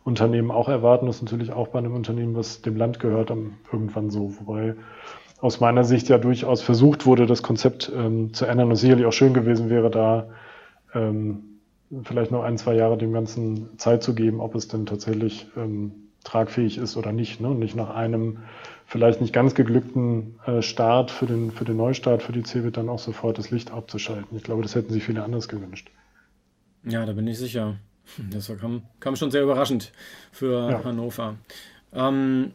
Unternehmen 0.04 0.50
auch 0.50 0.68
erwarten, 0.68 1.06
das 1.06 1.16
ist 1.16 1.22
natürlich 1.22 1.52
auch 1.52 1.68
bei 1.68 1.78
einem 1.78 1.94
Unternehmen, 1.94 2.34
was 2.34 2.62
dem 2.62 2.76
Land 2.76 2.98
gehört, 3.00 3.30
dann 3.30 3.54
irgendwann 3.70 4.10
so. 4.10 4.34
Wobei 4.40 4.74
aus 5.40 5.60
meiner 5.60 5.84
Sicht 5.84 6.08
ja 6.08 6.18
durchaus 6.18 6.62
versucht 6.62 7.06
wurde, 7.06 7.26
das 7.26 7.42
Konzept 7.42 7.92
ähm, 7.94 8.32
zu 8.32 8.46
ändern 8.46 8.70
und 8.70 8.76
sicherlich 8.76 9.06
auch 9.06 9.12
schön 9.12 9.34
gewesen 9.34 9.68
wäre, 9.68 9.90
da 9.90 10.28
ähm, 10.94 11.60
vielleicht 12.02 12.30
noch 12.30 12.42
ein, 12.42 12.58
zwei 12.58 12.74
Jahre 12.74 12.96
dem 12.96 13.12
Ganzen 13.12 13.78
Zeit 13.78 14.02
zu 14.02 14.14
geben, 14.14 14.40
ob 14.40 14.54
es 14.54 14.68
denn 14.68 14.86
tatsächlich 14.86 15.46
ähm, 15.56 15.92
tragfähig 16.24 16.78
ist 16.78 16.96
oder 16.96 17.12
nicht. 17.12 17.40
Ne? 17.40 17.48
Und 17.48 17.58
nicht 17.58 17.76
nach 17.76 17.94
einem 17.94 18.38
vielleicht 18.88 19.20
nicht 19.20 19.34
ganz 19.34 19.54
geglückten 19.54 20.40
äh, 20.46 20.62
Start 20.62 21.10
für 21.10 21.26
den, 21.26 21.52
für 21.52 21.64
den 21.64 21.76
Neustart 21.76 22.22
für 22.22 22.32
die 22.32 22.42
CeBIT 22.42 22.78
dann 22.78 22.88
auch 22.88 22.98
sofort 22.98 23.38
das 23.38 23.50
Licht 23.50 23.70
abzuschalten. 23.70 24.36
Ich 24.36 24.42
glaube, 24.42 24.62
das 24.62 24.74
hätten 24.74 24.92
sich 24.92 25.04
viele 25.04 25.22
anders 25.22 25.46
gewünscht. 25.46 25.90
Ja, 26.84 27.04
da 27.04 27.12
bin 27.12 27.26
ich 27.26 27.38
sicher. 27.38 27.76
Das 28.30 28.50
kam, 28.58 28.82
kam 29.00 29.16
schon 29.16 29.30
sehr 29.30 29.42
überraschend 29.42 29.92
für 30.32 30.70
ja. 30.70 30.84
Hannover. 30.84 31.36
Ähm, 31.92 32.52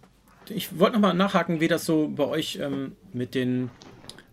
ich 0.49 0.79
wollte 0.79 0.95
nochmal 0.95 1.13
nachhaken, 1.13 1.59
wie 1.59 1.67
das 1.67 1.85
so 1.85 2.09
bei 2.09 2.25
euch 2.25 2.57
ähm, 2.59 2.93
mit 3.13 3.35
den 3.35 3.69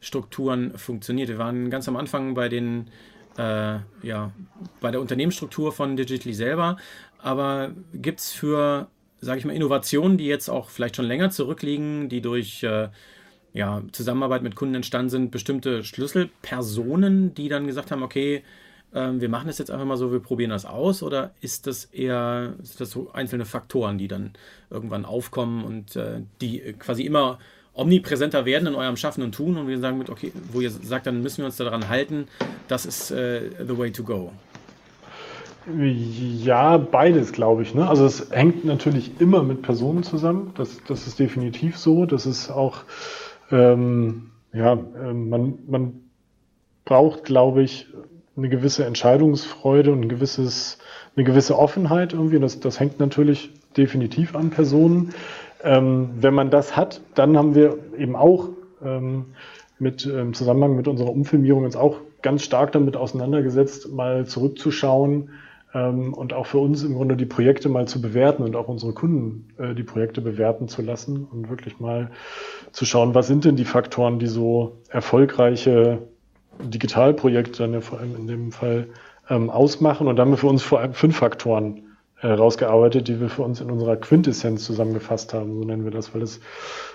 Strukturen 0.01 0.79
funktioniert. 0.79 1.29
Wir 1.29 1.37
waren 1.37 1.69
ganz 1.69 1.87
am 1.87 1.97
Anfang 1.97 2.33
bei 2.33 2.49
den 2.49 2.87
äh, 3.37 3.79
ja, 4.03 4.33
bei 4.81 4.91
der 4.91 5.03
Unternehmensstruktur 5.03 5.73
von 5.73 5.97
Digitally 5.97 6.35
selber. 6.35 6.79
Aber 7.19 7.73
gibt 7.93 8.21
es 8.21 8.33
für, 8.33 8.89
sage 9.21 9.39
ich 9.39 9.45
mal, 9.45 9.55
Innovationen, 9.55 10.19
die 10.19 10.27
jetzt 10.27 10.49
auch 10.49 10.71
vielleicht 10.71 10.97
schon 10.97 11.05
länger 11.07 11.31
zurückliegen, 11.31 12.09
die 12.09 12.21
durch 12.21 12.63
äh, 12.63 12.89
ja, 13.53 13.83
Zusammenarbeit 13.93 14.43
mit 14.43 14.55
Kunden 14.55 14.77
entstanden 14.77 15.11
sind, 15.11 15.31
bestimmte 15.31 15.85
Schlüsselpersonen, 15.85 17.35
die 17.35 17.49
dann 17.49 17.67
gesagt 17.67 17.91
haben, 17.91 18.03
okay, 18.03 18.43
ähm, 18.95 19.21
wir 19.21 19.29
machen 19.29 19.47
das 19.47 19.59
jetzt 19.59 19.71
einfach 19.71 19.87
mal 19.87 19.97
so, 19.97 20.13
wir 20.13 20.21
probieren 20.21 20.51
das 20.51 20.65
aus? 20.65 21.03
Oder 21.03 21.33
ist 21.41 21.67
das 21.67 21.85
eher, 21.87 22.55
ist 22.63 22.81
das 22.81 22.91
so 22.91 23.11
einzelne 23.13 23.45
Faktoren, 23.45 23.99
die 23.99 24.09
dann 24.09 24.33
irgendwann 24.71 25.05
aufkommen 25.05 25.65
und 25.65 25.97
äh, 25.97 26.23
die 26.41 26.75
quasi 26.79 27.05
immer 27.05 27.39
omnipräsenter 27.73 28.45
werden 28.45 28.69
in 28.69 28.75
eurem 28.75 28.97
Schaffen 28.97 29.23
und 29.23 29.35
Tun 29.35 29.57
und 29.57 29.69
wir 29.69 29.79
sagen 29.79 29.99
mit, 29.99 30.11
okay, 30.11 30.33
wo 30.53 30.61
ihr 30.61 30.71
sagt, 30.71 31.07
dann 31.07 31.23
müssen 31.23 31.39
wir 31.39 31.47
uns 31.47 31.57
daran 31.57 31.89
halten, 31.89 32.27
das 32.69 32.85
ist 32.85 33.11
äh, 33.11 33.43
the 33.67 33.77
way 33.79 33.91
to 33.93 34.03
go. 34.03 34.33
Ja, 35.67 36.79
beides, 36.79 37.33
glaube 37.33 37.63
ich. 37.63 37.75
Ne? 37.75 37.89
Also 37.89 38.07
es 38.07 38.31
hängt 38.31 38.65
natürlich 38.65 39.21
immer 39.21 39.43
mit 39.43 39.63
Personen 39.63 40.03
zusammen. 40.03 40.53
Das, 40.57 40.83
das 40.85 41.07
ist 41.07 41.19
definitiv 41.19 41.77
so. 41.77 42.07
Das 42.07 42.27
ist 42.27 42.51
auch, 42.51 42.79
ähm, 43.51 44.31
ja, 44.53 44.73
äh, 44.73 45.13
man, 45.13 45.59
man 45.69 46.01
braucht, 46.85 47.25
glaube 47.25 47.63
ich, 47.63 47.89
eine 48.37 48.49
gewisse 48.49 48.87
Entscheidungsfreude 48.87 49.93
und 49.93 50.03
ein 50.03 50.09
gewisses, 50.09 50.79
eine 51.15 51.25
gewisse 51.25 51.59
Offenheit 51.59 52.15
irgendwie. 52.15 52.39
Das, 52.39 52.59
das 52.61 52.81
hängt 52.81 52.99
natürlich 52.99 53.51
definitiv 53.77 54.35
an 54.35 54.51
Personen. 54.51 55.13
Ähm, 55.63 56.11
wenn 56.21 56.33
man 56.33 56.51
das 56.51 56.75
hat, 56.75 57.03
dann 57.15 57.37
haben 57.37 57.55
wir 57.55 57.77
eben 57.99 58.17
auch 58.17 58.49
ähm, 58.83 59.27
mit, 59.79 60.07
im 60.07 60.19
ähm, 60.19 60.35
Zusammenhang 60.35 60.75
mit 60.75 60.89
unserer 60.89 61.11
Umfilmierung 61.11 61.65
uns 61.65 61.77
auch 61.77 61.99
ganz 62.23 62.43
stark 62.43 62.73
damit 62.73 62.97
auseinandergesetzt, 62.97 63.93
mal 63.93 64.27
zurückzuschauen 64.27 65.23
ähm, 65.23 65.31
und 65.73 66.33
auch 66.33 66.47
für 66.47 66.59
uns 66.59 66.83
im 66.83 66.95
Grunde 66.95 67.17
die 67.17 67.27
Projekte 67.27 67.69
mal 67.69 67.87
zu 67.87 68.01
bewerten 68.03 68.43
und 68.43 68.57
auch 68.57 68.67
unsere 68.67 68.93
Kunden 68.93 69.49
äh, 69.59 69.75
die 69.75 69.85
Projekte 69.85 70.21
bewerten 70.21 70.67
zu 70.67 70.83
lassen 70.83 71.29
und 71.31 71.49
wirklich 71.49 71.79
mal 71.79 72.11
zu 72.73 72.85
schauen, 72.85 73.15
was 73.15 73.29
sind 73.29 73.45
denn 73.45 73.57
die 73.57 73.65
Faktoren, 73.65 74.19
die 74.19 74.27
so 74.27 74.79
erfolgreiche 74.89 76.03
Digitalprojekte 76.61 77.63
dann 77.63 77.73
ja 77.73 77.81
vor 77.81 78.01
allem 78.01 78.17
in 78.17 78.27
dem 78.27 78.53
Fall 78.53 78.89
ähm, 79.29 79.49
ausmachen. 79.49 80.09
Und 80.09 80.17
dann 80.17 80.27
haben 80.27 80.33
wir 80.33 80.39
für 80.39 80.49
uns 80.49 80.63
vor 80.63 80.81
allem 80.81 80.93
fünf 80.93 81.17
Faktoren 81.17 81.83
herausgearbeitet, 82.17 83.09
die 83.09 83.21
wir 83.21 83.29
für 83.29 83.43
uns 83.43 83.61
in 83.61 83.71
unserer 83.71 83.97
Quintessenz 83.97 84.65
zusammengefasst 84.65 85.33
haben, 85.33 85.55
so 85.55 85.65
nennen 85.65 85.85
wir 85.85 85.91
das, 85.91 86.15
weil 86.15 86.23
es 86.23 86.41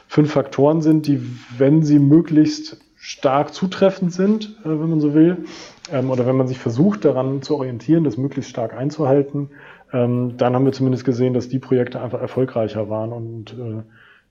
fünf 0.08 0.34
Faktoren 0.34 0.82
sind, 0.82 1.08
die, 1.08 1.20
wenn 1.58 1.82
sie 1.82 1.98
möglichst 1.98 2.78
stark 3.08 3.54
zutreffend 3.54 4.12
sind, 4.12 4.58
äh, 4.64 4.70
wenn 4.70 4.90
man 4.90 5.00
so 5.00 5.14
will, 5.14 5.46
ähm, 5.94 6.10
oder 6.10 6.26
wenn 6.26 6.36
man 6.36 6.48
sich 6.48 6.58
versucht 6.58 7.06
daran 7.06 7.44
zu 7.44 7.56
orientieren, 7.56 8.04
das 8.04 8.18
möglichst 8.18 8.50
stark 8.50 8.74
einzuhalten, 8.74 9.52
ähm, 9.94 10.38
dann 10.38 10.56
haben 10.56 10.66
wir 10.66 10.72
zumindest 10.72 11.06
gesehen, 11.06 11.36
dass 11.36 11.48
die 11.48 11.60
Projekte 11.60 12.02
einfach 12.02 12.20
erfolgreicher 12.20 12.90
waren 12.90 13.12
und 13.12 13.54
äh, 13.54 13.84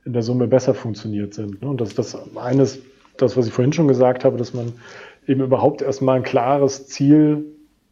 in 0.04 0.12
der 0.12 0.22
Summe 0.22 0.48
besser 0.48 0.74
funktioniert 0.74 1.34
sind. 1.34 1.62
Ne? 1.62 1.68
Und 1.68 1.80
das 1.80 1.90
ist 1.90 1.98
das 2.00 2.36
eines, 2.36 2.80
das, 3.16 3.36
was 3.36 3.46
ich 3.46 3.52
vorhin 3.52 3.72
schon 3.72 3.86
gesagt 3.86 4.24
habe, 4.24 4.36
dass 4.38 4.54
man 4.54 4.72
eben 5.28 5.42
überhaupt 5.42 5.80
erstmal 5.80 6.16
ein 6.16 6.24
klares 6.24 6.88
Ziel 6.88 7.44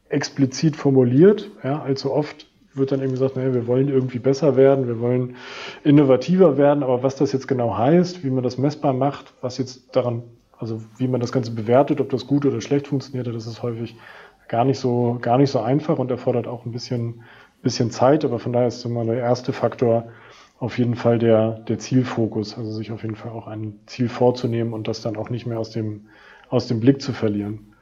explizit 0.08 0.74
formuliert. 0.74 1.48
Ja, 1.62 1.80
allzu 1.80 2.12
oft 2.12 2.48
wird 2.74 2.90
dann 2.90 3.02
eben 3.02 3.12
gesagt, 3.12 3.36
naja, 3.36 3.54
wir 3.54 3.68
wollen 3.68 3.88
irgendwie 3.88 4.18
besser 4.18 4.56
werden, 4.56 4.88
wir 4.88 4.98
wollen 4.98 5.36
innovativer 5.84 6.58
werden, 6.58 6.82
aber 6.82 7.04
was 7.04 7.14
das 7.14 7.30
jetzt 7.30 7.46
genau 7.46 7.78
heißt, 7.78 8.24
wie 8.24 8.30
man 8.30 8.42
das 8.42 8.58
messbar 8.58 8.92
macht, 8.92 9.32
was 9.40 9.58
jetzt 9.58 9.94
daran, 9.94 10.24
also 10.62 10.80
wie 10.96 11.08
man 11.08 11.20
das 11.20 11.32
Ganze 11.32 11.50
bewertet, 11.50 12.00
ob 12.00 12.10
das 12.10 12.26
gut 12.26 12.46
oder 12.46 12.60
schlecht 12.60 12.88
funktioniert, 12.88 13.26
das 13.26 13.46
ist 13.46 13.62
häufig 13.62 13.96
gar 14.48 14.64
nicht 14.64 14.78
so, 14.78 15.18
gar 15.20 15.38
nicht 15.38 15.50
so 15.50 15.60
einfach 15.60 15.98
und 15.98 16.10
erfordert 16.10 16.46
auch 16.46 16.64
ein 16.64 16.72
bisschen, 16.72 17.22
bisschen 17.62 17.90
Zeit, 17.90 18.24
aber 18.24 18.38
von 18.38 18.52
daher 18.52 18.68
ist 18.68 18.84
immer 18.84 19.04
der 19.04 19.16
erste 19.16 19.52
Faktor 19.52 20.08
auf 20.58 20.78
jeden 20.78 20.94
Fall 20.94 21.18
der, 21.18 21.58
der 21.60 21.78
Zielfokus, 21.78 22.56
also 22.56 22.70
sich 22.70 22.92
auf 22.92 23.02
jeden 23.02 23.16
Fall 23.16 23.32
auch 23.32 23.48
ein 23.48 23.80
Ziel 23.86 24.08
vorzunehmen 24.08 24.72
und 24.72 24.86
das 24.86 25.02
dann 25.02 25.16
auch 25.16 25.28
nicht 25.28 25.44
mehr 25.44 25.58
aus 25.58 25.70
dem, 25.70 26.06
aus 26.48 26.68
dem 26.68 26.80
Blick 26.80 27.02
zu 27.02 27.12
verlieren. 27.12 27.74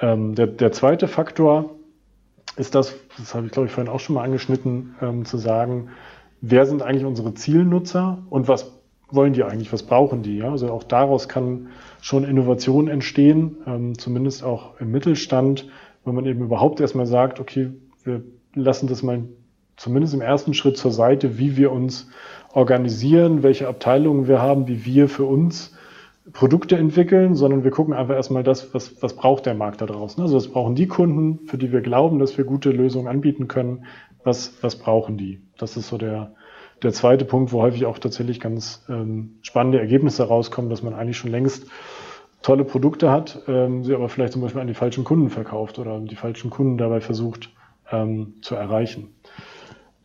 Ähm, 0.00 0.34
der, 0.34 0.46
der 0.46 0.72
zweite 0.72 1.08
Faktor, 1.08 1.70
ist 2.56 2.74
das, 2.74 2.94
das 3.16 3.34
habe 3.34 3.46
ich 3.46 3.52
glaube 3.52 3.66
ich 3.66 3.72
vorhin 3.72 3.90
auch 3.90 4.00
schon 4.00 4.14
mal 4.16 4.24
angeschnitten, 4.24 4.94
ähm, 5.00 5.24
zu 5.24 5.38
sagen, 5.38 5.88
wer 6.40 6.66
sind 6.66 6.82
eigentlich 6.82 7.04
unsere 7.04 7.34
Zielnutzer 7.34 8.18
und 8.28 8.48
was 8.48 8.75
wollen 9.10 9.32
die 9.32 9.44
eigentlich, 9.44 9.72
was 9.72 9.84
brauchen 9.84 10.22
die? 10.22 10.38
Ja? 10.38 10.50
Also 10.50 10.70
auch 10.70 10.82
daraus 10.82 11.28
kann 11.28 11.68
schon 12.00 12.24
Innovation 12.24 12.88
entstehen, 12.88 13.56
ähm, 13.66 13.98
zumindest 13.98 14.44
auch 14.44 14.80
im 14.80 14.90
Mittelstand, 14.90 15.68
wenn 16.04 16.14
man 16.14 16.26
eben 16.26 16.42
überhaupt 16.42 16.80
erstmal 16.80 17.06
sagt, 17.06 17.40
okay, 17.40 17.72
wir 18.04 18.22
lassen 18.54 18.86
das 18.88 19.02
mal 19.02 19.24
zumindest 19.76 20.14
im 20.14 20.20
ersten 20.20 20.54
Schritt 20.54 20.76
zur 20.76 20.92
Seite, 20.92 21.38
wie 21.38 21.56
wir 21.56 21.70
uns 21.72 22.08
organisieren, 22.52 23.42
welche 23.42 23.68
Abteilungen 23.68 24.28
wir 24.28 24.40
haben, 24.40 24.66
wie 24.68 24.84
wir 24.84 25.08
für 25.08 25.24
uns 25.24 25.74
Produkte 26.32 26.76
entwickeln, 26.76 27.34
sondern 27.34 27.62
wir 27.62 27.70
gucken 27.70 27.94
einfach 27.94 28.14
erstmal 28.14 28.42
das, 28.42 28.74
was, 28.74 29.00
was 29.00 29.14
braucht 29.14 29.46
der 29.46 29.54
Markt 29.54 29.80
da 29.80 29.86
draußen. 29.86 30.20
Also 30.22 30.36
was 30.36 30.48
brauchen 30.48 30.74
die 30.74 30.88
Kunden, 30.88 31.46
für 31.46 31.58
die 31.58 31.70
wir 31.70 31.82
glauben, 31.82 32.18
dass 32.18 32.36
wir 32.36 32.44
gute 32.44 32.70
Lösungen 32.70 33.06
anbieten 33.06 33.46
können, 33.46 33.84
was, 34.24 34.54
was 34.60 34.76
brauchen 34.76 35.16
die? 35.16 35.40
Das 35.56 35.76
ist 35.76 35.88
so 35.88 35.98
der, 35.98 36.32
der 36.82 36.92
zweite 36.92 37.24
Punkt, 37.24 37.52
wo 37.52 37.62
häufig 37.62 37.86
auch 37.86 37.98
tatsächlich 37.98 38.40
ganz 38.40 38.84
ähm, 38.88 39.38
spannende 39.42 39.80
Ergebnisse 39.80 40.24
rauskommen, 40.24 40.70
dass 40.70 40.82
man 40.82 40.94
eigentlich 40.94 41.16
schon 41.16 41.30
längst 41.30 41.66
tolle 42.42 42.64
Produkte 42.64 43.10
hat, 43.10 43.42
ähm, 43.48 43.82
sie 43.82 43.94
aber 43.94 44.08
vielleicht 44.08 44.32
zum 44.32 44.42
Beispiel 44.42 44.60
an 44.60 44.68
die 44.68 44.74
falschen 44.74 45.04
Kunden 45.04 45.30
verkauft 45.30 45.78
oder 45.78 45.98
die 46.00 46.16
falschen 46.16 46.50
Kunden 46.50 46.78
dabei 46.78 47.00
versucht 47.00 47.50
ähm, 47.90 48.34
zu 48.42 48.54
erreichen. 48.54 49.14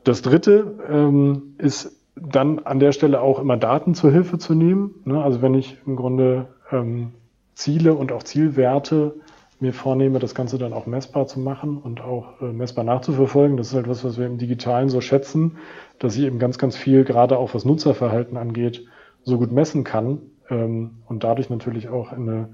Das 0.03 0.21
dritte 0.21 0.79
ähm, 0.89 1.55
ist 1.57 2.01
dann 2.15 2.59
an 2.59 2.79
der 2.79 2.91
Stelle 2.91 3.21
auch 3.21 3.39
immer 3.39 3.57
Daten 3.57 3.93
zur 3.93 4.11
Hilfe 4.11 4.37
zu 4.37 4.55
nehmen. 4.55 4.95
Ne? 5.05 5.23
Also 5.23 5.41
wenn 5.41 5.53
ich 5.53 5.77
im 5.85 5.95
Grunde 5.95 6.47
ähm, 6.71 7.13
Ziele 7.53 7.93
und 7.93 8.11
auch 8.11 8.23
Zielwerte 8.23 9.15
mir 9.61 9.73
vornehme, 9.73 10.19
das 10.19 10.35
Ganze 10.35 10.57
dann 10.57 10.73
auch 10.73 10.85
messbar 10.85 11.27
zu 11.27 11.39
machen 11.39 11.77
und 11.77 12.01
auch 12.01 12.41
äh, 12.41 12.45
messbar 12.45 12.83
nachzuverfolgen. 12.83 13.57
Das 13.57 13.67
ist 13.67 13.75
halt 13.75 13.87
was, 13.87 14.03
was 14.03 14.17
wir 14.17 14.25
im 14.25 14.37
Digitalen 14.37 14.89
so 14.89 15.01
schätzen, 15.01 15.57
dass 15.99 16.15
ich 16.15 16.23
eben 16.23 16.39
ganz, 16.39 16.57
ganz 16.57 16.75
viel, 16.75 17.03
gerade 17.03 17.37
auch 17.37 17.53
was 17.53 17.65
Nutzerverhalten 17.65 18.37
angeht, 18.37 18.85
so 19.23 19.37
gut 19.37 19.51
messen 19.51 19.83
kann 19.83 20.19
ähm, 20.49 20.99
und 21.07 21.23
dadurch 21.23 21.49
natürlich 21.49 21.89
auch 21.89 22.11
in 22.11 22.29
eine, 22.29 22.49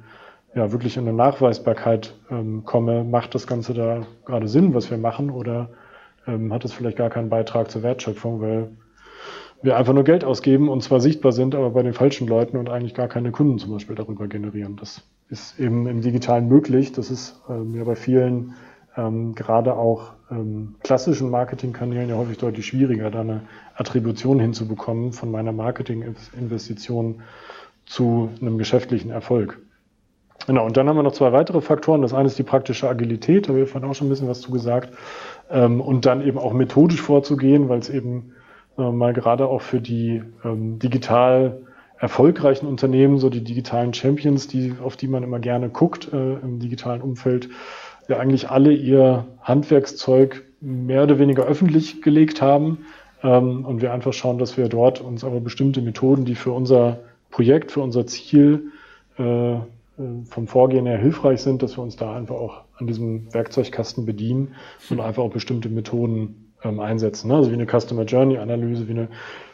ja, 0.53 0.71
wirklich 0.71 0.97
in 0.97 1.07
eine 1.07 1.15
Nachweisbarkeit 1.15 2.13
ähm, 2.29 2.65
komme. 2.65 3.03
Macht 3.03 3.35
das 3.35 3.47
Ganze 3.47 3.73
da 3.73 4.05
gerade 4.25 4.47
Sinn, 4.47 4.73
was 4.73 4.91
wir 4.91 4.97
machen, 4.97 5.29
oder 5.29 5.69
ähm, 6.27 6.53
hat 6.53 6.65
es 6.65 6.73
vielleicht 6.73 6.97
gar 6.97 7.09
keinen 7.09 7.29
Beitrag 7.29 7.71
zur 7.71 7.83
Wertschöpfung, 7.83 8.41
weil 8.41 8.69
wir 9.61 9.77
einfach 9.77 9.93
nur 9.93 10.03
Geld 10.03 10.23
ausgeben 10.23 10.69
und 10.69 10.83
zwar 10.83 10.99
sichtbar 10.99 11.31
sind, 11.31 11.55
aber 11.55 11.71
bei 11.71 11.83
den 11.83 11.93
falschen 11.93 12.27
Leuten 12.27 12.57
und 12.57 12.69
eigentlich 12.69 12.93
gar 12.93 13.07
keine 13.07 13.31
Kunden 13.31 13.57
zum 13.59 13.71
Beispiel 13.71 13.95
darüber 13.95 14.27
generieren. 14.27 14.75
Das 14.75 15.03
ist 15.29 15.59
eben 15.59 15.87
im 15.87 16.01
Digitalen 16.01 16.47
möglich. 16.47 16.91
Das 16.91 17.11
ist 17.11 17.41
ähm, 17.49 17.75
ja 17.75 17.83
bei 17.83 17.95
vielen, 17.95 18.53
ähm, 18.95 19.35
gerade 19.35 19.75
auch 19.75 20.13
ähm, 20.31 20.75
klassischen 20.83 21.29
Marketingkanälen 21.29 22.09
ja 22.09 22.15
häufig 22.15 22.37
deutlich 22.37 22.65
schwieriger, 22.65 23.11
da 23.11 23.21
eine 23.21 23.41
Attribution 23.75 24.39
hinzubekommen 24.39 25.13
von 25.13 25.31
meiner 25.31 25.51
Marketinginvestition 25.51 27.21
zu 27.85 28.29
einem 28.41 28.57
geschäftlichen 28.57 29.11
Erfolg. 29.11 29.59
Genau, 30.45 30.65
und 30.65 30.77
dann 30.77 30.87
haben 30.87 30.95
wir 30.95 31.03
noch 31.03 31.13
zwei 31.13 31.33
weitere 31.33 31.61
Faktoren. 31.61 32.01
Das 32.01 32.13
eine 32.13 32.27
ist 32.27 32.39
die 32.39 32.43
praktische 32.43 32.87
Agilität, 32.87 33.45
da 33.45 33.49
habe 33.49 33.63
ich 33.63 33.69
vorhin 33.69 33.89
auch 33.89 33.95
schon 33.95 34.07
ein 34.07 34.09
bisschen 34.09 34.29
was 34.29 34.41
zu 34.41 34.51
gesagt. 34.51 34.91
Ähm, 35.49 35.81
und 35.81 36.05
dann 36.05 36.21
eben 36.21 36.37
auch 36.37 36.53
methodisch 36.53 37.01
vorzugehen, 37.01 37.69
weil 37.69 37.79
es 37.79 37.89
eben 37.89 38.33
äh, 38.77 38.91
mal 38.91 39.13
gerade 39.13 39.47
auch 39.47 39.61
für 39.61 39.81
die 39.81 40.23
ähm, 40.45 40.79
digital 40.79 41.66
erfolgreichen 41.99 42.67
Unternehmen, 42.67 43.17
so 43.17 43.29
die 43.29 43.43
digitalen 43.43 43.93
Champions, 43.93 44.47
die, 44.47 44.75
auf 44.83 44.97
die 44.97 45.07
man 45.07 45.23
immer 45.23 45.39
gerne 45.39 45.69
guckt 45.69 46.11
äh, 46.13 46.33
im 46.35 46.59
digitalen 46.59 47.01
Umfeld, 47.01 47.49
ja 48.07 48.17
eigentlich 48.17 48.49
alle 48.49 48.71
ihr 48.71 49.25
Handwerkszeug 49.41 50.43
mehr 50.61 51.03
oder 51.03 51.19
weniger 51.19 51.45
öffentlich 51.45 52.01
gelegt 52.01 52.41
haben. 52.41 52.85
Ähm, 53.23 53.65
und 53.65 53.81
wir 53.81 53.93
einfach 53.93 54.13
schauen, 54.13 54.37
dass 54.37 54.57
wir 54.57 54.69
dort 54.69 55.01
uns 55.01 55.23
aber 55.23 55.39
bestimmte 55.39 55.81
Methoden, 55.81 56.25
die 56.25 56.35
für 56.35 56.51
unser 56.51 56.99
Projekt, 57.31 57.71
für 57.71 57.81
unser 57.81 58.05
Ziel 58.05 58.71
äh, 59.17 59.55
äh 59.55 59.61
vom 60.29 60.47
Vorgehen 60.47 60.85
her 60.85 60.99
hilfreich 60.99 61.41
sind, 61.41 61.63
dass 61.63 61.77
wir 61.77 61.81
uns 61.83 61.95
da 61.95 62.15
einfach 62.15 62.35
auch 62.35 62.61
an 62.77 62.85
diesem 62.85 63.33
Werkzeugkasten 63.33 64.05
bedienen 64.05 64.53
und 64.89 64.99
einfach 65.01 65.23
auch 65.23 65.31
bestimmte 65.31 65.69
Methoden 65.69 66.46
ähm, 66.63 66.79
einsetzen. 66.79 67.29
Ne? 67.29 67.35
Also 67.35 67.51
wie 67.51 67.55
eine 67.55 67.67
Customer 67.67 68.03
Journey 68.03 68.37
Analyse, 68.37 68.87
wie 68.87 68.91
eine 68.91 69.09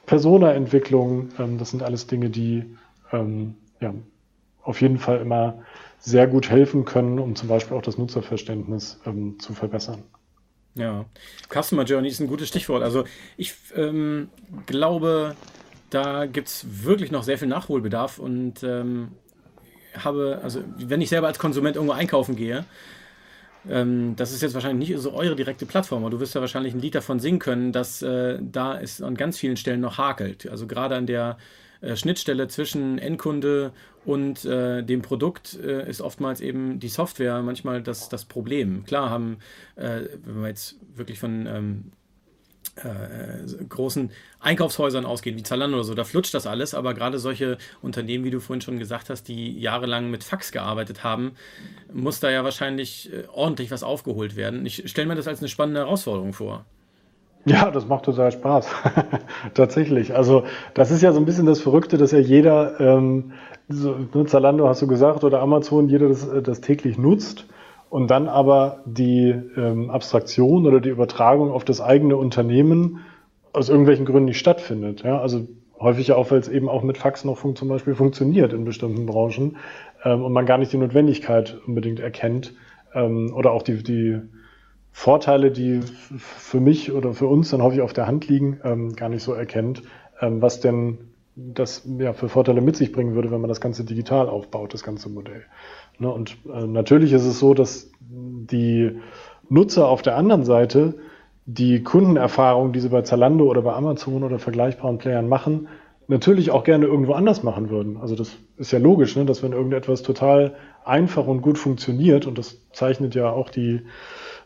Persona-Entwicklung. 0.05 1.29
Ähm, 1.39 1.57
das 1.57 1.71
sind 1.71 1.83
alles 1.83 2.07
Dinge, 2.07 2.29
die 2.29 2.77
ähm, 3.11 3.55
ja, 3.79 3.93
auf 4.63 4.81
jeden 4.81 4.97
Fall 4.97 5.19
immer 5.19 5.63
sehr 5.99 6.27
gut 6.27 6.49
helfen 6.49 6.85
können, 6.85 7.19
um 7.19 7.35
zum 7.35 7.47
Beispiel 7.47 7.77
auch 7.77 7.81
das 7.81 7.97
Nutzerverständnis 7.97 8.99
ähm, 9.05 9.39
zu 9.39 9.53
verbessern. 9.53 10.03
Ja, 10.75 11.05
Customer 11.49 11.83
Journey 11.83 12.07
ist 12.07 12.19
ein 12.19 12.27
gutes 12.27 12.47
Stichwort. 12.47 12.83
Also 12.83 13.03
ich 13.37 13.53
ähm, 13.75 14.29
glaube, 14.65 15.35
da 15.91 16.25
gibt 16.25 16.47
es 16.47 16.65
wirklich 16.83 17.11
noch 17.11 17.23
sehr 17.23 17.37
viel 17.37 17.47
Nachholbedarf 17.47 18.17
und 18.17 18.63
habe, 19.95 20.39
also 20.41 20.63
wenn 20.77 21.01
ich 21.01 21.09
selber 21.09 21.27
als 21.27 21.39
Konsument 21.39 21.75
irgendwo 21.75 21.93
einkaufen 21.93 22.35
gehe, 22.35 22.65
ähm, 23.69 24.15
das 24.15 24.31
ist 24.31 24.41
jetzt 24.41 24.53
wahrscheinlich 24.53 24.89
nicht 24.89 24.99
so 24.99 25.13
eure 25.13 25.35
direkte 25.35 25.65
Plattform, 25.65 26.03
aber 26.03 26.11
du 26.11 26.19
wirst 26.19 26.35
ja 26.35 26.41
wahrscheinlich 26.41 26.73
ein 26.73 26.81
Lied 26.81 26.95
davon 26.95 27.19
singen 27.19 27.39
können, 27.39 27.71
dass 27.71 28.01
äh, 28.01 28.39
da 28.41 28.79
es 28.79 29.01
an 29.01 29.15
ganz 29.15 29.37
vielen 29.37 29.57
Stellen 29.57 29.81
noch 29.81 29.97
hakelt. 29.97 30.47
Also 30.49 30.67
gerade 30.67 30.95
an 30.95 31.05
der 31.05 31.37
äh, 31.81 31.95
Schnittstelle 31.95 32.47
zwischen 32.47 32.97
Endkunde 32.97 33.71
und 34.05 34.43
äh, 34.45 34.83
dem 34.83 35.01
Produkt 35.01 35.57
äh, 35.63 35.89
ist 35.89 36.01
oftmals 36.01 36.41
eben 36.41 36.79
die 36.79 36.89
Software 36.89 37.41
manchmal 37.41 37.81
das, 37.81 38.09
das 38.09 38.25
Problem. 38.25 38.83
Klar 38.85 39.09
haben, 39.09 39.37
äh, 39.75 40.01
wenn 40.25 40.41
wir 40.41 40.47
jetzt 40.49 40.75
wirklich 40.95 41.19
von 41.19 41.47
ähm, 41.47 41.91
äh, 42.75 43.63
großen 43.69 44.11
Einkaufshäusern 44.39 45.05
ausgehen, 45.05 45.37
wie 45.37 45.43
Zalando 45.43 45.77
oder 45.77 45.83
so, 45.83 45.93
da 45.93 46.03
flutscht 46.03 46.33
das 46.33 46.47
alles, 46.47 46.73
aber 46.73 46.93
gerade 46.93 47.19
solche 47.19 47.57
Unternehmen, 47.81 48.23
wie 48.23 48.31
du 48.31 48.39
vorhin 48.39 48.61
schon 48.61 48.79
gesagt 48.79 49.09
hast, 49.09 49.27
die 49.27 49.59
jahrelang 49.59 50.09
mit 50.09 50.23
Fax 50.23 50.51
gearbeitet 50.51 51.03
haben, 51.03 51.33
muss 51.93 52.19
da 52.19 52.31
ja 52.31 52.43
wahrscheinlich 52.43 53.11
äh, 53.13 53.23
ordentlich 53.31 53.69
was 53.71 53.83
aufgeholt 53.83 54.35
werden. 54.35 54.65
Ich 54.65 54.89
stelle 54.89 55.07
mir 55.07 55.15
das 55.15 55.27
als 55.27 55.39
eine 55.39 55.49
spannende 55.49 55.81
Herausforderung 55.81 56.33
vor. 56.33 56.65
Ja, 57.45 57.69
das 57.71 57.87
macht 57.87 58.05
total 58.05 58.31
Spaß. 58.31 58.67
Tatsächlich. 59.53 60.15
Also 60.15 60.45
das 60.73 60.91
ist 60.91 61.01
ja 61.01 61.11
so 61.11 61.19
ein 61.19 61.25
bisschen 61.25 61.45
das 61.45 61.59
Verrückte, 61.59 61.97
dass 61.97 62.11
ja 62.11 62.19
jeder, 62.19 62.79
ähm, 62.79 63.33
so, 63.67 63.95
ne, 64.13 64.25
Zalando 64.25 64.67
hast 64.67 64.81
du 64.81 64.87
gesagt, 64.87 65.23
oder 65.23 65.41
Amazon, 65.41 65.89
jeder 65.89 66.07
das, 66.07 66.27
äh, 66.27 66.41
das 66.41 66.61
täglich 66.61 66.97
nutzt 66.97 67.45
und 67.93 68.09
dann 68.09 68.27
aber 68.27 68.81
die 68.85 69.35
ähm, 69.55 69.91
Abstraktion 69.91 70.65
oder 70.65 70.81
die 70.81 70.89
Übertragung 70.89 71.51
auf 71.51 71.63
das 71.63 71.79
eigene 71.79 72.17
Unternehmen 72.17 73.01
aus 73.51 73.69
irgendwelchen 73.69 74.07
Gründen 74.07 74.25
nicht 74.25 74.39
stattfindet. 74.39 75.03
Ja? 75.03 75.21
Also 75.21 75.47
häufig 75.79 76.11
auch, 76.11 76.31
weil 76.31 76.39
es 76.39 76.49
eben 76.49 76.69
auch 76.69 76.81
mit 76.81 76.97
Fax 76.97 77.23
noch 77.23 77.45
zum 77.53 77.67
Beispiel 77.67 77.93
funktioniert 77.93 78.51
in 78.51 78.65
bestimmten 78.65 79.05
Branchen 79.05 79.57
ähm, 80.03 80.23
und 80.23 80.33
man 80.33 80.47
gar 80.47 80.57
nicht 80.57 80.73
die 80.73 80.77
Notwendigkeit 80.77 81.59
unbedingt 81.67 81.99
erkennt 81.99 82.55
ähm, 82.95 83.31
oder 83.31 83.51
auch 83.51 83.61
die, 83.61 83.83
die 83.83 84.21
Vorteile, 84.91 85.51
die 85.51 85.81
für 86.17 86.59
mich 86.59 86.93
oder 86.93 87.13
für 87.13 87.27
uns 87.27 87.51
dann 87.51 87.61
häufig 87.61 87.81
auf 87.81 87.93
der 87.93 88.07
Hand 88.07 88.27
liegen, 88.27 88.59
ähm, 88.63 88.95
gar 88.95 89.09
nicht 89.09 89.21
so 89.21 89.33
erkennt, 89.33 89.83
ähm, 90.19 90.41
was 90.41 90.61
denn 90.61 90.97
das 91.35 91.87
ja, 91.99 92.13
für 92.13 92.29
Vorteile 92.29 92.61
mit 92.61 92.75
sich 92.75 92.91
bringen 92.91 93.13
würde, 93.15 93.29
wenn 93.29 93.41
man 93.41 93.49
das 93.49 93.61
Ganze 93.61 93.83
digital 93.83 94.29
aufbaut, 94.29 94.73
das 94.73 94.81
ganze 94.81 95.09
Modell. 95.09 95.45
Ne, 95.99 96.09
und 96.09 96.37
äh, 96.53 96.65
natürlich 96.65 97.13
ist 97.13 97.25
es 97.25 97.39
so, 97.39 97.53
dass 97.53 97.91
die 97.99 98.97
Nutzer 99.49 99.87
auf 99.87 100.01
der 100.01 100.17
anderen 100.17 100.43
Seite 100.43 100.95
die 101.45 101.83
Kundenerfahrung, 101.83 102.71
die 102.71 102.79
sie 102.79 102.89
bei 102.89 103.01
Zalando 103.01 103.45
oder 103.45 103.61
bei 103.61 103.73
Amazon 103.73 104.23
oder 104.23 104.39
vergleichbaren 104.39 104.97
Playern 104.97 105.27
machen, 105.27 105.67
natürlich 106.07 106.51
auch 106.51 106.63
gerne 106.63 106.85
irgendwo 106.85 107.13
anders 107.13 107.43
machen 107.43 107.69
würden. 107.69 107.97
Also 107.97 108.15
das 108.15 108.37
ist 108.57 108.71
ja 108.71 108.79
logisch, 108.79 109.15
ne, 109.15 109.25
dass 109.25 109.43
wenn 109.43 109.53
irgendetwas 109.53 110.03
total 110.03 110.55
einfach 110.85 111.27
und 111.27 111.41
gut 111.41 111.57
funktioniert, 111.57 112.25
und 112.25 112.37
das 112.37 112.61
zeichnet 112.71 113.15
ja 113.15 113.29
auch 113.29 113.49
die 113.49 113.81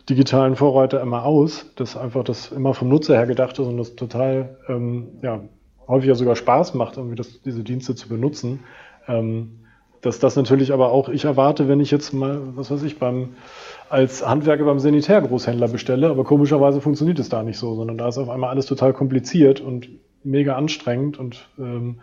digitalen 0.10 0.56
Vorreiter 0.56 1.02
immer 1.02 1.26
aus, 1.26 1.72
dass 1.76 1.98
einfach 1.98 2.24
das 2.24 2.52
immer 2.52 2.74
vom 2.74 2.90
Nutzer 2.90 3.16
her 3.16 3.28
gedacht 3.28 3.60
ist 3.60 3.68
und 3.68 3.78
das 3.78 3.96
total 3.96 4.58
ähm, 4.68 5.20
ja, 5.22 5.42
häufig 5.88 6.08
ja 6.08 6.16
sogar 6.16 6.36
Spaß 6.36 6.74
macht, 6.76 6.98
irgendwie 6.98 7.16
das, 7.16 7.42
diese 7.42 7.64
Dienste 7.64 7.96
zu 7.96 8.08
benutzen. 8.08 8.62
Ähm, 9.08 9.67
dass 10.08 10.20
das 10.20 10.36
natürlich 10.38 10.72
aber 10.72 10.92
auch 10.92 11.10
ich 11.10 11.26
erwarte, 11.26 11.68
wenn 11.68 11.82
ich 11.82 11.92
jetzt 11.92 12.14
mal, 12.14 12.40
was 12.56 12.72
weiß 12.72 12.84
ich, 12.84 12.98
beim, 12.98 13.36
als 13.90 14.26
Handwerker 14.26 14.64
beim 14.64 14.80
Sanitärgroßhändler 14.80 15.68
bestelle, 15.68 16.10
aber 16.10 16.24
komischerweise 16.24 16.80
funktioniert 16.82 17.20
es 17.20 17.30
da 17.30 17.44
nicht 17.44 17.58
so, 17.58 17.76
sondern 17.76 17.98
da 17.98 18.08
ist 18.08 18.18
auf 18.18 18.30
einmal 18.30 18.50
alles 18.50 18.66
total 18.66 18.94
kompliziert 18.94 19.60
und 19.60 19.90
mega 20.24 20.56
anstrengend 20.56 21.20
und 21.20 21.50
ähm, 21.60 22.00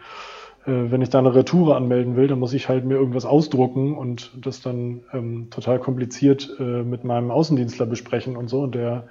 äh, 0.66 0.90
wenn 0.90 1.02
ich 1.02 1.10
da 1.10 1.18
eine 1.18 1.34
Retoure 1.34 1.76
anmelden 1.76 2.16
will, 2.16 2.26
dann 2.28 2.38
muss 2.38 2.52
ich 2.52 2.68
halt 2.68 2.84
mir 2.84 2.94
irgendwas 2.94 3.24
ausdrucken 3.24 3.96
und 3.96 4.32
das 4.44 4.60
dann 4.60 5.00
ähm, 5.12 5.48
total 5.50 5.78
kompliziert 5.78 6.54
äh, 6.58 6.82
mit 6.82 7.04
meinem 7.04 7.30
Außendienstler 7.30 7.86
besprechen 7.86 8.36
und 8.36 8.48
so. 8.48 8.62
Und 8.62 8.74
der, 8.74 9.08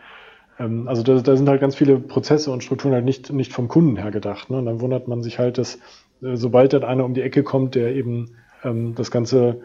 ähm, 0.60 0.88
also 0.88 1.04
da, 1.04 1.20
da 1.20 1.36
sind 1.36 1.50
halt 1.50 1.62
ganz 1.62 1.76
viele 1.76 1.98
Prozesse 1.98 2.52
und 2.52 2.64
Strukturen 2.64 2.94
halt 2.94 3.06
nicht, 3.06 3.32
nicht 3.32 3.54
vom 3.54 3.68
Kunden 3.68 3.98
her 3.98 4.12
gedacht. 4.12 4.50
Ne? 4.50 4.58
Und 4.58 4.66
dann 4.66 4.82
wundert 4.82 5.08
man 5.08 5.22
sich 5.22 5.40
halt, 5.40 5.58
dass 5.58 5.80
äh, 6.22 6.36
sobald 6.36 6.74
dann 6.74 6.84
einer 6.84 7.06
um 7.06 7.14
die 7.14 7.22
Ecke 7.22 7.44
kommt, 7.44 7.76
der 7.76 7.96
eben 7.96 8.36
ähm, 8.64 8.96
das 8.96 9.12
Ganze 9.12 9.62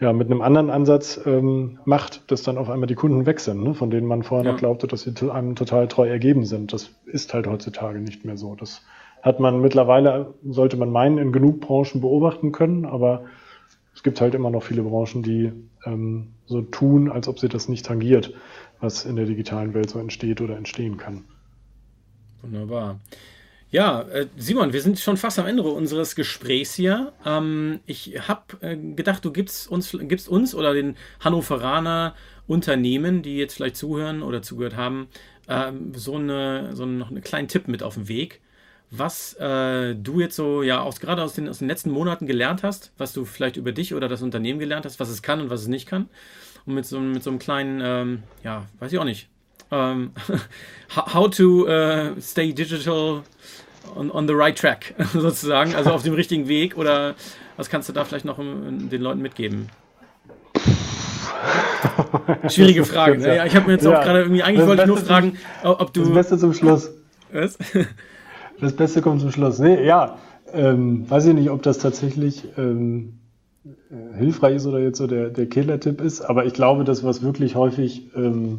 ja, 0.00 0.12
mit 0.12 0.30
einem 0.30 0.40
anderen 0.40 0.70
Ansatz 0.70 1.20
ähm, 1.26 1.78
macht, 1.84 2.30
dass 2.30 2.42
dann 2.42 2.56
auf 2.56 2.70
einmal 2.70 2.86
die 2.86 2.94
Kunden 2.94 3.26
weg 3.26 3.38
sind, 3.38 3.62
ne? 3.62 3.74
von 3.74 3.90
denen 3.90 4.06
man 4.06 4.22
vorher 4.22 4.46
ja. 4.46 4.52
noch 4.52 4.58
glaubte, 4.58 4.86
dass 4.86 5.02
sie 5.02 5.30
einem 5.30 5.56
total 5.56 5.88
treu 5.88 6.08
ergeben 6.08 6.44
sind. 6.46 6.72
Das 6.72 6.90
ist 7.04 7.34
halt 7.34 7.46
heutzutage 7.46 7.98
nicht 8.00 8.24
mehr 8.24 8.38
so. 8.38 8.54
Das 8.54 8.82
hat 9.22 9.40
man 9.40 9.60
mittlerweile, 9.60 10.34
sollte 10.42 10.78
man 10.78 10.90
meinen, 10.90 11.18
in 11.18 11.32
genug 11.32 11.60
Branchen 11.60 12.00
beobachten 12.00 12.52
können, 12.52 12.86
aber 12.86 13.24
es 13.94 14.02
gibt 14.02 14.20
halt 14.22 14.34
immer 14.34 14.50
noch 14.50 14.62
viele 14.62 14.82
Branchen, 14.82 15.22
die 15.22 15.52
ähm, 15.84 16.28
so 16.46 16.62
tun, 16.62 17.10
als 17.10 17.28
ob 17.28 17.38
sie 17.38 17.48
das 17.48 17.68
nicht 17.68 17.84
tangiert, 17.84 18.32
was 18.80 19.04
in 19.04 19.16
der 19.16 19.26
digitalen 19.26 19.74
Welt 19.74 19.90
so 19.90 19.98
entsteht 19.98 20.40
oder 20.40 20.56
entstehen 20.56 20.96
kann. 20.96 21.24
Wunderbar. 22.40 23.00
Ja, 23.72 24.02
äh, 24.02 24.26
Simon, 24.36 24.72
wir 24.72 24.82
sind 24.82 24.98
schon 24.98 25.16
fast 25.16 25.38
am 25.38 25.46
Ende 25.46 25.62
unseres 25.62 26.16
Gesprächs 26.16 26.74
hier. 26.74 27.12
Ähm, 27.24 27.78
ich 27.86 28.18
habe 28.26 28.42
äh, 28.62 28.76
gedacht, 28.76 29.24
du 29.24 29.30
gibst 29.32 29.70
uns, 29.70 29.96
gibst 30.00 30.28
uns 30.28 30.54
oder 30.56 30.74
den 30.74 30.96
Hannoveraner 31.20 32.14
Unternehmen, 32.48 33.22
die 33.22 33.36
jetzt 33.36 33.54
vielleicht 33.54 33.76
zuhören 33.76 34.22
oder 34.24 34.42
zugehört 34.42 34.74
haben, 34.74 35.08
ähm, 35.48 35.92
so, 35.94 36.16
eine, 36.16 36.74
so 36.74 36.84
noch 36.84 37.10
einen 37.10 37.20
kleinen 37.20 37.46
Tipp 37.46 37.68
mit 37.68 37.84
auf 37.84 37.94
den 37.94 38.08
Weg. 38.08 38.40
was 38.90 39.34
äh, 39.34 39.94
du 39.94 40.20
jetzt 40.20 40.34
so, 40.36 40.62
ja, 40.62 40.80
aus, 40.82 41.00
gerade 41.00 41.22
aus 41.22 41.34
den, 41.34 41.48
aus 41.48 41.58
den 41.58 41.68
letzten 41.68 41.90
Monaten 41.90 42.26
gelernt 42.26 42.62
hast, 42.64 42.92
was 42.98 43.12
du 43.12 43.24
vielleicht 43.24 43.56
über 43.56 43.72
dich 43.72 43.94
oder 43.94 44.08
das 44.08 44.22
Unternehmen 44.22 44.58
gelernt 44.58 44.84
hast, 44.84 44.98
was 44.98 45.08
es 45.08 45.22
kann 45.22 45.40
und 45.40 45.50
was 45.50 45.62
es 45.62 45.68
nicht 45.68 45.86
kann. 45.86 46.08
Und 46.66 46.74
mit 46.74 46.86
so, 46.86 46.98
mit 47.00 47.22
so 47.22 47.30
einem 47.30 47.38
kleinen, 47.38 47.80
ähm, 47.82 48.22
ja, 48.42 48.66
weiß 48.80 48.92
ich 48.92 48.98
auch 48.98 49.04
nicht, 49.04 49.28
ähm, 49.72 50.12
how 51.14 51.28
to 51.28 51.66
uh, 51.66 52.20
stay 52.20 52.52
digital 52.52 53.22
on, 53.96 54.10
on 54.10 54.26
the 54.26 54.34
right 54.34 54.56
track, 54.56 54.94
sozusagen, 55.12 55.74
also 55.74 55.90
auf 55.90 56.02
dem 56.02 56.14
richtigen 56.14 56.48
Weg 56.48 56.76
oder 56.76 57.14
was 57.56 57.68
kannst 57.68 57.88
du 57.88 57.92
da 57.92 58.04
vielleicht 58.04 58.24
noch 58.24 58.38
den 58.38 59.02
Leuten 59.02 59.20
mitgeben? 59.20 59.68
Schwierige 62.48 62.84
Frage. 62.84 63.18
Ne? 63.18 63.36
Ja, 63.36 63.46
ich 63.46 63.54
habe 63.54 63.66
mir 63.66 63.72
jetzt 63.72 63.84
ja, 63.84 63.98
auch 63.98 64.02
gerade 64.02 64.20
irgendwie, 64.20 64.42
eigentlich 64.42 64.66
wollte 64.66 64.82
ich 64.82 64.88
nur 64.88 64.96
fragen, 64.98 65.36
ob 65.62 65.92
du. 65.92 66.00
Das 66.02 66.12
Beste 66.12 66.38
zum 66.38 66.54
Schluss. 66.54 66.90
Was? 67.32 67.58
Das 68.60 68.74
Beste 68.74 69.00
kommt 69.00 69.20
zum 69.20 69.32
Schluss. 69.32 69.58
Nee, 69.58 69.84
ja, 69.84 70.18
ähm, 70.52 71.08
weiß 71.08 71.26
ich 71.26 71.34
nicht, 71.34 71.50
ob 71.50 71.62
das 71.62 71.78
tatsächlich 71.78 72.44
ähm, 72.58 73.14
äh, 73.64 74.18
hilfreich 74.18 74.56
ist 74.56 74.66
oder 74.66 74.80
jetzt 74.80 74.98
so 74.98 75.06
der, 75.06 75.30
der 75.30 75.46
Killer-Tipp 75.46 76.00
ist, 76.00 76.20
aber 76.20 76.44
ich 76.44 76.52
glaube, 76.52 76.84
dass 76.84 77.04
was 77.04 77.22
wirklich 77.22 77.54
häufig 77.54 78.14
ähm, 78.14 78.58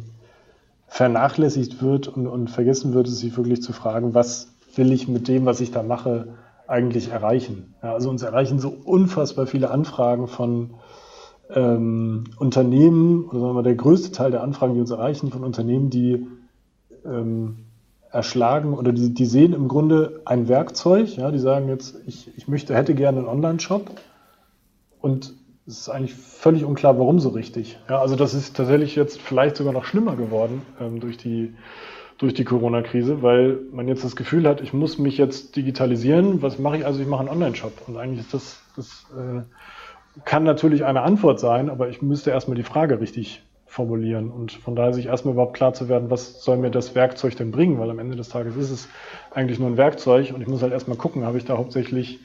vernachlässigt 0.92 1.82
wird 1.82 2.06
und, 2.06 2.26
und 2.26 2.50
vergessen 2.50 2.92
wird, 2.92 3.08
ist 3.08 3.20
sich 3.20 3.34
wirklich 3.34 3.62
zu 3.62 3.72
fragen, 3.72 4.12
was 4.12 4.48
will 4.76 4.92
ich 4.92 5.08
mit 5.08 5.26
dem, 5.26 5.46
was 5.46 5.62
ich 5.62 5.70
da 5.70 5.82
mache, 5.82 6.34
eigentlich 6.66 7.08
erreichen. 7.08 7.74
Ja, 7.82 7.94
also 7.94 8.10
uns 8.10 8.22
erreichen 8.22 8.58
so 8.58 8.68
unfassbar 8.68 9.46
viele 9.46 9.70
Anfragen 9.70 10.28
von 10.28 10.74
ähm, 11.48 12.24
Unternehmen, 12.36 13.24
oder 13.24 13.40
sagen 13.40 13.50
wir 13.50 13.54
mal, 13.54 13.62
der 13.62 13.74
größte 13.74 14.12
Teil 14.12 14.32
der 14.32 14.42
Anfragen, 14.42 14.74
die 14.74 14.80
uns 14.80 14.90
erreichen, 14.90 15.30
von 15.30 15.44
Unternehmen, 15.44 15.88
die 15.88 16.26
ähm, 17.06 17.64
erschlagen 18.10 18.74
oder 18.74 18.92
die, 18.92 19.14
die 19.14 19.26
sehen 19.26 19.54
im 19.54 19.68
Grunde 19.68 20.20
ein 20.26 20.46
Werkzeug, 20.46 21.16
ja, 21.16 21.30
die 21.30 21.38
sagen 21.38 21.68
jetzt, 21.68 21.96
ich, 22.06 22.30
ich 22.36 22.48
möchte, 22.48 22.74
hätte 22.74 22.94
gerne 22.94 23.20
einen 23.20 23.28
Online-Shop 23.28 23.90
und 25.00 25.32
es 25.66 25.78
ist 25.78 25.88
eigentlich 25.88 26.14
völlig 26.14 26.64
unklar, 26.64 26.98
warum 26.98 27.20
so 27.20 27.28
richtig. 27.30 27.78
Ja, 27.88 28.00
also 28.00 28.16
das 28.16 28.34
ist 28.34 28.56
tatsächlich 28.56 28.96
jetzt 28.96 29.20
vielleicht 29.20 29.56
sogar 29.56 29.72
noch 29.72 29.84
schlimmer 29.84 30.16
geworden 30.16 30.62
ähm, 30.80 30.98
durch 30.98 31.16
die, 31.16 31.54
durch 32.18 32.34
die 32.34 32.44
Corona-Krise, 32.44 33.22
weil 33.22 33.60
man 33.72 33.86
jetzt 33.86 34.04
das 34.04 34.16
Gefühl 34.16 34.48
hat, 34.48 34.60
ich 34.60 34.72
muss 34.72 34.98
mich 34.98 35.18
jetzt 35.18 35.54
digitalisieren. 35.54 36.42
Was 36.42 36.58
mache 36.58 36.78
ich 36.78 36.86
also? 36.86 37.00
Ich 37.00 37.06
mache 37.06 37.20
einen 37.20 37.28
Online-Shop. 37.28 37.72
Und 37.86 37.96
eigentlich 37.96 38.20
ist 38.20 38.34
das, 38.34 38.60
das 38.74 39.06
äh, 39.16 39.42
kann 40.24 40.42
natürlich 40.42 40.84
eine 40.84 41.02
Antwort 41.02 41.38
sein, 41.38 41.70
aber 41.70 41.88
ich 41.88 42.02
müsste 42.02 42.30
erstmal 42.30 42.56
die 42.56 42.64
Frage 42.64 43.00
richtig 43.00 43.42
formulieren 43.72 44.30
und 44.30 44.52
von 44.52 44.76
daher 44.76 44.92
sich 44.92 45.06
erstmal 45.06 45.32
überhaupt 45.32 45.54
klar 45.54 45.72
zu 45.72 45.88
werden, 45.88 46.10
was 46.10 46.44
soll 46.44 46.58
mir 46.58 46.70
das 46.70 46.94
Werkzeug 46.94 47.36
denn 47.36 47.50
bringen, 47.50 47.78
weil 47.78 47.88
am 47.88 47.98
Ende 47.98 48.16
des 48.16 48.28
Tages 48.28 48.54
ist 48.56 48.70
es 48.70 48.88
eigentlich 49.30 49.58
nur 49.58 49.70
ein 49.70 49.78
Werkzeug 49.78 50.32
und 50.34 50.42
ich 50.42 50.46
muss 50.46 50.60
halt 50.60 50.74
erstmal 50.74 50.98
gucken, 50.98 51.24
habe 51.24 51.38
ich 51.38 51.46
da 51.46 51.56
hauptsächlich 51.56 52.20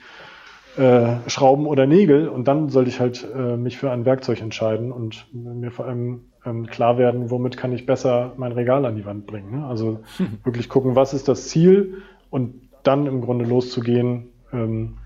äh, 0.77 1.29
Schrauben 1.29 1.65
oder 1.65 1.87
Nägel 1.87 2.29
und 2.29 2.47
dann 2.47 2.69
sollte 2.69 2.89
ich 2.89 2.99
halt 2.99 3.27
äh, 3.35 3.57
mich 3.57 3.77
für 3.77 3.91
ein 3.91 4.05
Werkzeug 4.05 4.41
entscheiden 4.41 4.91
und 4.91 5.27
mir 5.33 5.71
vor 5.71 5.85
allem 5.85 6.25
ähm, 6.45 6.67
klar 6.67 6.97
werden, 6.97 7.29
womit 7.29 7.57
kann 7.57 7.73
ich 7.73 7.85
besser 7.85 8.33
mein 8.37 8.51
Regal 8.51 8.85
an 8.85 8.95
die 8.95 9.05
Wand 9.05 9.25
bringen. 9.25 9.59
Ne? 9.59 9.65
Also 9.65 9.99
hm. 10.17 10.37
wirklich 10.43 10.69
gucken, 10.69 10.95
was 10.95 11.13
ist 11.13 11.27
das 11.27 11.47
Ziel 11.47 12.03
und 12.29 12.61
dann 12.83 13.05
im 13.07 13.21
Grunde 13.21 13.45
loszugehen, 13.45 14.29
ähm, 14.53 14.97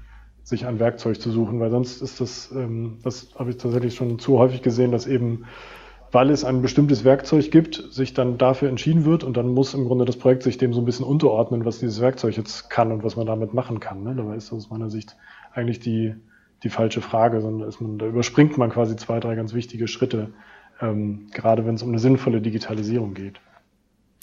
sich 0.43 0.65
ein 0.65 0.80
Werkzeug 0.80 1.22
zu 1.22 1.32
suchen, 1.32 1.59
weil 1.59 1.72
sonst 1.72 2.01
ist 2.01 2.19
das, 2.19 2.51
ähm, 2.51 2.97
das 3.03 3.30
habe 3.38 3.49
ich 3.51 3.57
tatsächlich 3.57 3.95
schon 3.95 4.19
zu 4.19 4.39
häufig 4.39 4.61
gesehen, 4.61 4.91
dass 4.91 5.07
eben, 5.07 5.45
weil 6.11 6.30
es 6.30 6.43
ein 6.43 6.61
bestimmtes 6.61 7.05
Werkzeug 7.05 7.51
gibt, 7.51 7.76
sich 7.91 8.13
dann 8.13 8.38
dafür 8.38 8.69
entschieden 8.69 9.05
wird 9.05 9.24
und 9.24 9.38
dann 9.38 9.47
muss 9.47 9.74
im 9.74 9.86
Grunde 9.86 10.05
das 10.05 10.17
Projekt 10.17 10.43
sich 10.43 10.57
dem 10.57 10.74
so 10.74 10.82
ein 10.82 10.86
bisschen 10.86 11.05
unterordnen, 11.05 11.63
was 11.63 11.80
dieses 11.80 12.01
Werkzeug 12.01 12.36
jetzt 12.36 12.69
kann 12.69 12.91
und 12.91 13.03
was 13.03 13.15
man 13.15 13.26
damit 13.26 13.53
machen 13.53 13.80
kann. 13.80 14.03
Ne? 14.03 14.15
Dabei 14.15 14.36
ist 14.36 14.51
das 14.51 14.57
aus 14.57 14.69
meiner 14.69 14.89
Sicht 14.89 15.15
eigentlich 15.54 15.80
die, 15.80 16.16
die 16.64 16.70
falsche 16.70 17.02
Frage, 17.02 17.41
sondern 17.41 17.68
ist 17.68 17.82
man, 17.82 17.97
da 17.97 18.08
überspringt 18.08 18.58
man 18.58 18.70
quasi 18.70 18.95
zwei, 18.95 19.20
drei 19.20 19.36
ganz 19.36 19.54
wichtige 19.54 19.88
Schritte, 19.88 20.34
ähm, 20.80 21.28
gerade 21.34 21.66
wenn 21.66 21.76
es 21.76 21.84
um 21.84 21.89
eine 21.89 21.99
sinnvolle 21.99 22.41
Digitalisierung 22.41 23.14
geht. 23.14 23.39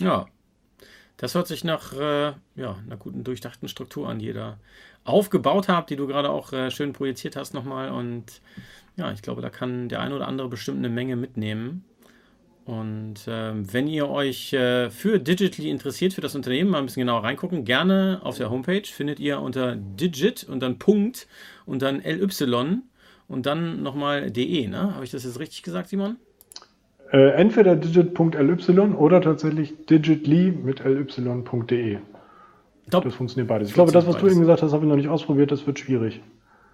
Ja, 0.01 0.27
das 1.17 1.35
hört 1.35 1.49
sich 1.49 1.65
nach 1.65 1.93
äh, 1.93 2.33
ja, 2.55 2.77
einer 2.87 2.97
guten 2.97 3.25
durchdachten 3.25 3.69
Struktur 3.69 4.09
an, 4.09 4.21
die 4.21 4.27
ihr 4.27 4.35
da 4.35 4.59
aufgebaut 5.05 5.69
habt, 5.69 5.91
die 5.91 5.97
du 5.97 6.07
gerade 6.07 6.31
auch 6.31 6.53
äh, 6.53 6.71
schön 6.71 6.93
projiziert 6.93 7.35
hast 7.35 7.55
nochmal. 7.55 7.91
Und 7.91 8.41
ja, 8.97 9.11
ich 9.13 9.23
glaube, 9.23 9.43
da 9.43 9.51
kann 9.51 9.89
der 9.89 10.01
eine 10.01 10.15
oder 10.15 10.29
andere 10.29 10.49
bestimmt 10.49 10.79
eine 10.79 10.89
Menge 10.89 11.17
mitnehmen. 11.17 11.85
Und 12.69 13.27
äh, 13.27 13.53
wenn 13.55 13.87
ihr 13.89 14.11
euch 14.11 14.53
äh, 14.53 14.91
für 14.91 15.19
Digitally 15.19 15.71
interessiert, 15.71 16.13
für 16.13 16.21
das 16.21 16.35
Unternehmen, 16.35 16.69
mal 16.69 16.81
ein 16.81 16.85
bisschen 16.85 17.01
genauer 17.01 17.25
reingucken, 17.25 17.65
gerne 17.65 18.21
auf 18.23 18.37
der 18.37 18.51
Homepage 18.51 18.83
findet 18.85 19.19
ihr 19.21 19.41
unter 19.41 19.75
Digit 19.75 20.45
und 20.45 20.61
dann 20.61 20.79
Punkt 20.79 21.29
und 21.65 21.81
dann 21.81 22.03
LY 22.03 22.81
und 23.27 23.47
dann 23.47 23.83
nochmal 23.83 24.31
DE. 24.31 24.69
Ne? 24.69 24.95
Habe 24.95 25.03
ich 25.03 25.11
das 25.11 25.25
jetzt 25.25 25.41
richtig 25.41 25.63
gesagt, 25.63 25.89
Simon? 25.89 26.17
Äh, 27.11 27.31
entweder 27.31 27.75
digit.ly 27.75 28.81
oder 28.97 29.23
tatsächlich 29.23 29.87
digitly 29.87 30.51
mit 30.51 30.85
ly.de. 30.85 31.99
Top. 32.91 33.05
Das 33.05 33.15
funktioniert 33.15 33.49
beides. 33.49 33.69
Ich 33.69 33.75
glaube, 33.75 33.93
das, 33.93 34.07
was 34.07 34.17
beides. 34.17 34.29
du 34.29 34.33
eben 34.35 34.41
gesagt 34.41 34.61
hast, 34.61 34.75
habe 34.75 34.85
ich 34.85 34.91
noch 34.91 34.97
nicht 34.97 35.09
ausprobiert, 35.09 35.51
das 35.51 35.67
wird 35.67 35.79
schwierig. 35.79 36.21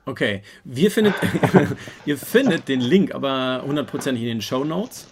Okay, 0.06 0.42
wir 0.64 0.90
findet, 0.90 1.14
ihr 2.04 2.18
findet 2.18 2.66
den 2.66 2.80
Link 2.80 3.14
aber 3.14 3.62
hundertprozentig 3.64 4.24
in 4.24 4.28
den 4.28 4.42
Show 4.42 4.64
Notes. 4.64 5.06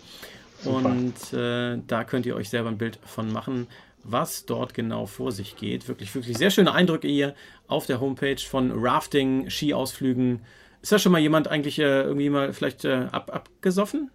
Und 0.65 1.33
äh, 1.33 1.79
da 1.87 2.05
könnt 2.05 2.27
ihr 2.27 2.37
euch 2.37 2.49
selber 2.49 2.69
ein 2.69 2.79
Bild 2.79 2.99
von 3.05 3.33
machen, 3.33 3.67
was 4.05 4.47
dort 4.47 4.75
genau 4.75 5.07
vor 5.07 5.33
sich 5.33 5.57
geht. 5.57 5.89
Wirklich, 5.89 6.15
wirklich 6.15 6.39
sehr 6.39 6.51
schöne 6.51 6.73
Eindrücke 6.73 7.09
hier 7.09 7.35
auf 7.69 7.87
der 7.87 8.01
Homepage 8.01 8.39
von 8.39 8.73
Rafting, 8.75 9.51
Skiausflügen. 9.51 10.41
Ist 10.83 10.93
da 10.93 10.99
schon 10.99 11.13
mal 11.13 11.21
jemand 11.21 11.49
eigentlich 11.49 11.79
äh, 11.79 12.03
irgendwie 12.03 12.31
mal 12.31 12.53
vielleicht 12.53 12.85
äh, 12.85 13.07
ab, 13.13 13.31
abgesoffen? 13.33 14.11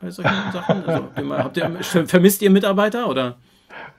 bei 0.00 0.10
solchen 0.10 0.32
Sachen? 0.52 0.84
Also, 0.86 1.04
habt 1.36 1.56
ihr, 1.56 1.70
vermisst 2.06 2.42
ihr 2.42 2.50
Mitarbeiter 2.50 3.08
oder? 3.08 3.36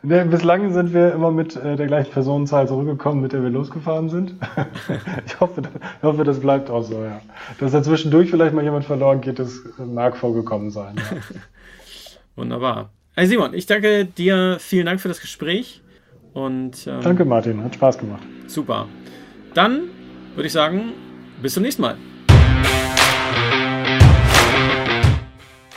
Nee, 0.03 0.23
bislang 0.25 0.73
sind 0.73 0.93
wir 0.93 1.13
immer 1.13 1.32
mit 1.32 1.55
äh, 1.55 1.75
der 1.75 1.88
gleichen 1.88 2.11
Personenzahl 2.11 2.67
zurückgekommen, 2.67 3.21
mit 3.21 3.34
der 3.34 3.43
wir 3.43 3.49
losgefahren 3.49 4.09
sind. 4.09 4.36
ich, 5.25 5.39
hoffe, 5.39 5.61
ich 5.61 6.03
hoffe, 6.03 6.23
das 6.23 6.39
bleibt 6.39 6.69
auch 6.69 6.84
so, 6.84 7.03
ja. 7.03 7.21
Dass 7.59 7.71
da 7.71 7.82
zwischendurch 7.82 8.29
vielleicht 8.29 8.53
mal 8.53 8.63
jemand 8.63 8.86
verloren 8.86 9.21
geht, 9.21 9.39
das 9.39 9.61
mag 9.77 10.17
vorgekommen 10.17 10.71
sein. 10.71 10.95
Ja. 10.97 11.03
Wunderbar. 12.41 12.89
Hey 13.13 13.27
Simon, 13.27 13.53
ich 13.53 13.67
danke 13.67 14.03
dir, 14.03 14.57
vielen 14.59 14.87
Dank 14.87 14.99
für 14.99 15.07
das 15.07 15.21
Gespräch. 15.21 15.83
Und, 16.33 16.87
ähm, 16.87 17.01
danke 17.03 17.23
Martin, 17.23 17.63
hat 17.63 17.75
Spaß 17.75 17.99
gemacht. 17.99 18.23
Super. 18.47 18.87
Dann 19.53 19.81
würde 20.33 20.47
ich 20.47 20.51
sagen, 20.51 20.93
bis 21.39 21.53
zum 21.53 21.61
nächsten 21.61 21.83
Mal. 21.83 21.97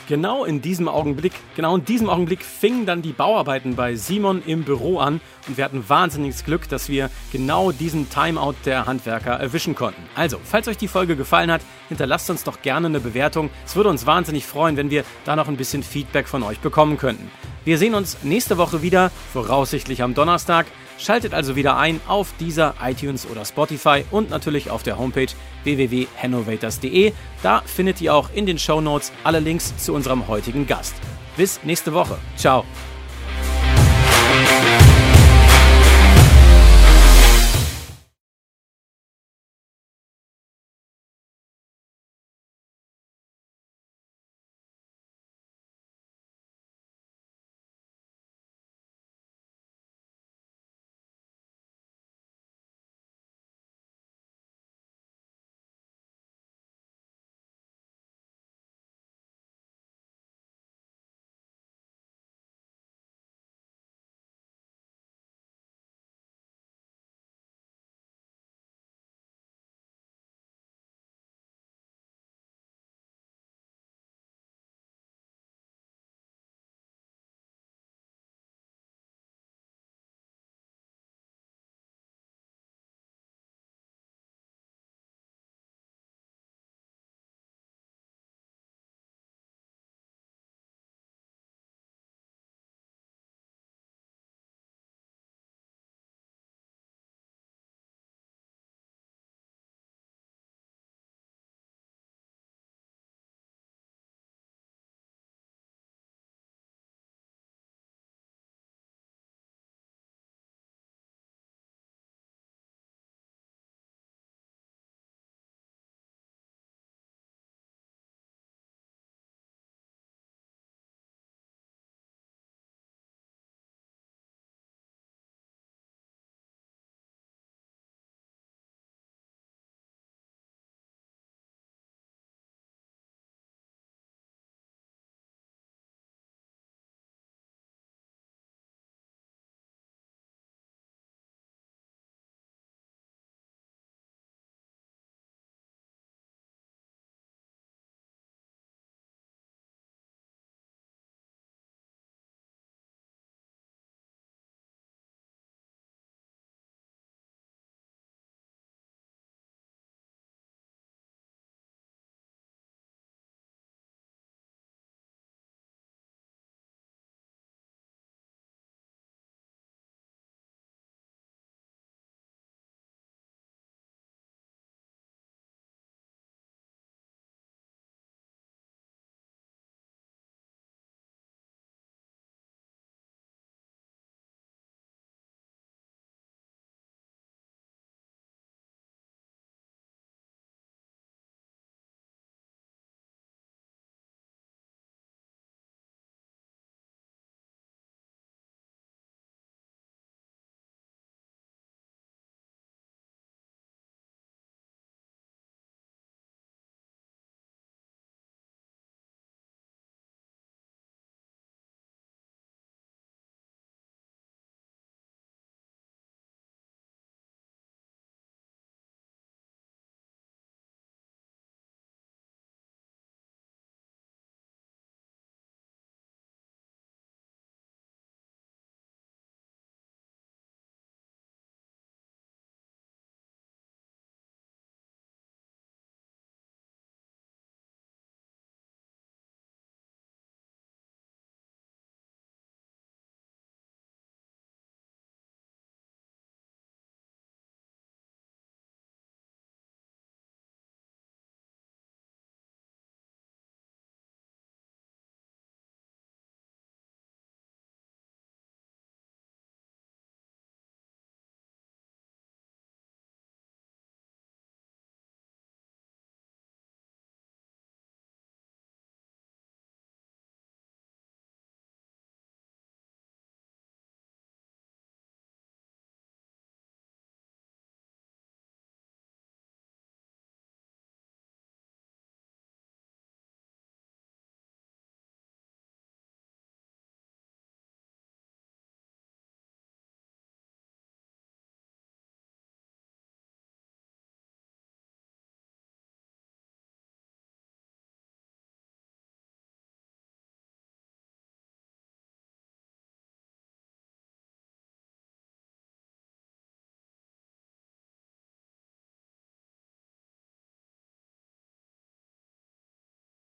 Genau 0.07 0.44
in 0.44 0.61
diesem 0.61 0.86
Augenblick, 0.86 1.32
genau 1.57 1.76
in 1.76 1.84
diesem 1.84 2.11
Augenblick 2.11 2.44
fingen 2.44 2.84
dann 2.84 3.00
die 3.00 3.12
Bauarbeiten 3.12 3.74
bei 3.74 3.94
Simon 3.94 4.42
im 4.44 4.62
Büro 4.64 4.98
an 4.98 5.22
und 5.48 5.57
wir 5.57 5.64
hatten 5.64 5.88
wahnsinniges 5.88 6.44
Glück, 6.44 6.68
dass 6.68 6.90
wir 6.90 7.09
genau 7.32 7.72
diesen 7.72 8.11
Timeout 8.11 8.55
der 8.66 8.84
Handwerker 8.84 9.32
erwischen 9.32 9.74
konnten. 9.74 10.02
Also, 10.14 10.38
falls 10.44 10.68
euch 10.68 10.76
die 10.76 10.88
Folge 10.88 11.16
gefallen 11.16 11.50
hat, 11.50 11.62
hinterlasst 11.88 12.28
uns 12.28 12.44
doch 12.44 12.61
gerne 12.61 12.88
eine 12.88 13.00
Bewertung. 13.00 13.48
Es 13.64 13.76
würde 13.76 13.88
uns 13.88 14.05
wahnsinnig 14.05 14.44
freuen, 14.44 14.76
wenn 14.76 14.90
wir 14.90 15.05
da 15.24 15.36
noch 15.36 15.48
ein 15.48 15.57
bisschen 15.57 15.82
Feedback 15.82 16.28
von 16.28 16.42
euch 16.42 16.61
bekommen 16.61 16.98
könnten. 16.98 17.30
Wir 17.64 17.78
sehen 17.78 17.94
uns 17.94 18.18
nächste 18.22 18.59
Woche 18.59 18.82
wieder, 18.82 19.11
voraussichtlich 19.32 20.02
am 20.02 20.12
Donnerstag. 20.12 20.66
Schaltet 21.05 21.34
also 21.34 21.55
wieder 21.55 21.76
ein 21.76 22.00
auf 22.07 22.32
dieser 22.40 22.76
iTunes 22.82 23.26
oder 23.30 23.44
Spotify 23.44 24.05
und 24.11 24.30
natürlich 24.30 24.70
auf 24.70 24.82
der 24.82 24.96
Homepage 24.96 25.26
www.hannovators.de. 25.64 27.12
Da 27.42 27.61
findet 27.66 28.00
ihr 28.00 28.14
auch 28.14 28.30
in 28.32 28.46
den 28.46 28.59
Show 28.59 28.80
Notes 28.80 29.12
alle 29.22 29.40
Links 29.40 29.76
zu 29.76 29.92
unserem 29.92 30.28
heutigen 30.28 30.66
Gast. 30.66 30.94
Bis 31.36 31.61
nächste 31.62 31.92
Woche. 31.92 32.16
Ciao. 32.36 32.64